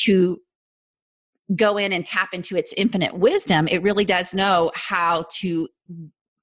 to 0.05 0.39
go 1.57 1.77
in 1.77 1.93
and 1.93 2.07
tap 2.07 2.29
into 2.33 2.57
its 2.57 2.73
infinite 2.77 3.19
wisdom, 3.19 3.67
it 3.67 3.83
really 3.83 4.05
does 4.05 4.33
know 4.33 4.71
how 4.77 5.27
to 5.41 5.69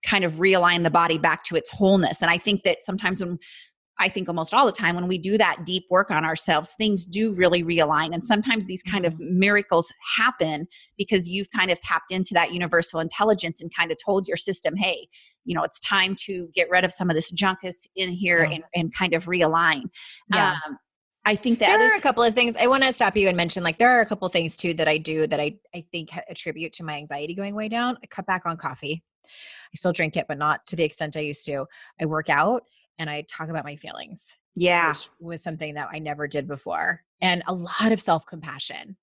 kind 0.04 0.24
of 0.24 0.34
realign 0.34 0.84
the 0.84 0.90
body 0.90 1.18
back 1.18 1.44
to 1.44 1.56
its 1.56 1.70
wholeness. 1.70 2.22
And 2.22 2.32
I 2.32 2.38
think 2.38 2.64
that 2.64 2.84
sometimes 2.84 3.22
when 3.22 3.40
I 4.02 4.10
think 4.10 4.28
almost 4.28 4.54
all 4.54 4.66
the 4.66 4.72
time 4.72 4.96
when 4.96 5.08
we 5.08 5.20
do 5.20 5.38
that 5.38 5.64
deep 5.64 5.86
work 5.90 6.10
on 6.10 6.26
ourselves, 6.26 6.74
things 6.78 7.06
do 7.06 7.34
really 7.34 7.64
realign. 7.64 8.14
And 8.14 8.26
sometimes 8.26 8.66
these 8.66 8.82
kind 8.82 9.06
of 9.06 9.14
mm-hmm. 9.14 9.40
miracles 9.40 9.94
happen 10.18 10.68
because 10.98 11.30
you've 11.30 11.52
kind 11.52 11.70
of 11.70 11.80
tapped 11.82 12.12
into 12.12 12.34
that 12.34 12.52
universal 12.52 13.00
intelligence 13.00 13.62
and 13.62 13.74
kind 13.74 13.92
of 13.92 13.98
told 14.04 14.28
your 14.28 14.38
system, 14.38 14.76
hey, 14.76 15.08
you 15.46 15.56
know, 15.56 15.64
it's 15.64 15.80
time 15.80 16.16
to 16.26 16.50
get 16.56 16.70
rid 16.70 16.84
of 16.84 16.92
some 16.92 17.10
of 17.10 17.16
this 17.16 17.30
junk 17.32 17.60
is 17.64 17.88
in 17.96 18.10
here 18.10 18.44
yeah. 18.44 18.56
and, 18.56 18.64
and 18.74 18.96
kind 18.96 19.14
of 19.14 19.26
realign. 19.26 19.84
Yeah. 20.34 20.56
Um, 20.66 20.78
I 21.24 21.36
think 21.36 21.60
that 21.60 21.68
there 21.68 21.94
are 21.94 21.98
a 21.98 22.02
couple 22.02 22.24
of 22.24 22.34
things 22.34 22.56
I 22.56 22.66
want 22.66 22.82
to 22.84 22.92
stop 22.92 23.16
you 23.16 23.28
and 23.28 23.38
mention. 23.38 23.62
Like 23.62 23.78
there 23.78 23.92
are 23.92 24.02
a 24.02 24.08
couple 24.08 24.26
of 24.26 24.34
things 24.34 24.58
too 24.58 24.74
that 24.74 24.88
I 24.88 24.98
do 24.98 25.28
that 25.28 25.40
I 25.40 25.54
I 25.76 25.86
think 25.92 26.10
attribute 26.28 26.74
to 26.74 26.84
my 26.84 26.96
anxiety 26.96 27.36
going 27.36 27.54
way 27.54 27.70
down. 27.70 27.98
I 28.04 28.08
cut 28.08 28.26
back 28.26 28.42
on 28.46 28.58
coffee. 28.58 29.04
I 29.24 29.76
still 29.76 29.94
drink 29.94 30.18
it, 30.18 30.26
but 30.28 30.40
not 30.40 30.66
to 30.68 30.76
the 30.76 30.84
extent 30.84 31.16
I 31.16 31.20
used 31.20 31.46
to. 31.46 31.66
I 32.02 32.06
work 32.06 32.30
out 32.30 32.64
and 33.02 33.10
I 33.10 33.24
talk 33.24 33.50
about 33.50 33.66
my 33.66 33.76
feelings. 33.76 34.38
Yeah. 34.56 34.90
Which 34.90 35.10
was 35.20 35.42
something 35.42 35.74
that 35.74 35.90
I 35.92 35.98
never 35.98 36.28
did 36.28 36.48
before. 36.48 37.02
And 37.20 37.42
a 37.48 37.54
lot 37.54 37.92
of 37.92 38.00
self 38.00 38.26
compassion. 38.28 38.96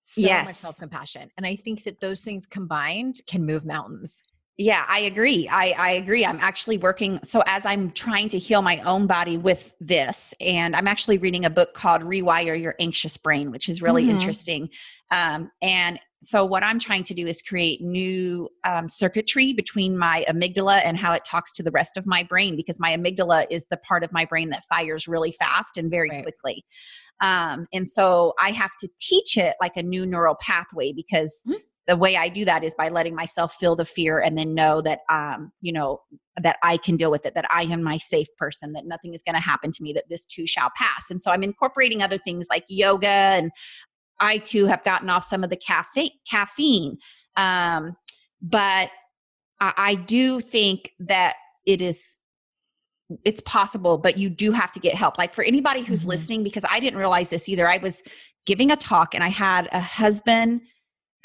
So 0.00 0.22
yes. 0.22 0.46
much 0.46 0.56
self 0.56 0.76
compassion. 0.76 1.30
And 1.36 1.46
I 1.46 1.56
think 1.56 1.84
that 1.84 2.00
those 2.00 2.22
things 2.22 2.46
combined 2.46 3.22
can 3.26 3.46
move 3.46 3.64
mountains. 3.64 4.22
Yeah, 4.56 4.84
I 4.88 5.00
agree. 5.00 5.48
I, 5.48 5.70
I 5.70 5.90
agree. 5.92 6.24
I'm 6.24 6.38
actually 6.38 6.78
working. 6.78 7.18
So, 7.24 7.42
as 7.46 7.66
I'm 7.66 7.90
trying 7.90 8.28
to 8.30 8.38
heal 8.38 8.62
my 8.62 8.78
own 8.82 9.08
body 9.08 9.36
with 9.36 9.72
this, 9.80 10.32
and 10.40 10.76
I'm 10.76 10.86
actually 10.86 11.18
reading 11.18 11.44
a 11.44 11.50
book 11.50 11.74
called 11.74 12.02
Rewire 12.02 12.60
Your 12.60 12.76
Anxious 12.78 13.16
Brain, 13.16 13.50
which 13.50 13.68
is 13.68 13.82
really 13.82 14.02
mm-hmm. 14.02 14.12
interesting. 14.12 14.68
Um, 15.10 15.50
and 15.60 15.98
so 16.24 16.44
what 16.44 16.62
i'm 16.62 16.78
trying 16.78 17.04
to 17.04 17.14
do 17.14 17.26
is 17.26 17.42
create 17.42 17.80
new 17.80 18.48
um, 18.64 18.88
circuitry 18.88 19.52
between 19.52 19.96
my 19.96 20.24
amygdala 20.28 20.80
and 20.84 20.98
how 20.98 21.12
it 21.12 21.24
talks 21.24 21.52
to 21.52 21.62
the 21.62 21.70
rest 21.70 21.96
of 21.96 22.06
my 22.06 22.22
brain 22.22 22.56
because 22.56 22.80
my 22.80 22.96
amygdala 22.96 23.46
is 23.50 23.66
the 23.70 23.76
part 23.78 24.02
of 24.02 24.12
my 24.12 24.24
brain 24.24 24.50
that 24.50 24.64
fires 24.68 25.06
really 25.06 25.32
fast 25.32 25.76
and 25.76 25.90
very 25.90 26.10
right. 26.10 26.22
quickly 26.22 26.64
um, 27.20 27.66
and 27.72 27.88
so 27.88 28.32
i 28.40 28.50
have 28.50 28.72
to 28.80 28.88
teach 28.98 29.36
it 29.36 29.54
like 29.60 29.76
a 29.76 29.82
new 29.82 30.06
neural 30.06 30.36
pathway 30.40 30.92
because 30.92 31.42
mm-hmm. 31.46 31.58
the 31.86 31.96
way 31.96 32.16
i 32.16 32.28
do 32.28 32.44
that 32.44 32.64
is 32.64 32.74
by 32.74 32.88
letting 32.88 33.14
myself 33.14 33.54
feel 33.54 33.76
the 33.76 33.84
fear 33.84 34.20
and 34.20 34.36
then 34.36 34.54
know 34.54 34.80
that 34.80 35.00
um, 35.10 35.52
you 35.60 35.72
know 35.72 36.00
that 36.42 36.56
i 36.62 36.76
can 36.76 36.96
deal 36.96 37.10
with 37.10 37.26
it 37.26 37.34
that 37.34 37.46
i 37.52 37.62
am 37.62 37.82
my 37.82 37.98
safe 37.98 38.28
person 38.38 38.72
that 38.72 38.86
nothing 38.86 39.14
is 39.14 39.22
going 39.22 39.34
to 39.34 39.40
happen 39.40 39.70
to 39.70 39.82
me 39.82 39.92
that 39.92 40.04
this 40.08 40.24
too 40.24 40.46
shall 40.46 40.70
pass 40.76 41.10
and 41.10 41.22
so 41.22 41.30
i'm 41.30 41.42
incorporating 41.42 42.02
other 42.02 42.18
things 42.18 42.46
like 42.50 42.64
yoga 42.68 43.06
and 43.08 43.50
I 44.20 44.38
too 44.38 44.66
have 44.66 44.84
gotten 44.84 45.10
off 45.10 45.24
some 45.24 45.44
of 45.44 45.50
the 45.50 45.56
caffeine. 45.56 46.10
caffeine. 46.28 46.98
Um, 47.36 47.96
but 48.40 48.90
I, 49.60 49.72
I 49.76 49.94
do 49.94 50.40
think 50.40 50.90
that 51.00 51.34
it 51.66 51.80
is 51.80 52.18
it's 53.24 53.42
possible 53.42 53.98
but 53.98 54.16
you 54.16 54.30
do 54.30 54.50
have 54.50 54.72
to 54.72 54.80
get 54.80 54.94
help 54.94 55.18
like 55.18 55.34
for 55.34 55.44
anybody 55.44 55.82
who's 55.82 56.00
mm-hmm. 56.00 56.10
listening 56.10 56.42
because 56.42 56.64
i 56.70 56.80
didn't 56.80 56.98
realize 56.98 57.28
this 57.28 57.48
either 57.48 57.68
i 57.68 57.76
was 57.76 58.02
giving 58.46 58.70
a 58.70 58.76
talk 58.76 59.14
and 59.14 59.22
i 59.22 59.28
had 59.28 59.68
a 59.72 59.80
husband 59.80 60.60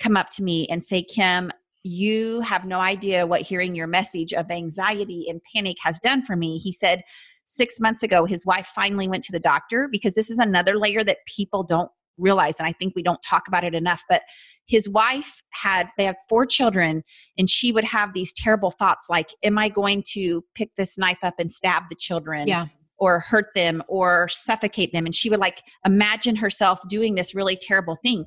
come 0.01 0.17
up 0.17 0.29
to 0.29 0.43
me 0.43 0.67
and 0.69 0.83
say 0.83 1.01
kim 1.01 1.51
you 1.83 2.41
have 2.41 2.65
no 2.65 2.79
idea 2.79 3.25
what 3.25 3.41
hearing 3.41 3.75
your 3.75 3.87
message 3.87 4.33
of 4.33 4.51
anxiety 4.51 5.25
and 5.29 5.41
panic 5.53 5.77
has 5.81 5.97
done 5.99 6.21
for 6.21 6.35
me 6.35 6.57
he 6.57 6.71
said 6.71 7.01
six 7.45 7.79
months 7.79 8.03
ago 8.03 8.25
his 8.25 8.45
wife 8.45 8.67
finally 8.75 9.07
went 9.07 9.23
to 9.23 9.31
the 9.31 9.39
doctor 9.39 9.87
because 9.89 10.13
this 10.13 10.29
is 10.29 10.37
another 10.37 10.77
layer 10.77 11.03
that 11.03 11.17
people 11.33 11.63
don't 11.63 11.89
realize 12.19 12.59
and 12.59 12.67
i 12.67 12.73
think 12.73 12.93
we 12.95 13.03
don't 13.03 13.21
talk 13.23 13.47
about 13.47 13.63
it 13.63 13.73
enough 13.73 14.03
but 14.09 14.21
his 14.69 14.87
wife 14.87 15.41
had 15.49 15.87
they 15.97 16.05
had 16.05 16.15
four 16.29 16.45
children 16.45 17.03
and 17.37 17.49
she 17.49 17.71
would 17.71 17.83
have 17.83 18.13
these 18.13 18.31
terrible 18.33 18.71
thoughts 18.71 19.07
like 19.09 19.29
am 19.43 19.57
i 19.57 19.67
going 19.67 20.03
to 20.07 20.43
pick 20.55 20.69
this 20.77 20.97
knife 20.97 21.17
up 21.23 21.33
and 21.39 21.51
stab 21.51 21.83
the 21.89 21.95
children 21.95 22.47
yeah. 22.47 22.67
or 22.97 23.19
hurt 23.19 23.47
them 23.55 23.83
or 23.87 24.27
suffocate 24.27 24.93
them? 24.93 25.05
And 25.05 25.15
she 25.15 25.29
would 25.29 25.39
like 25.39 25.63
imagine 25.85 26.35
herself 26.35 26.79
doing 26.87 27.15
this 27.15 27.33
really 27.33 27.57
terrible 27.59 27.97
thing. 28.01 28.25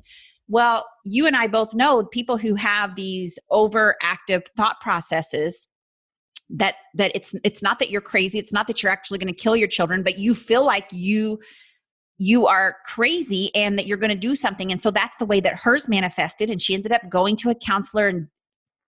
Well 0.49 0.85
you 1.05 1.25
and 1.25 1.35
i 1.35 1.47
both 1.47 1.73
know 1.73 2.03
people 2.03 2.37
who 2.37 2.55
have 2.55 2.95
these 2.95 3.39
overactive 3.51 4.45
thought 4.55 4.79
processes 4.81 5.67
that 6.49 6.75
that 6.93 7.11
it's 7.15 7.33
it's 7.43 7.63
not 7.63 7.79
that 7.79 7.89
you're 7.89 8.01
crazy 8.01 8.37
it's 8.37 8.51
not 8.51 8.67
that 8.67 8.83
you're 8.83 8.91
actually 8.91 9.17
going 9.17 9.33
to 9.33 9.41
kill 9.41 9.55
your 9.55 9.67
children 9.67 10.03
but 10.03 10.17
you 10.17 10.35
feel 10.35 10.65
like 10.65 10.87
you 10.91 11.39
you 12.23 12.47
are 12.47 12.77
crazy 12.85 13.53
and 13.53 13.77
that 13.77 13.85
you're 13.85 13.97
going 13.97 14.09
to 14.09 14.15
do 14.15 14.33
something. 14.33 14.71
And 14.71 14.81
so 14.81 14.91
that's 14.91 15.17
the 15.17 15.25
way 15.25 15.41
that 15.41 15.55
hers 15.55 15.89
manifested. 15.89 16.49
And 16.49 16.61
she 16.61 16.73
ended 16.73 16.93
up 16.93 17.01
going 17.09 17.35
to 17.37 17.49
a 17.49 17.55
counselor 17.55 18.07
and 18.07 18.27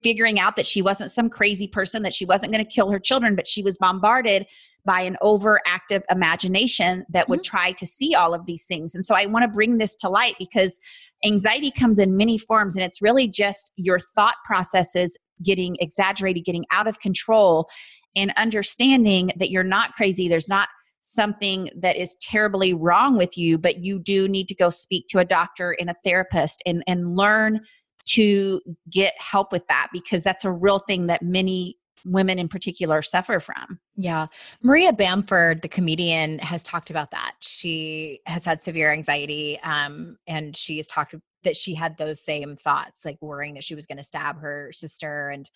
figuring 0.01 0.39
out 0.39 0.55
that 0.55 0.65
she 0.65 0.81
wasn't 0.81 1.11
some 1.11 1.29
crazy 1.29 1.67
person, 1.67 2.01
that 2.03 2.13
she 2.13 2.25
wasn't 2.25 2.53
going 2.53 2.63
to 2.63 2.71
kill 2.71 2.89
her 2.91 2.99
children, 2.99 3.35
but 3.35 3.45
she 3.45 3.61
was 3.61 3.75
bombarded 3.77 4.45
by 4.85 5.01
an 5.01 5.17
overactive 5.21 6.03
imagination 6.09 7.05
that 7.09 7.27
would 7.27 7.39
mm-hmm. 7.39 7.57
try 7.57 7.71
to 7.73 7.85
see 7.85 8.15
all 8.15 8.33
of 8.33 8.45
these 8.45 8.65
things. 8.65 8.95
And 8.95 9.05
so 9.05 9.15
I 9.15 9.25
want 9.25 9.43
to 9.43 9.49
bring 9.49 9.79
this 9.79 9.95
to 9.95 10.09
light 10.09 10.35
because 10.39 10.79
anxiety 11.25 11.71
comes 11.71 11.99
in 11.99 12.15
many 12.15 12.37
forms 12.37 12.75
and 12.75 12.85
it's 12.85 13.01
really 13.01 13.27
just 13.27 13.71
your 13.75 13.99
thought 13.99 14.35
processes 14.45 15.17
getting 15.43 15.75
exaggerated, 15.81 16.45
getting 16.45 16.65
out 16.71 16.87
of 16.87 16.99
control, 16.99 17.67
and 18.15 18.31
understanding 18.37 19.31
that 19.35 19.49
you're 19.49 19.63
not 19.63 19.93
crazy. 19.95 20.29
There's 20.29 20.47
not 20.47 20.69
something 21.05 21.69
that 21.75 21.95
is 21.95 22.15
terribly 22.19 22.73
wrong 22.73 23.15
with 23.15 23.37
you, 23.37 23.59
but 23.59 23.77
you 23.77 23.99
do 23.99 24.27
need 24.27 24.47
to 24.47 24.55
go 24.55 24.71
speak 24.71 25.07
to 25.07 25.19
a 25.19 25.25
doctor 25.25 25.77
and 25.79 25.89
a 25.89 25.95
therapist 26.03 26.63
and, 26.65 26.83
and 26.87 27.15
learn 27.15 27.61
to 28.05 28.59
get 28.89 29.13
help 29.19 29.51
with 29.51 29.65
that 29.67 29.87
because 29.93 30.23
that's 30.23 30.45
a 30.45 30.51
real 30.51 30.79
thing 30.79 31.05
that 31.07 31.21
many 31.21 31.77
women 32.05 32.39
in 32.39 32.47
particular 32.47 33.01
suffer 33.03 33.39
from. 33.39 33.79
Yeah. 33.95 34.27
Maria 34.61 34.93
Bamford, 34.93 35.61
the 35.61 35.67
comedian, 35.67 36.39
has 36.39 36.63
talked 36.63 36.89
about 36.89 37.11
that. 37.11 37.33
She 37.39 38.21
has 38.25 38.43
had 38.43 38.61
severe 38.61 38.91
anxiety 38.91 39.59
um, 39.61 40.17
and 40.27 40.55
she 40.57 40.77
has 40.77 40.87
talked 40.87 41.15
that 41.43 41.55
she 41.55 41.75
had 41.75 41.97
those 41.97 42.19
same 42.19 42.55
thoughts, 42.55 43.05
like 43.05 43.17
worrying 43.21 43.53
that 43.53 43.63
she 43.63 43.75
was 43.75 43.85
going 43.85 43.97
to 43.97 44.03
stab 44.03 44.39
her 44.39 44.71
sister 44.73 45.29
and 45.29 45.49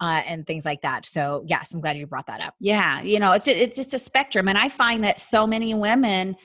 uh, 0.00 0.22
and 0.26 0.46
things 0.46 0.64
like 0.64 0.82
that. 0.82 1.06
So 1.06 1.44
yes, 1.46 1.72
I'm 1.72 1.80
glad 1.80 1.96
you 1.96 2.06
brought 2.06 2.26
that 2.26 2.40
up. 2.40 2.54
Yeah, 2.60 3.00
you 3.02 3.18
know, 3.18 3.32
it's 3.32 3.48
it's 3.48 3.76
just 3.76 3.94
a 3.94 3.98
spectrum, 3.98 4.48
and 4.48 4.58
I 4.58 4.68
find 4.68 5.02
that 5.04 5.20
so 5.20 5.46
many 5.46 5.74
women 5.74 6.36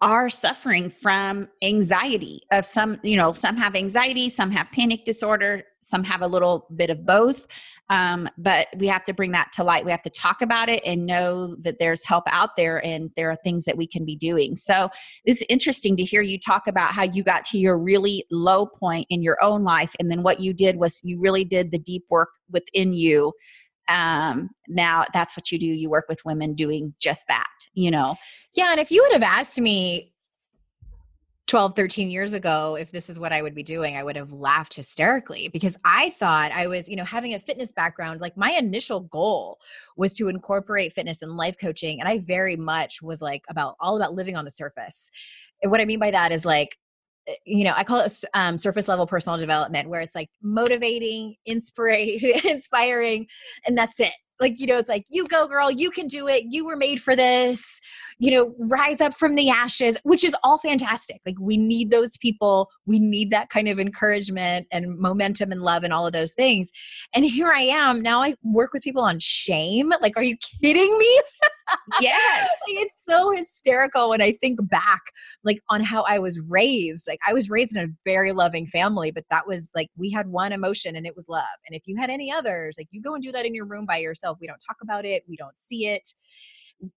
are 0.00 0.30
suffering 0.30 0.92
from 1.02 1.48
anxiety 1.62 2.40
of 2.52 2.64
some 2.64 3.00
you 3.02 3.16
know 3.16 3.32
some 3.32 3.56
have 3.56 3.74
anxiety 3.74 4.28
some 4.28 4.50
have 4.50 4.68
panic 4.72 5.04
disorder 5.04 5.64
some 5.80 6.04
have 6.04 6.22
a 6.22 6.26
little 6.26 6.66
bit 6.76 6.90
of 6.90 7.04
both. 7.06 7.46
Um, 7.90 8.28
but 8.36 8.68
we 8.76 8.86
have 8.88 9.04
to 9.04 9.14
bring 9.14 9.32
that 9.32 9.50
to 9.54 9.64
light. 9.64 9.84
We 9.84 9.90
have 9.90 10.02
to 10.02 10.10
talk 10.10 10.42
about 10.42 10.68
it 10.68 10.82
and 10.84 11.06
know 11.06 11.56
that 11.62 11.76
there's 11.78 12.04
help 12.04 12.24
out 12.26 12.50
there 12.56 12.84
and 12.84 13.10
there 13.16 13.30
are 13.30 13.38
things 13.42 13.64
that 13.64 13.76
we 13.76 13.86
can 13.86 14.04
be 14.04 14.16
doing. 14.16 14.56
So 14.56 14.90
this 15.24 15.38
is 15.38 15.46
interesting 15.48 15.96
to 15.96 16.04
hear 16.04 16.20
you 16.20 16.38
talk 16.38 16.66
about 16.66 16.92
how 16.92 17.04
you 17.04 17.22
got 17.22 17.44
to 17.46 17.58
your 17.58 17.78
really 17.78 18.24
low 18.30 18.66
point 18.66 19.06
in 19.08 19.22
your 19.22 19.42
own 19.42 19.64
life 19.64 19.94
and 19.98 20.10
then 20.10 20.22
what 20.22 20.40
you 20.40 20.52
did 20.52 20.76
was 20.76 21.00
you 21.02 21.18
really 21.18 21.44
did 21.44 21.70
the 21.70 21.78
deep 21.78 22.04
work 22.10 22.30
within 22.50 22.92
you 22.92 23.32
um, 23.88 24.50
now 24.68 25.04
that's 25.14 25.36
what 25.36 25.50
you 25.50 25.58
do. 25.58 25.66
You 25.66 25.90
work 25.90 26.06
with 26.08 26.24
women 26.24 26.54
doing 26.54 26.94
just 27.00 27.24
that 27.28 27.46
you 27.74 27.90
know? 27.90 28.16
Yeah 28.54 28.72
and 28.72 28.80
if 28.80 28.90
you 28.90 29.02
would 29.02 29.12
have 29.12 29.22
asked 29.22 29.58
me 29.58 30.12
12 31.48 31.74
13 31.74 32.10
years 32.10 32.34
ago 32.34 32.76
if 32.78 32.90
this 32.90 33.08
is 33.08 33.18
what 33.18 33.32
i 33.32 33.40
would 33.40 33.54
be 33.54 33.62
doing 33.62 33.96
i 33.96 34.02
would 34.02 34.16
have 34.16 34.32
laughed 34.32 34.74
hysterically 34.74 35.48
because 35.48 35.76
i 35.84 36.10
thought 36.10 36.52
i 36.52 36.66
was 36.66 36.90
you 36.90 36.96
know 36.96 37.04
having 37.04 37.32
a 37.32 37.38
fitness 37.40 37.72
background 37.72 38.20
like 38.20 38.36
my 38.36 38.50
initial 38.50 39.00
goal 39.00 39.58
was 39.96 40.12
to 40.12 40.28
incorporate 40.28 40.92
fitness 40.92 41.22
and 41.22 41.38
life 41.38 41.56
coaching 41.58 42.00
and 42.00 42.08
i 42.08 42.18
very 42.18 42.54
much 42.54 43.00
was 43.00 43.22
like 43.22 43.44
about 43.48 43.76
all 43.80 43.96
about 43.96 44.12
living 44.12 44.36
on 44.36 44.44
the 44.44 44.50
surface. 44.50 45.10
And 45.62 45.70
what 45.70 45.80
i 45.80 45.86
mean 45.86 45.98
by 45.98 46.10
that 46.10 46.32
is 46.32 46.44
like 46.44 46.76
you 47.44 47.64
know, 47.64 47.72
I 47.74 47.84
call 47.84 48.00
it 48.00 48.12
um, 48.34 48.58
surface 48.58 48.88
level 48.88 49.06
personal 49.06 49.38
development, 49.38 49.88
where 49.88 50.00
it's 50.00 50.14
like 50.14 50.30
motivating, 50.42 51.36
inspiring, 51.46 52.18
inspiring, 52.44 53.26
and 53.66 53.76
that's 53.76 54.00
it. 54.00 54.12
Like, 54.40 54.60
you 54.60 54.66
know, 54.66 54.78
it's 54.78 54.88
like, 54.88 55.04
you 55.08 55.26
go, 55.26 55.48
girl, 55.48 55.70
you 55.70 55.90
can 55.90 56.06
do 56.06 56.28
it. 56.28 56.44
You 56.48 56.64
were 56.64 56.76
made 56.76 57.02
for 57.02 57.16
this. 57.16 57.80
You 58.20 58.30
know, 58.32 58.54
rise 58.70 59.00
up 59.00 59.14
from 59.16 59.34
the 59.34 59.50
ashes, 59.50 59.96
which 60.04 60.22
is 60.22 60.34
all 60.44 60.58
fantastic. 60.58 61.20
Like, 61.26 61.36
we 61.40 61.56
need 61.56 61.90
those 61.90 62.16
people. 62.16 62.68
We 62.86 63.00
need 63.00 63.30
that 63.30 63.48
kind 63.48 63.68
of 63.68 63.80
encouragement 63.80 64.66
and 64.70 64.96
momentum 64.98 65.50
and 65.50 65.62
love 65.62 65.82
and 65.82 65.92
all 65.92 66.06
of 66.06 66.12
those 66.12 66.32
things. 66.34 66.70
And 67.14 67.24
here 67.24 67.50
I 67.50 67.62
am. 67.62 68.00
Now 68.00 68.22
I 68.22 68.34
work 68.44 68.72
with 68.72 68.82
people 68.82 69.02
on 69.02 69.18
shame. 69.18 69.92
Like, 70.00 70.16
are 70.16 70.22
you 70.22 70.36
kidding 70.60 70.96
me? 70.98 71.22
yes. 72.00 72.48
Like, 72.68 72.86
it's 72.86 73.02
so 73.04 73.30
hysterical 73.30 74.10
when 74.10 74.20
i 74.20 74.32
think 74.32 74.58
back 74.68 75.00
like 75.42 75.60
on 75.70 75.82
how 75.82 76.02
i 76.02 76.18
was 76.18 76.40
raised. 76.40 77.06
Like 77.08 77.20
i 77.26 77.32
was 77.32 77.48
raised 77.50 77.76
in 77.76 77.82
a 77.82 77.92
very 78.04 78.32
loving 78.32 78.66
family 78.66 79.10
but 79.10 79.24
that 79.30 79.46
was 79.46 79.70
like 79.74 79.88
we 79.96 80.10
had 80.10 80.28
one 80.28 80.52
emotion 80.52 80.96
and 80.96 81.06
it 81.06 81.16
was 81.16 81.28
love. 81.28 81.44
And 81.66 81.74
if 81.74 81.82
you 81.86 81.96
had 81.96 82.10
any 82.10 82.30
others 82.30 82.76
like 82.78 82.88
you 82.90 83.02
go 83.02 83.14
and 83.14 83.22
do 83.22 83.32
that 83.32 83.46
in 83.46 83.54
your 83.54 83.66
room 83.66 83.86
by 83.86 83.98
yourself. 83.98 84.38
We 84.40 84.46
don't 84.46 84.62
talk 84.66 84.76
about 84.82 85.04
it. 85.04 85.24
We 85.28 85.36
don't 85.36 85.56
see 85.56 85.86
it. 85.86 86.12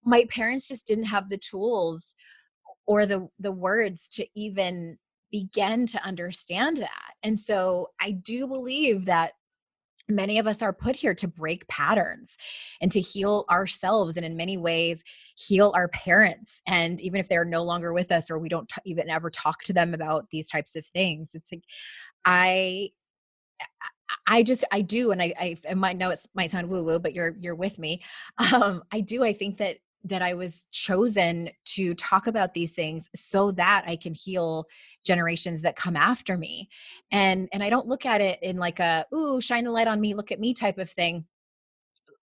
My 0.06 0.26
parents 0.30 0.68
just 0.68 0.86
didn't 0.86 1.06
have 1.06 1.30
the 1.30 1.38
tools 1.38 2.16
or 2.86 3.06
the 3.06 3.28
the 3.40 3.52
words 3.52 4.08
to 4.10 4.26
even 4.36 4.98
begin 5.32 5.88
to 5.88 6.04
understand 6.04 6.78
that. 6.78 7.14
And 7.24 7.40
so 7.40 7.90
i 8.02 8.12
do 8.12 8.48
believe 8.48 9.06
that 9.06 9.34
many 10.10 10.40
of 10.40 10.48
us 10.48 10.62
are 10.62 10.74
put 10.74 10.96
here 10.96 11.14
to 11.14 11.28
break 11.28 11.68
patterns 11.68 12.38
and 12.82 12.92
to 12.92 13.00
heal 13.00 13.46
ourselves 13.50 14.18
and 14.18 14.26
in 14.26 14.36
many 14.36 14.58
ways 14.58 15.04
heal 15.36 15.72
our 15.76 15.88
parents 15.90 16.62
and 16.68 17.02
even 17.02 17.20
if 17.20 17.28
they're 17.28 17.46
no 17.46 17.64
longer 17.64 17.94
with 17.94 18.12
us 18.12 18.30
or 18.30 18.38
we 18.38 18.50
don't 18.50 18.70
t- 18.70 18.82
even 18.86 19.10
ever 19.10 19.30
talk 19.30 19.62
to 19.64 19.74
them 19.74 19.94
about 19.94 20.26
these 20.32 20.50
types 20.50 20.76
of 20.76 20.86
things 20.88 21.32
it's 21.34 21.52
like 21.52 21.64
i 22.26 22.90
I 24.28 24.44
just 24.44 24.64
I 24.72 24.82
do, 24.82 25.12
and 25.12 25.22
I 25.22 25.58
I, 25.70 25.74
might 25.74 25.98
know 25.98 26.10
it 26.10 26.20
might 26.34 26.52
sound 26.52 26.70
woo 26.70 26.84
woo, 26.84 27.00
but 27.00 27.14
you're 27.14 27.36
you're 27.40 27.56
with 27.56 27.80
me. 27.80 28.02
Um, 28.54 28.84
I 28.92 29.02
do. 29.02 29.24
I 29.24 29.34
think 29.34 29.58
that 29.58 29.78
that 30.04 30.22
I 30.22 30.34
was 30.34 30.66
chosen 30.72 31.50
to 31.66 31.94
talk 31.96 32.28
about 32.28 32.54
these 32.54 32.74
things 32.74 33.10
so 33.16 33.52
that 33.54 33.84
I 33.88 33.96
can 33.96 34.14
heal 34.14 34.66
generations 35.06 35.62
that 35.62 35.76
come 35.76 35.96
after 35.96 36.38
me. 36.38 36.70
And 37.12 37.48
and 37.54 37.64
I 37.64 37.70
don't 37.70 37.88
look 37.88 38.06
at 38.06 38.22
it 38.22 38.40
in 38.42 38.58
like 38.58 38.80
a 38.80 39.06
ooh, 39.14 39.42
shine 39.42 39.64
the 39.64 39.72
light 39.72 39.88
on 39.88 40.02
me, 40.02 40.14
look 40.14 40.32
at 40.32 40.40
me 40.40 40.54
type 40.54 40.78
of 40.78 40.90
thing. 40.90 41.26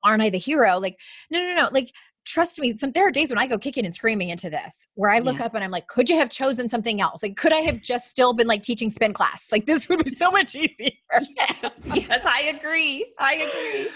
Aren't 0.04 0.22
I 0.22 0.30
the 0.30 0.38
hero? 0.38 0.78
Like, 0.78 0.98
no, 1.30 1.40
no, 1.40 1.54
no. 1.54 1.70
Like, 1.74 1.92
trust 2.26 2.60
me, 2.60 2.76
some 2.78 2.92
there 2.92 3.08
are 3.08 3.12
days 3.12 3.30
when 3.30 3.38
I 3.38 3.48
go 3.48 3.58
kicking 3.58 3.86
and 3.86 3.94
screaming 3.94 4.30
into 4.30 4.50
this 4.50 4.88
where 4.96 5.10
I 5.10 5.20
look 5.20 5.40
yeah. 5.40 5.46
up 5.46 5.56
and 5.56 5.64
I'm 5.64 5.72
like, 5.72 5.88
could 5.88 6.10
you 6.10 6.18
have 6.18 6.30
chosen 6.30 6.70
something 6.70 7.02
else? 7.02 7.24
Like, 7.24 7.36
could 7.36 7.54
I 7.54 7.60
have 7.62 7.82
just 7.82 8.10
still 8.10 8.34
been 8.34 8.48
like 8.48 8.64
teaching 8.64 8.90
spin 8.90 9.14
class? 9.14 9.48
Like, 9.52 9.66
this 9.66 9.90
would 9.90 10.04
be 10.04 10.12
so 10.12 10.32
much 10.32 10.56
easier. 10.56 10.92
yes, 11.36 11.72
yes, 11.94 12.26
I 12.26 12.44
agree. 12.44 13.14
I 13.20 13.36
agree. 13.36 13.90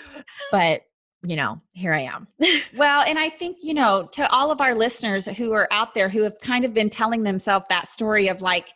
But 0.52 0.82
you 1.23 1.36
know, 1.36 1.59
here 1.71 1.93
I 1.93 2.01
am. 2.01 2.27
well, 2.75 3.01
and 3.01 3.17
I 3.17 3.29
think, 3.29 3.57
you 3.62 3.73
know, 3.73 4.09
to 4.12 4.29
all 4.29 4.51
of 4.51 4.59
our 4.59 4.75
listeners 4.75 5.25
who 5.25 5.53
are 5.53 5.71
out 5.71 5.93
there 5.93 6.09
who 6.09 6.21
have 6.23 6.38
kind 6.41 6.65
of 6.65 6.73
been 6.73 6.89
telling 6.89 7.23
themselves 7.23 7.65
that 7.69 7.88
story 7.88 8.27
of 8.27 8.41
like, 8.41 8.69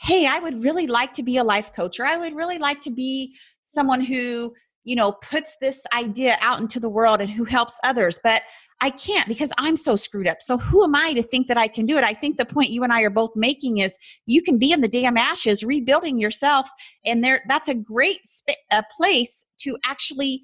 hey, 0.00 0.26
I 0.26 0.38
would 0.38 0.62
really 0.62 0.86
like 0.86 1.12
to 1.14 1.22
be 1.22 1.36
a 1.36 1.44
life 1.44 1.72
coach, 1.74 1.98
or 1.98 2.06
I 2.06 2.16
would 2.16 2.34
really 2.34 2.58
like 2.58 2.80
to 2.82 2.90
be 2.90 3.34
someone 3.64 4.00
who, 4.00 4.52
you 4.84 4.96
know, 4.96 5.12
puts 5.12 5.56
this 5.60 5.82
idea 5.94 6.36
out 6.40 6.60
into 6.60 6.80
the 6.80 6.88
world 6.88 7.20
and 7.20 7.30
who 7.30 7.44
helps 7.44 7.78
others. 7.84 8.18
But 8.22 8.42
I 8.80 8.90
can't 8.90 9.28
because 9.28 9.52
I'm 9.58 9.76
so 9.76 9.94
screwed 9.94 10.26
up. 10.26 10.38
So 10.40 10.58
who 10.58 10.82
am 10.82 10.96
I 10.96 11.14
to 11.14 11.22
think 11.22 11.46
that 11.46 11.56
I 11.56 11.68
can 11.68 11.86
do 11.86 11.96
it? 11.96 12.02
I 12.02 12.14
think 12.14 12.36
the 12.36 12.44
point 12.44 12.70
you 12.70 12.82
and 12.82 12.92
I 12.92 13.02
are 13.02 13.10
both 13.10 13.30
making 13.36 13.78
is 13.78 13.96
you 14.26 14.42
can 14.42 14.58
be 14.58 14.72
in 14.72 14.80
the 14.80 14.88
damn 14.88 15.16
ashes 15.16 15.62
rebuilding 15.62 16.18
yourself 16.18 16.68
and 17.04 17.22
there 17.22 17.44
that's 17.48 17.68
a 17.68 17.74
great 17.74 18.26
sp- 18.26 18.58
a 18.72 18.82
place 18.96 19.46
to 19.60 19.78
actually 19.84 20.42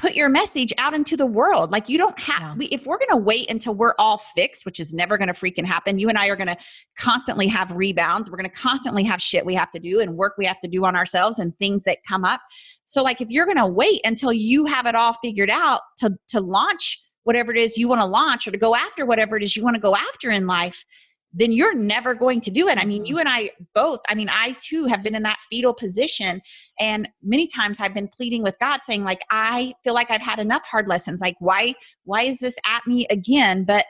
put 0.00 0.14
your 0.14 0.30
message 0.30 0.72
out 0.78 0.94
into 0.94 1.14
the 1.14 1.26
world. 1.26 1.70
Like 1.70 1.88
you 1.88 1.98
don't 1.98 2.18
have, 2.18 2.40
Yeah. 2.40 2.54
we, 2.54 2.66
if 2.66 2.86
we're 2.86 2.96
going 2.96 3.10
to 3.10 3.18
wait 3.18 3.50
until 3.50 3.74
we're 3.74 3.94
all 3.98 4.16
fixed, 4.18 4.64
which 4.64 4.80
is 4.80 4.94
never 4.94 5.18
going 5.18 5.28
to 5.28 5.34
freaking 5.34 5.66
happen, 5.66 5.98
you 5.98 6.08
and 6.08 6.16
I 6.16 6.26
are 6.28 6.36
going 6.36 6.48
to 6.48 6.56
constantly 6.98 7.46
have 7.48 7.70
rebounds. 7.72 8.30
We're 8.30 8.38
going 8.38 8.48
to 8.48 8.56
constantly 8.56 9.04
have 9.04 9.20
shit 9.20 9.44
we 9.44 9.54
have 9.54 9.70
to 9.72 9.78
do 9.78 10.00
and 10.00 10.16
work 10.16 10.34
we 10.38 10.46
have 10.46 10.58
to 10.60 10.68
do 10.68 10.86
on 10.86 10.96
ourselves 10.96 11.38
and 11.38 11.56
things 11.58 11.82
that 11.84 11.98
come 12.08 12.24
up. 12.24 12.40
So 12.86 13.02
like 13.02 13.20
if 13.20 13.28
you're 13.28 13.44
going 13.44 13.58
to 13.58 13.66
wait 13.66 14.00
until 14.04 14.32
you 14.32 14.64
have 14.64 14.86
it 14.86 14.94
all 14.94 15.12
figured 15.22 15.50
out 15.50 15.82
to, 15.98 16.16
to 16.28 16.40
launch 16.40 16.98
whatever 17.24 17.52
it 17.52 17.58
is 17.58 17.76
you 17.76 17.86
want 17.86 18.00
to 18.00 18.06
launch 18.06 18.46
or 18.48 18.52
to 18.52 18.58
go 18.58 18.74
after 18.74 19.04
whatever 19.04 19.36
it 19.36 19.42
is 19.42 19.54
you 19.54 19.62
want 19.62 19.74
to 19.74 19.80
go 19.80 19.94
after 19.94 20.30
in 20.30 20.46
life, 20.46 20.84
then 21.32 21.52
you're 21.52 21.74
never 21.74 22.14
going 22.14 22.40
to 22.40 22.50
do 22.50 22.66
it. 22.68 22.76
I 22.76 22.84
mean, 22.84 23.04
Mhm. 23.04 23.08
you 23.08 23.18
and 23.18 23.28
I 23.28 23.50
both, 23.74 24.00
I 24.08 24.14
mean, 24.14 24.28
I 24.28 24.56
too 24.60 24.86
have 24.86 25.02
been 25.02 25.14
in 25.14 25.22
that 25.22 25.38
fetal 25.48 25.72
position. 25.72 26.42
And 26.78 27.08
many 27.22 27.46
times 27.46 27.78
I've 27.78 27.94
been 27.94 28.08
pleading 28.08 28.42
with 28.42 28.58
God 28.58 28.80
saying, 28.84 29.04
like, 29.04 29.20
I 29.30 29.74
feel 29.84 29.94
like 29.94 30.10
I've 30.10 30.20
had 30.20 30.38
enough 30.40 30.64
hard 30.64 30.88
lessons. 30.88 31.20
Like, 31.20 31.36
why, 31.38 31.74
why 32.04 32.22
is 32.22 32.38
this 32.40 32.56
at 32.66 32.86
me 32.86 33.06
again? 33.10 33.64
But 33.64 33.86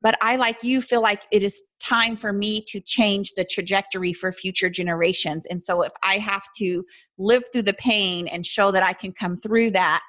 but 0.00 0.16
I, 0.22 0.36
like 0.36 0.62
you, 0.62 0.80
feel 0.80 1.02
like 1.02 1.22
it 1.32 1.42
is 1.42 1.60
time 1.80 2.16
for 2.16 2.32
me 2.32 2.64
to 2.68 2.80
change 2.80 3.32
the 3.34 3.44
trajectory 3.44 4.12
for 4.12 4.30
future 4.30 4.70
generations. 4.70 5.44
And 5.46 5.60
so, 5.60 5.82
if 5.82 5.90
I 6.04 6.18
have 6.18 6.44
to 6.58 6.84
live 7.18 7.42
through 7.52 7.62
the 7.62 7.72
pain 7.72 8.28
and 8.28 8.46
show 8.46 8.70
that 8.70 8.84
I 8.84 8.92
can 8.92 9.10
come 9.10 9.40
through 9.40 9.72
that 9.72 10.02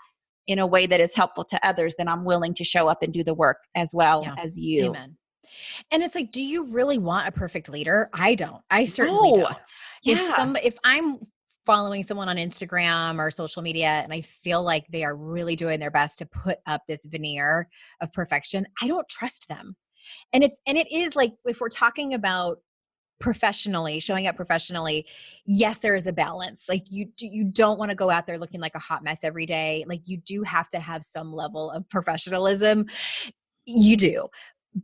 in 0.45 0.59
a 0.59 0.67
way 0.67 0.85
that 0.85 0.99
is 1.01 1.15
helpful 1.15 1.43
to 1.45 1.67
others, 1.67 1.95
then 1.97 2.07
I'm 2.07 2.23
willing 2.23 2.53
to 2.53 2.63
show 2.63 2.87
up 2.87 3.01
and 3.01 3.11
do 3.11 3.23
the 3.23 3.33
work 3.33 3.57
as 3.73 3.91
well 3.91 4.21
Yeah. 4.23 4.35
as 4.37 4.59
you. 4.59 4.89
Amen. 4.89 5.17
And 5.91 6.03
it's 6.03 6.15
like, 6.15 6.31
do 6.31 6.41
you 6.41 6.65
really 6.65 6.97
want 6.97 7.27
a 7.27 7.31
perfect 7.31 7.69
leader? 7.69 8.09
I 8.13 8.35
don't. 8.35 8.61
I 8.69 8.85
certainly 8.85 9.31
No. 9.31 9.43
don't. 9.43 9.57
If 10.05 10.35
some 10.35 10.55
if 10.57 10.75
I'm 10.83 11.19
following 11.65 12.03
someone 12.03 12.29
on 12.29 12.37
Instagram 12.37 13.19
or 13.19 13.29
social 13.29 13.61
media 13.61 14.01
and 14.03 14.11
I 14.11 14.21
feel 14.21 14.63
like 14.63 14.87
they 14.89 15.03
are 15.03 15.15
really 15.15 15.55
doing 15.55 15.79
their 15.79 15.91
best 15.91 16.17
to 16.17 16.25
put 16.25 16.57
up 16.65 16.81
this 16.87 17.05
veneer 17.05 17.69
of 18.01 18.11
perfection, 18.11 18.65
I 18.81 18.87
don't 18.87 19.07
trust 19.07 19.47
them. 19.47 19.75
And 20.33 20.43
it's 20.43 20.59
and 20.65 20.77
it 20.77 20.91
is 20.91 21.15
like 21.15 21.33
if 21.45 21.61
we're 21.61 21.69
talking 21.69 22.13
about 22.13 22.57
professionally 23.19 23.99
showing 23.99 24.27
up 24.27 24.35
professionally 24.37 25.05
yes 25.45 25.79
there 25.79 25.93
is 25.93 26.07
a 26.07 26.13
balance 26.13 26.67
like 26.69 26.83
you 26.89 27.05
you 27.19 27.43
don't 27.43 27.77
want 27.77 27.89
to 27.89 27.95
go 27.95 28.09
out 28.09 28.25
there 28.25 28.37
looking 28.37 28.61
like 28.61 28.75
a 28.75 28.79
hot 28.79 29.03
mess 29.03 29.19
every 29.23 29.45
day 29.45 29.83
like 29.87 30.01
you 30.05 30.17
do 30.17 30.41
have 30.41 30.69
to 30.69 30.79
have 30.79 31.03
some 31.03 31.33
level 31.33 31.69
of 31.69 31.87
professionalism 31.89 32.85
you 33.65 33.97
do 33.97 34.25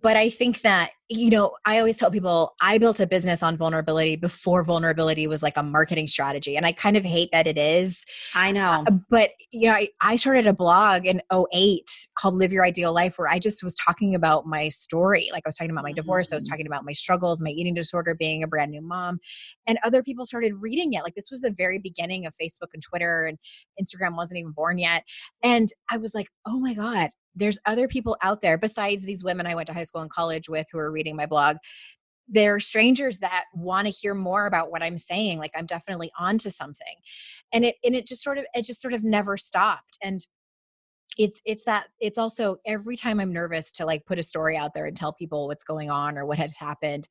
but 0.01 0.17
i 0.17 0.29
think 0.29 0.61
that 0.61 0.91
you 1.09 1.29
know 1.29 1.51
i 1.65 1.77
always 1.77 1.97
tell 1.97 2.09
people 2.09 2.55
i 2.59 2.77
built 2.79 2.99
a 2.99 3.05
business 3.05 3.43
on 3.43 3.55
vulnerability 3.55 4.15
before 4.15 4.63
vulnerability 4.63 5.27
was 5.27 5.43
like 5.43 5.55
a 5.57 5.61
marketing 5.63 6.07
strategy 6.07 6.57
and 6.57 6.65
i 6.65 6.71
kind 6.71 6.97
of 6.97 7.03
hate 7.05 7.29
that 7.31 7.45
it 7.45 7.57
is 7.57 8.03
I 8.33 8.51
know. 8.51 8.83
uh, 8.87 8.91
but 9.11 9.29
you 9.51 9.67
know 9.67 9.75
I, 9.75 9.89
I 10.01 10.15
started 10.15 10.47
a 10.47 10.53
blog 10.53 11.05
in 11.05 11.21
08 11.31 11.83
called 12.17 12.33
live 12.35 12.51
your 12.51 12.65
ideal 12.65 12.91
life 12.93 13.19
where 13.19 13.27
i 13.27 13.37
just 13.37 13.63
was 13.63 13.75
talking 13.75 14.15
about 14.15 14.47
my 14.47 14.69
story 14.69 15.29
like 15.31 15.43
i 15.45 15.49
was 15.49 15.55
talking 15.55 15.69
about 15.71 15.83
my 15.83 15.91
divorce 15.93 16.31
i 16.31 16.35
was 16.35 16.45
Mhm. 16.45 16.49
talking 16.49 16.67
about 16.67 16.83
my 16.83 16.93
struggles 16.93 17.41
my 17.43 17.51
eating 17.51 17.75
disorder 17.75 18.15
being 18.15 18.41
a 18.41 18.47
brand 18.47 18.71
new 18.71 18.81
mom 18.81 19.19
and 19.67 19.77
other 19.83 20.01
people 20.01 20.25
started 20.25 20.53
reading 20.55 20.93
it 20.93 21.03
like 21.03 21.13
this 21.13 21.29
was 21.29 21.41
the 21.41 21.51
very 21.51 21.77
beginning 21.77 22.25
of 22.25 22.33
facebook 22.41 22.69
and 22.73 22.81
twitter 22.81 23.27
and 23.27 23.37
instagram 23.79 24.15
wasn't 24.17 24.39
even 24.39 24.51
born 24.51 24.79
yet 24.79 25.03
and 25.43 25.69
i 25.91 25.97
was 25.97 26.15
like 26.15 26.27
oh 26.47 26.59
my 26.59 26.73
god 26.73 27.11
there's 27.35 27.59
other 27.65 27.87
people 27.87 28.17
out 28.21 28.41
there 28.41 28.57
besides 28.57 29.03
these 29.03 29.23
women 29.23 29.45
i 29.45 29.55
went 29.55 29.67
to 29.67 29.73
high 29.73 29.83
school 29.83 30.01
and 30.01 30.11
college 30.11 30.47
with 30.49 30.65
who 30.71 30.79
are 30.79 30.91
reading 30.91 31.15
my 31.15 31.25
blog 31.25 31.57
There 32.27 32.55
are 32.55 32.59
strangers 32.59 33.17
that 33.19 33.43
want 33.53 33.85
to 33.87 33.91
hear 33.91 34.13
more 34.13 34.45
about 34.47 34.71
what 34.71 34.81
i'm 34.81 34.97
saying 34.97 35.37
like 35.39 35.51
i'm 35.55 35.65
definitely 35.65 36.11
onto 36.17 36.49
something. 36.49 36.95
And 37.53 37.63
it 37.65 37.75
and 37.83 37.95
it 37.95 38.07
just 38.07 38.23
sort 38.23 38.37
of 38.37 38.45
it 38.53 38.63
just 38.65 38.81
sort 38.81 38.93
of 38.93 39.03
never 39.03 39.37
stopped. 39.37 39.97
And 40.01 40.25
it's 41.17 41.39
it's 41.45 41.63
that 41.65 41.85
it's 41.99 42.17
also 42.17 42.57
every 42.65 42.97
time 42.97 43.19
i'm 43.19 43.31
nervous 43.31 43.71
to 43.73 43.85
like 43.85 44.05
put 44.05 44.19
a 44.19 44.23
story 44.23 44.57
out 44.57 44.73
there 44.73 44.85
and 44.85 44.97
tell 44.97 45.13
people 45.13 45.47
what's 45.47 45.63
going 45.63 45.89
on 45.89 46.17
or 46.17 46.25
what 46.25 46.37
has 46.37 46.57
happened 46.57 47.07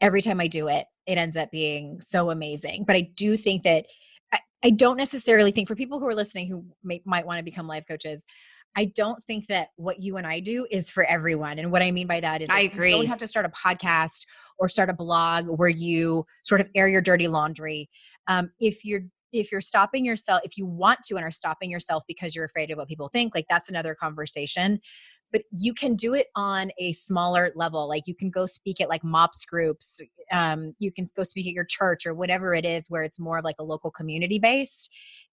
every 0.00 0.22
time 0.22 0.40
i 0.40 0.48
do 0.48 0.68
it 0.68 0.86
it 1.06 1.18
ends 1.18 1.36
up 1.36 1.50
being 1.50 2.00
so 2.00 2.30
amazing. 2.30 2.84
But 2.86 2.96
i 2.96 3.02
do 3.14 3.36
think 3.36 3.62
that 3.64 3.86
i, 4.32 4.40
I 4.64 4.70
don't 4.70 4.96
necessarily 4.96 5.52
think 5.52 5.68
for 5.68 5.76
people 5.76 6.00
who 6.00 6.06
are 6.08 6.14
listening 6.14 6.48
who 6.48 6.64
may, 6.82 7.02
might 7.04 7.26
want 7.26 7.38
to 7.38 7.44
become 7.44 7.68
life 7.68 7.84
coaches 7.86 8.24
I 8.76 8.86
don't 8.86 9.22
think 9.24 9.46
that 9.46 9.68
what 9.76 10.00
you 10.00 10.16
and 10.16 10.26
I 10.26 10.40
do 10.40 10.66
is 10.70 10.90
for 10.90 11.04
everyone. 11.04 11.58
And 11.58 11.70
what 11.70 11.82
I 11.82 11.90
mean 11.90 12.06
by 12.06 12.20
that 12.20 12.42
is 12.42 12.50
I 12.50 12.60
agree. 12.60 12.90
You 12.90 12.96
don't 13.02 13.06
have 13.06 13.18
to 13.18 13.26
start 13.26 13.46
a 13.46 13.50
podcast 13.50 14.26
or 14.58 14.68
start 14.68 14.90
a 14.90 14.94
blog 14.94 15.46
where 15.46 15.68
you 15.68 16.26
sort 16.42 16.60
of 16.60 16.68
air 16.74 16.88
your 16.88 17.00
dirty 17.00 17.28
laundry. 17.28 17.88
Um, 18.26 18.50
if 18.60 18.84
you're 18.84 19.02
if 19.32 19.50
you're 19.50 19.60
stopping 19.60 20.04
yourself, 20.04 20.40
if 20.44 20.56
you 20.56 20.64
want 20.64 21.00
to 21.04 21.16
and 21.16 21.24
are 21.24 21.30
stopping 21.30 21.68
yourself 21.70 22.04
because 22.06 22.34
you're 22.34 22.44
afraid 22.44 22.70
of 22.70 22.78
what 22.78 22.88
people 22.88 23.08
think, 23.08 23.34
like 23.34 23.46
that's 23.50 23.68
another 23.68 23.94
conversation. 23.94 24.80
But 25.34 25.42
you 25.50 25.74
can 25.74 25.96
do 25.96 26.14
it 26.14 26.28
on 26.36 26.70
a 26.78 26.92
smaller 26.92 27.52
level. 27.56 27.88
Like 27.88 28.06
you 28.06 28.14
can 28.14 28.30
go 28.30 28.46
speak 28.46 28.80
at 28.80 28.88
like 28.88 29.02
MOPS 29.02 29.44
groups. 29.44 30.00
Um, 30.30 30.74
you 30.78 30.92
can 30.92 31.06
go 31.16 31.24
speak 31.24 31.48
at 31.48 31.52
your 31.52 31.64
church 31.64 32.06
or 32.06 32.14
whatever 32.14 32.54
it 32.54 32.64
is 32.64 32.88
where 32.88 33.02
it's 33.02 33.18
more 33.18 33.38
of 33.38 33.44
like 33.44 33.56
a 33.58 33.64
local 33.64 33.90
community 33.90 34.38
based 34.38 34.90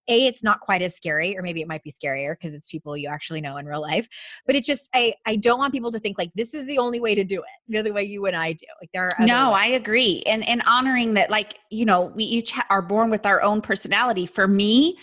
a 0.08 0.26
it's 0.26 0.43
not 0.43 0.60
quite 0.60 0.82
as 0.82 0.95
scary 0.95 1.38
or 1.38 1.41
maybe 1.41 1.62
it 1.62 1.68
might 1.68 1.84
be 1.84 1.91
scarier 1.91 2.34
because 2.34 2.54
it's 2.54 2.68
people 2.68 2.97
you 2.97 3.08
actually 3.08 3.39
know 3.39 3.58
in 3.58 3.66
real 3.66 3.82
life 3.82 4.08
but 4.45 4.56
it 4.56 4.64
just 4.64 4.89
i 4.93 5.14
i 5.26 5.36
don't 5.36 5.60
want 5.60 5.72
people 5.72 5.91
to 5.91 5.99
think 5.99 6.18
like 6.18 6.32
this 6.36 6.54
is 6.54 6.66
the 6.66 6.78
only 6.78 6.99
way 6.99 7.14
to 7.14 7.24
do 7.24 7.39
it 7.39 7.49
you 7.68 7.76
know 7.76 7.84
the 7.84 7.93
way 7.93 8.04
you 8.04 8.26
and 8.26 8.36
i 8.36 8.52
do 8.52 8.66
like 8.82 8.89
there 8.93 9.06
are 9.06 9.26
No, 9.26 9.52
ways. 9.52 9.58
I 9.60 9.66
agree. 9.68 10.24
And 10.26 10.47
and 10.47 10.62
honoring 10.64 11.14
that 11.16 11.30
like, 11.30 11.60
you 11.70 11.86
know, 11.86 12.12
we 12.16 12.24
each 12.24 12.52
ha- 12.52 12.66
are 12.70 12.82
born 12.82 13.10
with 13.10 13.26
our 13.26 13.41
own 13.41 13.62
personality. 13.62 14.26
For 14.26 14.47
me, 14.47 14.97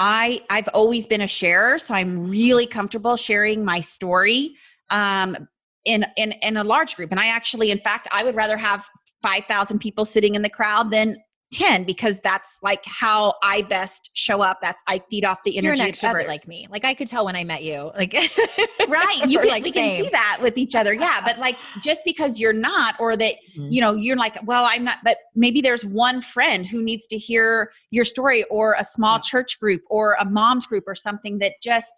I 0.00 0.40
I've 0.48 0.68
always 0.68 1.06
been 1.06 1.20
a 1.20 1.26
sharer, 1.26 1.78
so 1.78 1.94
I'm 1.94 2.28
really 2.28 2.66
comfortable 2.66 3.16
sharing 3.16 3.64
my 3.64 3.80
story 3.80 4.56
um 4.88 5.36
in 5.84 6.06
in 6.16 6.32
in 6.42 6.56
a 6.56 6.64
large 6.64 6.96
group. 6.96 7.10
And 7.12 7.20
I 7.20 7.26
actually 7.26 7.70
in 7.70 7.78
fact, 7.80 8.08
I 8.10 8.24
would 8.24 8.34
rather 8.34 8.56
have 8.56 8.84
5,000 9.22 9.78
people 9.78 10.06
sitting 10.06 10.34
in 10.34 10.40
the 10.40 10.48
crowd 10.48 10.90
than 10.90 11.18
10 11.52 11.84
because 11.84 12.20
that's 12.20 12.58
like 12.62 12.84
how 12.84 13.34
I 13.42 13.62
best 13.62 14.10
show 14.14 14.40
up. 14.40 14.58
That's 14.62 14.80
I 14.86 15.02
feed 15.10 15.24
off 15.24 15.38
the 15.44 15.58
energy. 15.58 15.78
you're 15.78 15.86
an 15.86 15.92
extrovert 15.92 16.10
others. 16.20 16.26
like 16.28 16.46
me 16.48 16.66
like 16.70 16.84
i 16.84 16.94
could 16.94 17.08
tell 17.08 17.24
when 17.24 17.34
i 17.34 17.42
met 17.42 17.62
you 17.64 17.90
like 17.96 18.12
right 18.88 19.26
you 19.28 19.38
We're, 19.38 19.42
can, 19.42 19.48
like, 19.50 19.64
we 19.64 19.72
can 19.72 20.04
see 20.04 20.08
that 20.10 20.38
with 20.40 20.56
each 20.56 20.74
other 20.74 20.94
yeah 20.94 21.20
but 21.24 21.38
like 21.38 21.56
just 21.82 22.02
because 22.04 22.38
you're 22.38 22.52
not 22.52 22.94
or 23.00 23.16
that 23.16 23.34
Mhm. 23.56 23.66
you 23.70 23.80
know 23.80 23.94
you're 23.94 24.16
like 24.16 24.36
well 24.44 24.64
i'm 24.64 24.84
not 24.84 24.98
but 25.04 25.18
maybe 25.34 25.60
there's 25.60 25.84
one 25.84 26.22
friend 26.22 26.66
who 26.66 26.82
needs 26.82 27.06
to 27.08 27.18
hear 27.18 27.72
your 27.90 28.04
story 28.04 28.44
or 28.50 28.76
a 28.78 28.84
small 28.84 29.16
Yeah. 29.16 29.22
church 29.22 29.58
group 29.58 29.82
or 29.90 30.14
a 30.20 30.24
mom's 30.24 30.66
group 30.66 30.84
or 30.86 30.94
something 30.94 31.38
that 31.38 31.54
just 31.62 31.92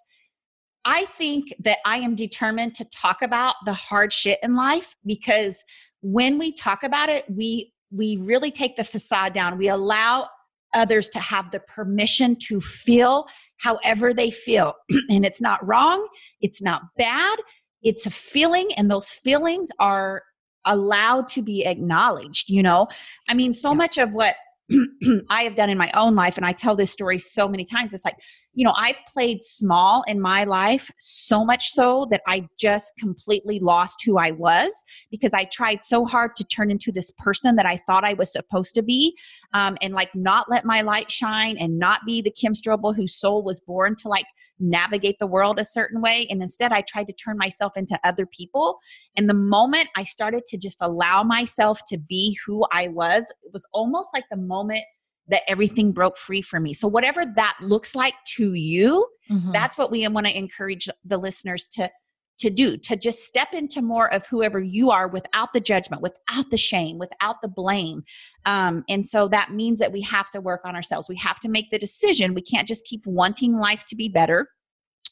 i 0.85 1.05
think 1.19 1.53
that 1.61 1.79
i 1.85 1.99
am 1.99 2.15
determined 2.15 2.75
to 2.77 2.85
talk 2.87 3.21
about 3.23 3.57
the 3.67 3.75
hard 3.75 4.13
shit 4.13 4.39
in 4.43 4.55
life 4.55 4.97
because 5.05 5.63
when 6.01 6.39
we 6.39 6.53
talk 6.53 6.83
about 6.83 7.09
it 7.09 7.25
we 7.29 7.73
we 7.95 8.17
really 8.17 8.51
take 8.51 8.77
the 8.77 8.85
facade 8.85 9.35
down. 9.35 9.59
We 9.59 9.69
allow 9.69 10.29
others 10.75 11.09
to 11.11 11.19
have 11.19 11.51
the 11.51 11.61
permission 11.61 12.37
to 12.49 12.61
feel 12.61 13.27
however 13.59 14.15
they 14.15 14.31
feel. 14.31 14.75
And 15.11 15.25
it's 15.25 15.41
not 15.41 15.65
wrong 15.67 16.07
it's 16.41 16.63
not 16.63 16.83
bad 16.97 17.37
it's 17.83 18.07
a 18.07 18.11
feeling 18.11 18.69
and 18.77 18.91
those 18.91 19.09
feelings 19.11 19.69
are 19.79 20.23
allowed 20.65 21.29
to 21.29 21.43
be 21.43 21.67
acknowledged 21.67 22.49
you 22.49 22.63
know? 22.63 22.89
I 23.29 23.35
mean 23.35 23.53
so 23.55 23.71
Yeah. 23.71 23.77
much 23.77 23.99
of 23.99 24.13
what 24.13 24.35
i 25.31 25.43
have 25.43 25.57
done 25.57 25.69
in 25.69 25.77
my 25.77 25.91
own 25.95 26.15
life 26.15 26.37
and 26.39 26.47
i 26.47 26.53
tell 26.53 26.75
this 26.75 26.91
story 26.91 27.19
so 27.19 27.47
many 27.49 27.65
times 27.65 27.91
it's 27.93 28.05
like 28.05 28.17
you 28.55 28.65
know 28.65 28.75
i've 28.77 28.97
played 29.13 29.43
small 29.43 30.03
in 30.07 30.21
my 30.21 30.45
life 30.45 30.91
so 30.99 31.45
much 31.45 31.71
so 31.73 32.07
that 32.11 32.21
i 32.27 32.47
just 32.59 32.93
completely 32.99 33.59
lost 33.61 34.03
who 34.05 34.19
i 34.19 34.31
was 34.31 34.73
because 35.11 35.33
i 35.35 35.45
tried 35.45 35.83
so 35.83 36.05
hard 36.05 36.35
to 36.37 36.45
turn 36.45 36.71
into 36.71 36.93
this 36.93 37.11
person 37.19 37.57
that 37.57 37.67
i 37.67 37.77
thought 37.87 38.05
i 38.05 38.15
was 38.15 38.31
supposed 38.33 38.75
to 38.75 38.83
be 38.83 39.17
um, 39.55 39.77
and 39.81 39.95
like 39.95 40.11
not 40.15 40.51
let 40.51 40.65
my 40.65 40.83
light 40.83 41.11
shine 41.11 41.57
and 41.59 41.79
not 41.79 42.01
be 42.07 42.21
the 42.21 42.31
kim 42.31 42.53
strobel 42.53 42.95
whose 42.95 43.19
soul 43.19 43.43
was 43.45 43.61
born 43.61 43.95
to 43.97 44.09
like 44.09 44.27
navigate 44.59 45.17
the 45.19 45.27
world 45.27 45.59
a 45.59 45.65
certain 45.65 46.01
way 46.01 46.27
and 46.31 46.43
instead 46.43 46.73
i 46.73 46.83
tried 46.83 47.07
to 47.07 47.13
turn 47.13 47.37
myself 47.39 47.77
into 47.77 47.99
other 48.05 48.27
people 48.27 48.79
and 49.17 49.29
the 49.29 49.35
moment 49.35 49.89
I 49.97 50.05
started 50.05 50.47
to 50.47 50.57
just 50.57 50.79
allow 50.81 51.23
myself 51.23 51.81
to 51.89 51.99
be 51.99 52.39
who 52.47 52.65
I 52.73 52.89
was, 52.89 53.33
it 53.43 53.53
was 53.53 53.67
almost 53.73 54.11
like 54.15 54.25
the 54.31 54.37
moment 54.37 54.85
that 55.29 55.43
everything 55.49 55.93
broke 55.93 56.19
free 56.19 56.43
for 56.43 56.61
me. 56.61 56.75
So, 56.75 56.89
whatever 56.89 57.25
that 57.37 57.57
looks 57.61 57.95
like 57.95 58.15
to 58.37 58.55
you, 58.55 59.07
Mhm. 59.31 59.53
that's 59.53 59.79
what 59.79 59.91
we 59.91 60.07
want 60.09 60.27
to 60.27 60.37
encourage 60.37 60.89
the 61.05 61.19
listeners 61.19 61.67
to 61.69 61.91
to 62.39 62.51
do 62.51 62.77
to 62.77 62.97
just 62.97 63.25
step 63.25 63.49
into 63.53 63.81
more 63.81 64.13
of 64.13 64.27
whoever 64.27 64.59
you 64.61 64.91
are 64.91 65.07
without 65.07 65.53
the 65.53 65.61
judgment 65.61 66.03
without 66.03 66.51
the 66.51 66.57
shame 66.57 66.99
without 66.99 67.37
the 67.41 67.47
blame. 67.47 68.03
Um, 68.47 68.85
and 68.89 69.07
so 69.07 69.29
that 69.29 69.53
means 69.53 69.79
that 69.79 69.93
we 69.93 70.01
have 70.01 70.29
to 70.31 70.41
work 70.41 70.63
on 70.65 70.75
ourselves. 70.75 71.09
We 71.09 71.17
have 71.17 71.39
to 71.41 71.49
make 71.49 71.71
the 71.71 71.79
decision. 71.79 72.35
We 72.35 72.43
can't 72.43 72.67
just 72.67 72.85
keep 72.85 73.07
wanting 73.07 73.57
life 73.57 73.85
to 73.89 73.95
be 73.95 74.09
better. 74.09 74.49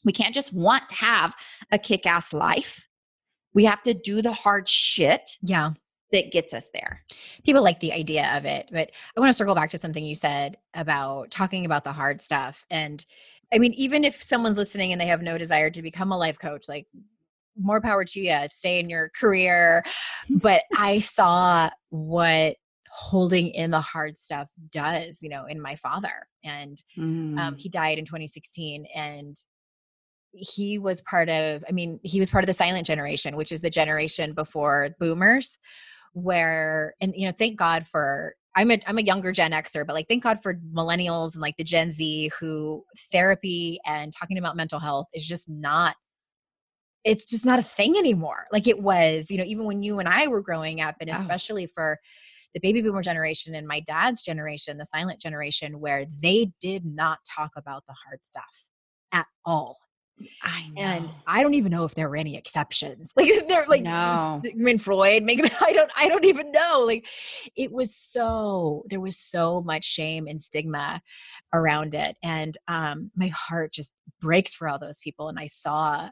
We 0.03 0.11
can't 0.11 0.35
just 0.35 0.51
want 0.51 0.89
to 0.89 0.95
have 0.95 1.33
a 1.71 1.77
kick-ass 1.77 2.33
life. 2.33 2.87
We 3.53 3.65
have 3.65 3.83
to 3.83 3.93
do 3.93 4.21
the 4.21 4.33
hard 4.33 4.67
shit 4.67 5.37
yeah 5.41 5.71
that 6.11 6.31
gets 6.31 6.53
us 6.53 6.69
there 6.73 7.03
people 7.45 7.63
like 7.63 7.79
the 7.79 7.93
idea 7.93 8.31
of 8.37 8.45
it 8.45 8.69
but 8.71 8.91
i 9.15 9.19
want 9.19 9.29
to 9.29 9.33
circle 9.33 9.55
back 9.55 9.69
to 9.69 9.77
something 9.77 10.03
you 10.03 10.15
said 10.15 10.57
about 10.73 11.31
talking 11.31 11.65
about 11.65 11.83
the 11.83 11.91
hard 11.91 12.21
stuff 12.21 12.65
and 12.69 13.05
I 13.53 13.59
mean, 13.59 13.73
even 13.73 14.03
if 14.03 14.23
someone's 14.23 14.57
listening 14.57 14.91
and 14.91 15.01
they 15.01 15.07
have 15.07 15.21
no 15.21 15.37
desire 15.37 15.69
to 15.71 15.81
become 15.81 16.11
a 16.11 16.17
life 16.17 16.39
coach, 16.39 16.69
like 16.69 16.87
more 17.59 17.81
power 17.81 18.05
to 18.05 18.19
you, 18.19 18.37
stay 18.49 18.79
in 18.79 18.89
your 18.89 19.11
career. 19.19 19.83
But 20.29 20.61
I 20.77 21.01
saw 21.01 21.69
what 21.89 22.55
holding 22.89 23.49
in 23.49 23.71
the 23.71 23.81
hard 23.81 24.15
stuff 24.15 24.47
does, 24.71 25.21
you 25.21 25.29
know, 25.29 25.45
in 25.45 25.59
my 25.61 25.75
father. 25.75 26.27
And 26.43 26.81
um, 26.97 27.55
Mm. 27.55 27.59
he 27.59 27.69
died 27.69 27.97
in 27.97 28.05
2016. 28.05 28.85
And 28.95 29.35
he 30.33 30.79
was 30.79 31.01
part 31.01 31.27
of, 31.29 31.63
I 31.67 31.73
mean, 31.73 31.99
he 32.03 32.19
was 32.19 32.29
part 32.29 32.43
of 32.43 32.47
the 32.47 32.53
silent 32.53 32.87
generation, 32.87 33.35
which 33.35 33.51
is 33.51 33.59
the 33.59 33.69
generation 33.69 34.33
before 34.33 34.89
boomers, 34.99 35.57
where, 36.13 36.95
and, 37.01 37.13
you 37.15 37.25
know, 37.25 37.33
thank 37.37 37.57
God 37.57 37.87
for, 37.87 38.35
I'm 38.55 38.71
a, 38.71 38.79
I'm 38.85 38.97
a 38.97 39.01
younger 39.01 39.31
Gen 39.31 39.51
Xer, 39.51 39.85
but 39.85 39.93
like, 39.93 40.07
thank 40.07 40.23
God 40.23 40.41
for 40.43 40.55
millennials 40.75 41.33
and 41.33 41.41
like 41.41 41.55
the 41.57 41.63
Gen 41.63 41.91
Z 41.91 42.31
who 42.39 42.83
therapy 43.11 43.79
and 43.85 44.13
talking 44.13 44.37
about 44.37 44.55
mental 44.57 44.79
health 44.79 45.07
is 45.13 45.25
just 45.25 45.49
not 45.49 45.95
it's 47.03 47.25
just 47.25 47.45
not 47.45 47.59
a 47.59 47.63
thing 47.63 47.97
anymore 47.97 48.45
like 48.51 48.67
it 48.67 48.79
was 48.79 49.31
you 49.31 49.37
know 49.37 49.43
even 49.43 49.65
when 49.65 49.81
you 49.81 49.99
and 49.99 50.07
i 50.07 50.27
were 50.27 50.41
growing 50.41 50.81
up 50.81 50.95
and 51.01 51.09
Oh. 51.09 51.13
especially 51.13 51.65
for 51.65 51.97
the 52.53 52.59
baby 52.59 52.81
boomer 52.81 53.01
generation 53.01 53.55
and 53.55 53.67
my 53.67 53.79
dad's 53.79 54.21
generation 54.21 54.77
the 54.77 54.85
silent 54.85 55.19
generation 55.19 55.79
where 55.79 56.05
they 56.21 56.51
did 56.61 56.85
not 56.85 57.19
talk 57.27 57.51
about 57.55 57.83
the 57.87 57.95
hard 58.05 58.23
stuff 58.23 58.69
at 59.13 59.25
all 59.45 59.77
I 60.43 60.69
know. 60.69 60.81
and 60.83 61.11
i 61.27 61.41
don't 61.41 61.53
even 61.55 61.71
know 61.71 61.83
if 61.85 61.95
there 61.95 62.09
were 62.09 62.15
any 62.15 62.35
exceptions. 62.37 63.11
Like 63.15 63.47
they're 63.47 63.65
like 63.67 63.83
No. 63.83 64.41
sigmund 64.45 64.81
freud 64.83 65.23
maybe 65.23 65.43
i 65.61 65.73
don't 65.73 65.91
i 65.95 66.07
don't 66.07 66.25
even 66.25 66.51
know. 66.51 66.83
Like 66.85 67.05
it 67.55 67.71
was 67.71 67.95
so 67.95 68.83
there 68.89 68.99
was 69.01 69.17
so 69.17 69.61
much 69.61 69.85
shame 69.85 70.27
and 70.27 70.41
stigma 70.41 71.01
around 71.53 71.95
it. 71.95 72.15
And 72.23 72.57
um 72.67 73.11
my 73.15 73.27
heart 73.27 73.73
just 73.73 73.93
breaks 74.19 74.53
for 74.53 74.67
all 74.67 74.79
those 74.79 74.99
people 74.99 75.29
and 75.29 75.39
i 75.39 75.47
saw 75.47 76.09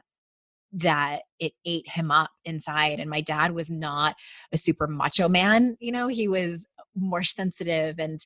that 0.72 1.22
it 1.40 1.52
ate 1.64 1.88
him 1.88 2.12
up 2.12 2.30
inside. 2.44 3.00
And 3.00 3.10
my 3.10 3.20
dad 3.22 3.50
was 3.52 3.70
not 3.70 4.14
a 4.52 4.56
super 4.58 4.86
macho 4.86 5.28
man 5.28 5.76
you 5.80 5.92
know 5.92 6.08
he 6.08 6.28
was 6.28 6.66
more 6.96 7.22
sensitive 7.22 7.98
and 7.98 8.18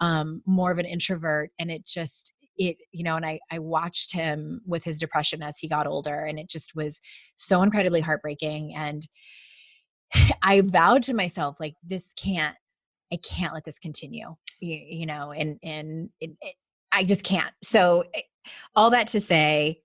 um 0.00 0.42
more 0.46 0.70
of 0.70 0.78
an 0.78 0.86
introvert. 0.86 1.50
And 1.58 1.70
it 1.70 1.84
just 1.86 2.32
it 2.58 2.76
you 2.92 3.04
know 3.04 3.16
and 3.16 3.26
i 3.26 3.38
i 3.50 3.58
watched 3.58 4.12
him 4.12 4.60
with 4.66 4.82
his 4.84 4.98
depression 4.98 5.42
as 5.42 5.58
he 5.58 5.68
got 5.68 5.86
older 5.86 6.24
and 6.24 6.38
it 6.38 6.48
just 6.48 6.74
was 6.74 7.00
so 7.36 7.62
incredibly 7.62 8.00
heartbreaking 8.00 8.74
and 8.74 9.06
i 10.42 10.60
vowed 10.60 11.02
to 11.02 11.14
myself 11.14 11.56
like 11.60 11.74
this 11.84 12.12
can't 12.16 12.56
i 13.12 13.16
can't 13.16 13.54
let 13.54 13.64
this 13.64 13.78
continue 13.78 14.34
you, 14.60 14.80
you 14.88 15.06
know 15.06 15.32
and 15.32 15.58
and 15.62 16.10
it, 16.20 16.30
it, 16.40 16.54
i 16.92 17.04
just 17.04 17.22
can't. 17.22 17.52
So 17.62 18.04
eh, 18.14 18.22
all 18.74 18.90
that 18.90 19.08
to 19.08 19.20
say 19.20 19.80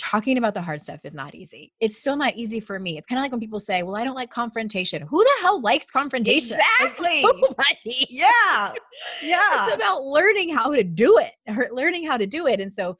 talking 0.00 0.38
about 0.38 0.54
the 0.54 0.62
hard 0.62 0.80
stuff 0.80 1.00
is 1.04 1.14
not 1.14 1.34
easy. 1.34 1.72
It's 1.80 1.98
still 1.98 2.16
not 2.16 2.34
easy 2.34 2.58
for 2.58 2.78
me. 2.78 2.96
It's 2.96 3.06
kind 3.06 3.18
of 3.18 3.22
like 3.22 3.30
when 3.30 3.40
people 3.40 3.60
say 3.60 3.82
well 3.82 3.96
i 3.96 4.04
don't 4.04 4.14
like 4.14 4.30
confrontation. 4.30 5.02
Who 5.02 5.22
the 5.22 5.42
hell 5.42 5.60
likes 5.60 5.90
confrontation? 5.90 6.58
Exactly. 6.80 7.22
nobody. 7.22 8.06
Yeah. 8.08 8.72
Yeah. 9.22 9.66
it's 9.66 9.74
about 9.74 10.04
learning 10.04 10.54
how 10.54 10.72
to 10.72 10.82
do 10.82 11.18
it 11.18 11.32
learning 11.72 12.06
how 12.06 12.16
to 12.16 12.26
do 12.26 12.46
it 12.46 12.60
and 12.60 12.72
so 12.72 12.96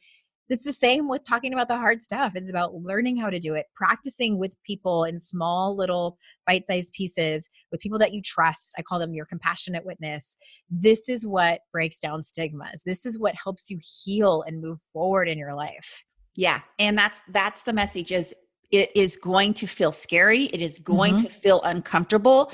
it's 0.51 0.65
the 0.65 0.73
same 0.73 1.09
with 1.09 1.23
talking 1.25 1.53
about 1.53 1.69
the 1.69 1.77
hard 1.77 2.03
stuff. 2.03 2.33
It's 2.35 2.51
about 2.51 2.75
learning 2.75 3.17
how 3.17 3.31
to 3.31 3.39
do 3.39 3.55
it 3.55 3.67
practicing 3.77 4.37
with 4.37 4.57
people 4.65 5.05
in 5.05 5.19
small 5.19 5.77
little 5.77 6.19
bite-sized 6.45 6.93
pieces 6.93 7.49
with 7.71 7.81
people 7.81 8.01
that 8.01 8.13
you 8.13 8.21
trust. 8.21 8.75
I 8.77 8.83
call 8.83 8.99
them 8.99 9.13
your 9.13 9.27
compassionate 9.27 9.87
witness. 9.87 10.37
This 10.69 11.09
is 11.09 11.25
what 11.25 11.61
breaks 11.73 12.01
down 12.01 12.25
stigmas. 12.25 12.83
This 12.85 13.07
is 13.07 13.17
what 13.17 13.37
helps 13.43 13.71
you 13.71 13.79
heal 13.81 14.43
and 14.45 14.61
move 14.61 14.81
forward 14.93 15.29
in 15.29 15.39
your 15.39 15.55
life 15.55 16.03
Yeah, 16.35 16.61
and 16.79 16.97
that's 16.97 17.19
that's 17.29 17.63
the 17.63 17.73
message 17.73 18.13
is 18.13 18.35
it 18.71 18.91
is 18.95 19.17
going 19.17 19.55
to 19.55 19.67
feel 19.67 19.93
scary, 19.93 20.45
it 20.47 20.63
is 20.63 20.79
going 20.79 21.17
Mhm. 21.17 21.23
to 21.23 21.29
feel 21.29 21.61
uncomfortable 21.63 22.53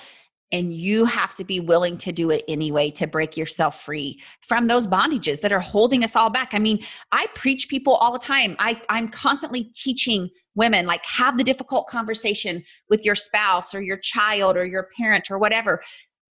and 0.53 0.73
you 0.73 1.05
have 1.05 1.35
to 1.35 1.45
be 1.45 1.59
willing 1.59 1.99
to 1.99 2.13
do 2.13 2.31
it 2.31 2.45
anyway 2.47 2.89
to 2.89 3.07
break 3.07 3.37
yourself 3.37 3.83
free 3.83 4.21
from 4.43 4.69
those 4.69 4.87
bondages 4.87 5.41
that 5.41 5.53
are 5.53 5.61
holding 5.61 6.05
us 6.05 6.15
all 6.15 6.31
back. 6.31 6.51
I 6.55 6.61
mean, 6.61 6.85
I 7.11 7.27
preach 7.35 7.69
people 7.69 7.97
all 7.97 8.13
the 8.13 8.19
time. 8.19 8.55
I 8.59 8.81
I'm 8.89 9.09
constantly 9.09 9.65
teaching 9.75 10.31
women 10.55 10.87
like 10.87 11.05
have 11.05 11.37
the 11.37 11.45
difficult 11.45 11.89
conversation 11.89 12.65
with 12.89 13.05
your 13.05 13.17
spouse 13.17 13.75
or 13.75 13.81
your 13.81 13.99
child 13.99 14.57
or 14.57 14.65
your 14.65 14.89
parent 14.97 15.31
or 15.31 15.39
whatever. 15.39 15.83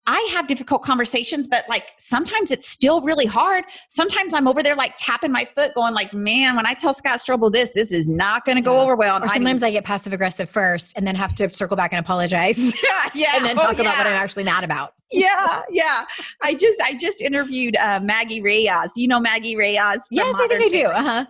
I 0.07 0.19
have 0.33 0.49
difficult 0.49 0.83
conversations, 0.83 1.47
but 1.47 1.65
like 1.69 1.85
sometimes 1.99 2.51
it's 2.51 2.69
still 2.69 3.01
really 3.03 3.27
hard. 3.27 3.65
Sometimes 3.89 4.35
I'm 4.35 4.49
over 4.49 4.63
there 4.63 4.75
like 4.75 4.95
tapping 4.99 5.31
my 5.31 5.47
foot, 5.55 5.75
going 5.75 5.95
like, 5.95 6.13
"Man, 6.13 6.57
when 6.57 6.67
I 6.67 6.75
tell 6.75 6.93
Scott 6.93 7.21
Strobel 7.21 7.53
this, 7.53 7.73
this 7.73 7.93
is 7.93 8.09
not 8.09 8.45
going 8.45 8.57
to 8.57 8.63
go 8.63 8.75
Yeah. 8.77 8.83
over 8.83 8.97
well." 8.97 9.23
Or 9.23 9.29
sometimes 9.29 9.61
mean- 9.61 9.69
i 9.69 9.71
get 9.71 9.85
passive 9.85 10.13
aggressive 10.13 10.51
first 10.51 10.93
and 10.97 11.07
then 11.07 11.15
have 11.15 11.35
to 11.37 11.53
circle 11.53 11.77
back 11.77 11.93
and 11.93 12.01
apologize 12.01 12.59
yeah, 12.83 13.11
yeah, 13.15 13.37
and 13.37 13.45
then 13.45 13.57
oh, 13.59 13.63
talk 13.63 13.79
about 13.79 13.97
what 13.99 14.07
i'm 14.07 14.13
actually 14.13 14.45
mad 14.45 14.65
about 14.65 14.95
yeah, 15.13 15.63
yeah. 15.71 16.05
I 16.41 16.55
just 16.55 16.81
I 16.81 16.95
just 16.95 17.21
interviewed 17.21 17.77
uh, 17.77 18.01
Maggie 18.01 18.41
Reyes. 18.41 18.93
Do 18.95 19.03
you 19.03 19.09
know 19.09 19.21
Maggie 19.21 19.57
Reyes? 19.57 20.01
yes 20.11 20.35
i 20.39 20.49
think 20.49 20.63
i 20.63 20.69
do 20.69 20.85
uh-huh 20.87 21.27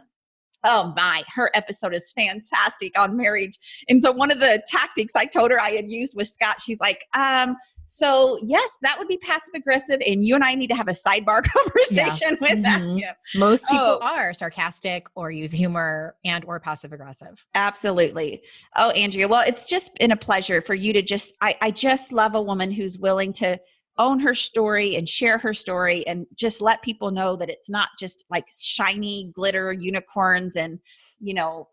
Oh 0.64 0.92
my, 0.96 1.22
her 1.34 1.50
episode 1.54 1.94
is 1.94 2.12
fantastic 2.12 2.92
on 2.98 3.16
marriage. 3.16 3.58
And 3.88 4.00
so 4.00 4.12
one 4.12 4.30
of 4.30 4.40
the 4.40 4.62
tactics 4.66 5.16
I 5.16 5.26
told 5.26 5.50
her 5.50 5.60
I 5.60 5.70
had 5.72 5.88
used 5.88 6.14
with 6.16 6.28
Scott, 6.28 6.60
she's 6.60 6.80
like, 6.80 7.04
um, 7.14 7.56
so 7.88 8.38
yes, 8.42 8.78
that 8.80 8.98
would 8.98 9.08
be 9.08 9.18
passive 9.18 9.50
aggressive, 9.54 10.00
and 10.06 10.24
you 10.24 10.34
and 10.34 10.42
I 10.42 10.54
need 10.54 10.68
to 10.68 10.74
have 10.76 10.88
a 10.88 10.92
sidebar 10.92 11.42
conversation 11.44 12.38
with 12.40 12.62
that. 12.62 12.80
Mhm. 12.80 13.00
Yeah, 13.00 13.12
most 13.36 13.66
people 13.68 13.98
Oh. 14.00 14.06
are 14.06 14.32
sarcastic 14.32 15.06
or 15.14 15.30
use 15.30 15.52
humor 15.52 16.16
and 16.24 16.42
or 16.46 16.58
passive 16.58 16.92
aggressive 16.94 17.44
absolutely. 17.54 18.42
Oh, 18.76 18.90
Andrea, 18.90 19.28
well, 19.28 19.44
it's 19.46 19.64
just 19.66 19.94
been 19.98 20.10
a 20.12 20.16
pleasure 20.16 20.62
for 20.62 20.74
you 20.74 20.92
to 20.94 21.02
just 21.02 21.34
I, 21.42 21.54
I 21.60 21.70
just 21.70 22.12
love 22.12 22.34
a 22.34 22.40
woman 22.40 22.70
who's 22.70 22.96
willing 22.96 23.32
to 23.34 23.58
own 23.98 24.18
her 24.20 24.34
story 24.34 24.96
and 24.96 25.08
share 25.08 25.38
her 25.38 25.52
story 25.52 26.06
and 26.06 26.26
just 26.34 26.60
let 26.60 26.82
people 26.82 27.10
know 27.10 27.36
that 27.36 27.50
it's 27.50 27.68
not 27.68 27.88
just 27.98 28.24
like 28.30 28.46
shiny 28.60 29.30
glitter 29.34 29.72
unicorns 29.72 30.56
and 30.56 30.78
you 31.20 31.34
know 31.34 31.68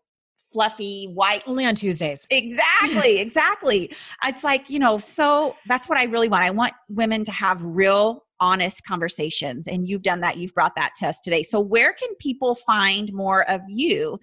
fluffy 0.52 1.06
white 1.14 1.42
only 1.46 1.64
on 1.64 1.74
tuesdays 1.74 2.26
Exactly, 2.30 3.18
exactly. 3.20 3.92
It's 4.24 4.44
like, 4.44 4.68
you 4.68 4.78
know, 4.78 4.98
so 4.98 5.56
that's 5.68 5.88
what 5.88 5.98
I 5.98 6.04
really 6.04 6.28
want. 6.28 6.44
I 6.44 6.50
want 6.50 6.72
women 6.88 7.24
to 7.24 7.32
have 7.32 7.58
real, 7.62 8.24
honest 8.40 8.84
conversations. 8.84 9.68
And 9.68 9.86
you've 9.86 10.02
done 10.02 10.20
that. 10.20 10.38
You've 10.38 10.54
brought 10.54 10.74
that 10.76 10.92
to 10.98 11.06
us 11.06 11.20
today. 11.20 11.42
So, 11.42 11.60
where 11.60 11.92
can 11.92 12.08
people 12.18 12.54
find 12.54 13.12
more 13.12 13.48
of 13.48 13.60
you, 13.68 14.18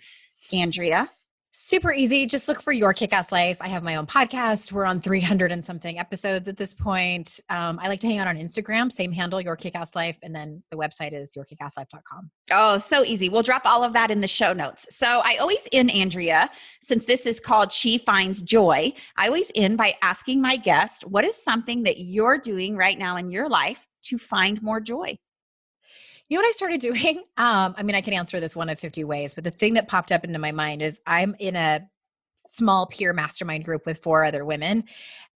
Andrea? 0.52 1.10
Super 1.60 1.92
easy 1.92 2.26
just 2.26 2.48
look 2.48 2.62
for 2.62 2.72
your 2.72 2.94
kick-ass 2.94 3.32
life 3.32 3.58
i 3.62 3.68
have 3.68 3.84
my 3.84 3.96
own 3.96 4.06
podcast 4.06 4.72
we're 4.72 4.86
on 4.86 5.02
300 5.02 5.52
and 5.52 5.66
something 5.66 5.98
episodes 5.98 6.48
at 6.48 6.56
this 6.58 6.74
point 6.74 7.40
um, 7.50 7.80
i 7.82 7.88
like 7.88 8.00
to 8.00 8.08
hang 8.08 8.20
out 8.20 8.28
on 8.28 8.38
instagram 8.38 8.92
same 8.92 9.12
handle 9.12 9.42
your 9.42 9.56
kick-ass 9.56 9.96
life 9.96 10.18
and 10.22 10.36
then 10.36 10.62
the 10.72 10.78
website 10.78 11.14
is 11.14 11.36
yourkickasslife.com 11.36 12.30
Oh, 12.50 12.78
so 12.78 13.04
easy. 13.04 13.28
We'll 13.28 13.44
drop 13.44 13.64
all 13.66 13.84
of 13.84 13.94
that 13.94 14.10
in 14.10 14.22
the 14.22 14.28
show 14.28 14.54
notes. 14.54 14.88
So, 14.90 15.20
I 15.20 15.36
always 15.38 15.68
end, 15.74 15.92
Andrea, 15.92 16.50
since 16.82 17.06
this 17.06 17.26
is 17.26 17.40
called 17.40 17.74
She 17.74 17.98
Finds 17.98 18.42
Joy, 18.42 18.94
I 19.18 19.28
always 19.28 19.52
end 19.54 19.78
by 19.78 19.96
asking 20.02 20.42
my 20.42 20.56
guest, 20.56 21.06
what 21.06 21.26
is 21.26 21.36
something 21.36 21.84
that 21.84 22.00
you're 22.00 22.38
doing 22.38 22.78
right 22.78 22.98
now 22.98 23.18
in 23.18 23.30
your 23.30 23.50
life 23.50 23.86
to 24.04 24.18
find 24.18 24.62
more 24.62 24.80
joy? 24.80 25.18
You 26.30 26.38
know 26.38 26.42
what 26.42 26.50
I 26.50 26.52
started 26.52 26.82
doing? 26.82 27.24
Um, 27.38 27.76
I 27.78 27.84
mean, 27.84 27.96
I 27.96 28.02
can 28.02 28.14
answer 28.14 28.40
this 28.40 28.56
one 28.56 28.68
of 28.68 28.80
50 28.80 29.04
ways, 29.04 29.36
but 29.36 29.44
the 29.44 29.52
thing 29.52 29.76
that 29.76 29.88
popped 29.88 30.12
up 30.12 30.24
into 30.24 30.40
my 30.40 30.52
mind 30.52 30.82
is 30.82 31.00
I'm 31.06 31.36
in 31.38 31.56
a 31.56 31.88
small 32.48 32.88
peer 32.88 33.14
mastermind 33.14 33.64
group 33.64 33.86
with 33.86 34.02
four 34.02 34.26
other 34.26 34.44
women 34.44 34.84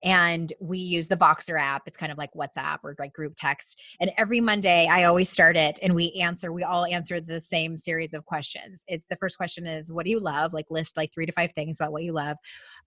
and 0.04 0.52
we 0.60 0.80
use 0.80 1.08
the 1.08 1.16
Voxer 1.16 1.60
app. 1.60 1.84
It's 1.86 1.98
kind 1.98 2.12
of 2.12 2.18
like 2.18 2.34
WhatsApp 2.34 2.80
or 2.84 2.96
like 2.98 3.14
group 3.14 3.34
text. 3.38 3.80
And 4.00 4.12
every 4.18 4.42
Monday 4.42 4.88
I 4.88 5.04
always 5.04 5.30
start 5.30 5.56
it 5.56 5.78
and 5.84 5.94
we 5.94 6.12
answer, 6.14 6.52
we 6.52 6.64
all 6.64 6.86
answer 6.86 7.22
the 7.22 7.39
same 7.39 7.78
series 7.78 8.14
of 8.14 8.26
questions. 8.26 8.84
It's 8.88 9.06
the 9.08 9.18
first 9.18 9.38
question 9.38 9.68
is 9.68 9.92
what 9.92 10.06
do 10.06 10.12
you 10.12 10.20
love? 10.20 10.54
Like 10.54 10.72
list 10.72 10.98
like 10.98 11.14
three 11.14 11.28
to 11.28 11.32
five 11.32 11.52
things 11.52 11.78
about 11.80 11.92
what 11.92 12.04
you 12.04 12.14
love. 12.14 12.38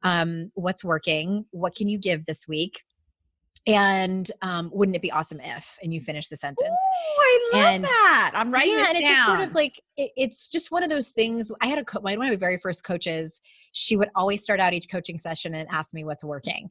Um, 0.03 0.51
what's 0.55 0.85
working? 0.85 1.45
What 1.53 1.77
can 1.77 1.89
you 1.89 1.99
give 1.99 2.25
this 2.25 2.49
week? 2.49 2.83
And 3.67 4.31
um, 4.43 4.71
wouldn't 4.75 4.95
it 4.95 5.01
be 5.01 5.11
awesome 5.11 5.41
if? 5.41 5.79
And 5.83 5.93
you 5.93 6.01
finish 6.01 6.29
the 6.29 6.37
sentence 6.37 6.69
Oh, 6.69 7.49
I 7.53 7.57
love 7.57 7.67
And- 7.75 7.85
that. 7.85 8.33
I'm 8.35 8.53
writing 8.53 8.75
yeah, 8.79 8.89
and 8.89 8.99
it's 8.99 9.09
down. 9.09 9.17
just 9.17 9.27
sort 9.39 9.49
of 9.49 9.55
like 9.55 9.81
it, 9.97 10.11
it's 10.17 10.49
just 10.49 10.71
one 10.71 10.83
of 10.83 10.91
those 10.91 11.09
things. 11.09 11.51
I 11.62 11.67
had 11.69 11.79
a 11.79 11.85
co- 11.85 12.01
one 12.01 12.12
of 12.12 12.19
my 12.19 12.37
very 12.37 12.59
first 12.59 12.85
coaches. 12.85 13.41
She 13.73 13.97
would 13.97 14.11
always 14.15 14.43
start 14.43 14.61
out 14.61 14.75
each 14.75 14.89
coaching 14.91 15.19
session 15.19 15.55
and 15.55 15.67
ask 15.73 15.95
me 15.95 16.05
what's 16.05 16.23
working, 16.23 16.69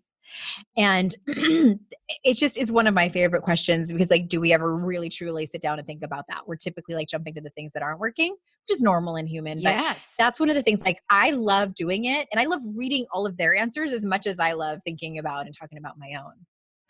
and 0.78 1.16
it 1.28 2.36
just 2.36 2.58
is 2.58 2.72
one 2.72 2.86
of 2.88 2.94
my 2.94 3.10
favorite 3.10 3.42
questions 3.42 3.92
because 3.92 4.12
like, 4.12 4.30
do 4.30 4.40
we 4.40 4.54
ever 4.54 4.76
really 4.76 5.10
truly 5.10 5.46
sit 5.48 5.62
down 5.62 5.80
and 5.80 5.88
think 5.88 6.04
about 6.04 6.26
that? 6.30 6.48
We're 6.48 6.56
typically 6.58 6.96
like 6.96 7.08
jumping 7.08 7.34
to 7.34 7.42
the 7.42 7.50
things 7.52 7.74
that 7.74 7.82
aren't 7.84 8.00
working, 8.00 8.32
which 8.32 8.76
is 8.76 8.82
normal 8.82 9.16
and 9.16 9.28
human. 9.28 9.58
But 9.64 9.76
yes. 9.76 10.14
that's 10.18 10.40
one 10.40 10.50
of 10.50 10.56
the 10.56 10.64
things 10.64 10.82
like 10.82 11.02
I 11.10 11.32
love 11.32 11.74
doing 11.74 12.06
it, 12.06 12.28
and 12.32 12.40
I 12.40 12.46
love 12.46 12.62
reading 12.78 13.08
all 13.12 13.26
of 13.26 13.36
their 13.38 13.56
answers 13.56 13.92
as 13.94 14.06
much 14.06 14.28
as 14.28 14.40
I 14.40 14.54
love 14.54 14.80
thinking 14.84 15.18
about 15.18 15.48
and 15.48 15.58
talking 15.58 15.80
about 15.80 15.98
my 15.98 16.12
own. 16.24 16.34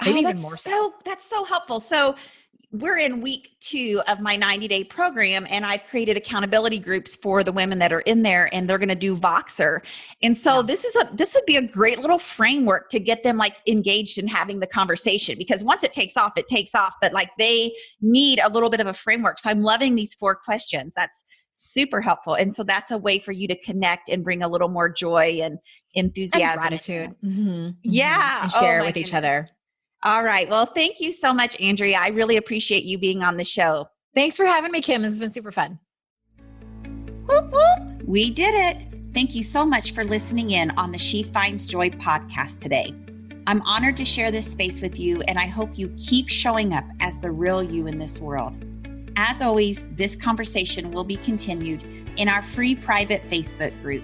Maybe 0.04 0.26
oh, 0.26 0.30
even 0.30 0.42
more 0.42 0.58
so. 0.58 0.70
so. 0.70 0.94
That's 1.06 1.30
so 1.30 1.44
helpful. 1.44 1.80
So 1.80 2.16
we're 2.74 2.98
in 2.98 3.22
week 3.22 3.52
two 3.60 4.02
of 4.08 4.20
my 4.20 4.36
90 4.36 4.68
day 4.68 4.84
program 4.84 5.46
and 5.50 5.66
i've 5.66 5.84
created 5.86 6.18
accountability 6.18 6.80
groups 6.80 7.16
for 7.16 7.44
the 7.44 7.52
women 7.52 7.78
that 7.80 7.94
are 7.94 8.02
in 8.02 8.24
there 8.24 8.54
and 8.54 8.68
they're 8.68 8.80
going 8.80 8.90
to 8.90 8.96
do 8.96 9.16
voxer 9.16 9.80
and 10.24 10.38
so 10.38 10.58
yeah. 10.58 10.62
this 10.64 10.84
is 10.84 10.96
a 10.96 11.10
this 11.14 11.36
would 11.36 11.46
be 11.46 11.56
a 11.56 11.62
great 11.62 12.00
little 12.00 12.18
framework 12.18 12.90
to 12.90 13.00
get 13.00 13.24
them 13.24 13.38
like 13.38 13.58
engaged 13.68 14.18
in 14.18 14.28
having 14.28 14.60
the 14.60 14.68
conversation 14.68 15.38
because 15.38 15.64
once 15.64 15.84
it 15.84 15.94
takes 15.94 16.18
off 16.18 16.34
it 16.36 16.48
takes 16.48 16.74
off 16.74 16.96
but 17.00 17.14
like 17.14 17.30
they 17.38 17.72
need 18.02 18.40
a 18.40 18.50
little 18.50 18.70
bit 18.70 18.80
of 18.80 18.88
a 18.88 18.94
framework 18.94 19.40
so 19.40 19.50
i'm 19.50 19.62
loving 19.62 19.94
these 19.96 20.14
four 20.16 20.36
questions 20.36 20.94
that's 20.96 21.24
super 21.56 22.02
helpful 22.02 22.34
and 22.34 22.56
so 22.56 22.64
that's 22.64 22.90
a 22.90 22.98
way 22.98 23.20
for 23.20 23.32
you 23.32 23.48
to 23.48 23.56
connect 23.62 24.10
and 24.10 24.24
bring 24.24 24.42
a 24.42 24.48
little 24.48 24.70
more 24.70 24.90
joy 24.90 25.40
and 25.44 25.60
enthusiasm 25.94 26.42
and 26.42 26.60
gratitude 26.60 27.16
mm-hmm. 27.24 27.70
yeah 27.84 28.44
and 28.44 28.52
share 28.52 28.82
oh 28.82 28.86
with 28.86 28.96
goodness. 28.96 29.10
each 29.10 29.14
other 29.14 29.48
all 30.04 30.24
right. 30.24 30.50
Well, 30.50 30.66
thank 30.66 31.00
you 31.00 31.12
so 31.12 31.34
much, 31.34 31.60
Andrea. 31.60 31.98
I 31.98 32.08
really 32.10 32.38
appreciate 32.38 32.84
you 32.84 32.98
being 32.98 33.24
on 33.24 33.38
the 33.38 33.46
show. 33.46 33.88
Thanks 34.14 34.36
for 34.36 34.46
having 34.46 34.72
me, 34.72 34.82
Kim. 34.82 35.02
This 35.02 35.12
has 35.12 35.20
been 35.20 35.30
super 35.30 35.52
fun. 35.52 35.80
Whoop, 37.26 37.52
whoop. 37.52 38.04
We 38.06 38.30
did 38.30 38.54
it. 38.54 38.86
Thank 39.14 39.34
you 39.34 39.44
so 39.44 39.66
much 39.66 39.94
for 39.94 40.04
listening 40.04 40.52
in 40.52 40.72
on 40.72 40.92
the 40.92 40.98
She 40.98 41.24
Finds 41.24 41.66
Joy 41.66 41.90
podcast 41.90 42.60
today. 42.60 42.94
I'm 43.48 43.62
honored 43.62 43.96
to 43.98 44.06
share 44.06 44.30
this 44.30 44.50
space 44.50 44.82
with 44.82 45.00
you, 45.00 45.22
and 45.24 45.40
I 45.40 45.48
hope 45.48 45.78
you 45.78 45.94
keep 45.98 46.28
showing 46.28 46.74
up 46.74 46.86
as 47.00 47.20
the 47.20 47.32
real 47.32 47.64
you 47.64 47.88
in 47.88 47.98
this 47.98 48.20
world. 48.20 48.54
As 49.16 49.42
always, 49.42 49.86
this 49.92 50.16
conversation 50.16 50.92
will 50.92 51.04
be 51.04 51.18
continued 51.18 51.84
in 52.18 52.28
our 52.28 52.42
free 52.42 52.76
private 52.76 53.28
Facebook 53.30 53.80
group. 53.82 54.04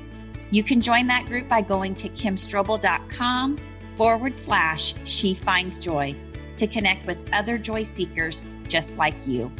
You 0.52 0.64
can 0.64 0.82
join 0.82 1.08
that 1.08 1.26
group 1.26 1.48
by 1.48 1.62
going 1.62 1.96
to 1.96 2.10
kimstrobel.com 2.10 3.60
forward 4.00 4.40
slash 4.40 4.96
she 5.04 5.34
finds 5.34 5.78
joy 5.78 6.16
to 6.56 6.66
connect 6.68 7.06
with 7.06 7.22
other 7.34 7.58
joy 7.58 7.84
seekers 7.84 8.46
just 8.66 8.98
like 8.98 9.28
you. 9.28 9.52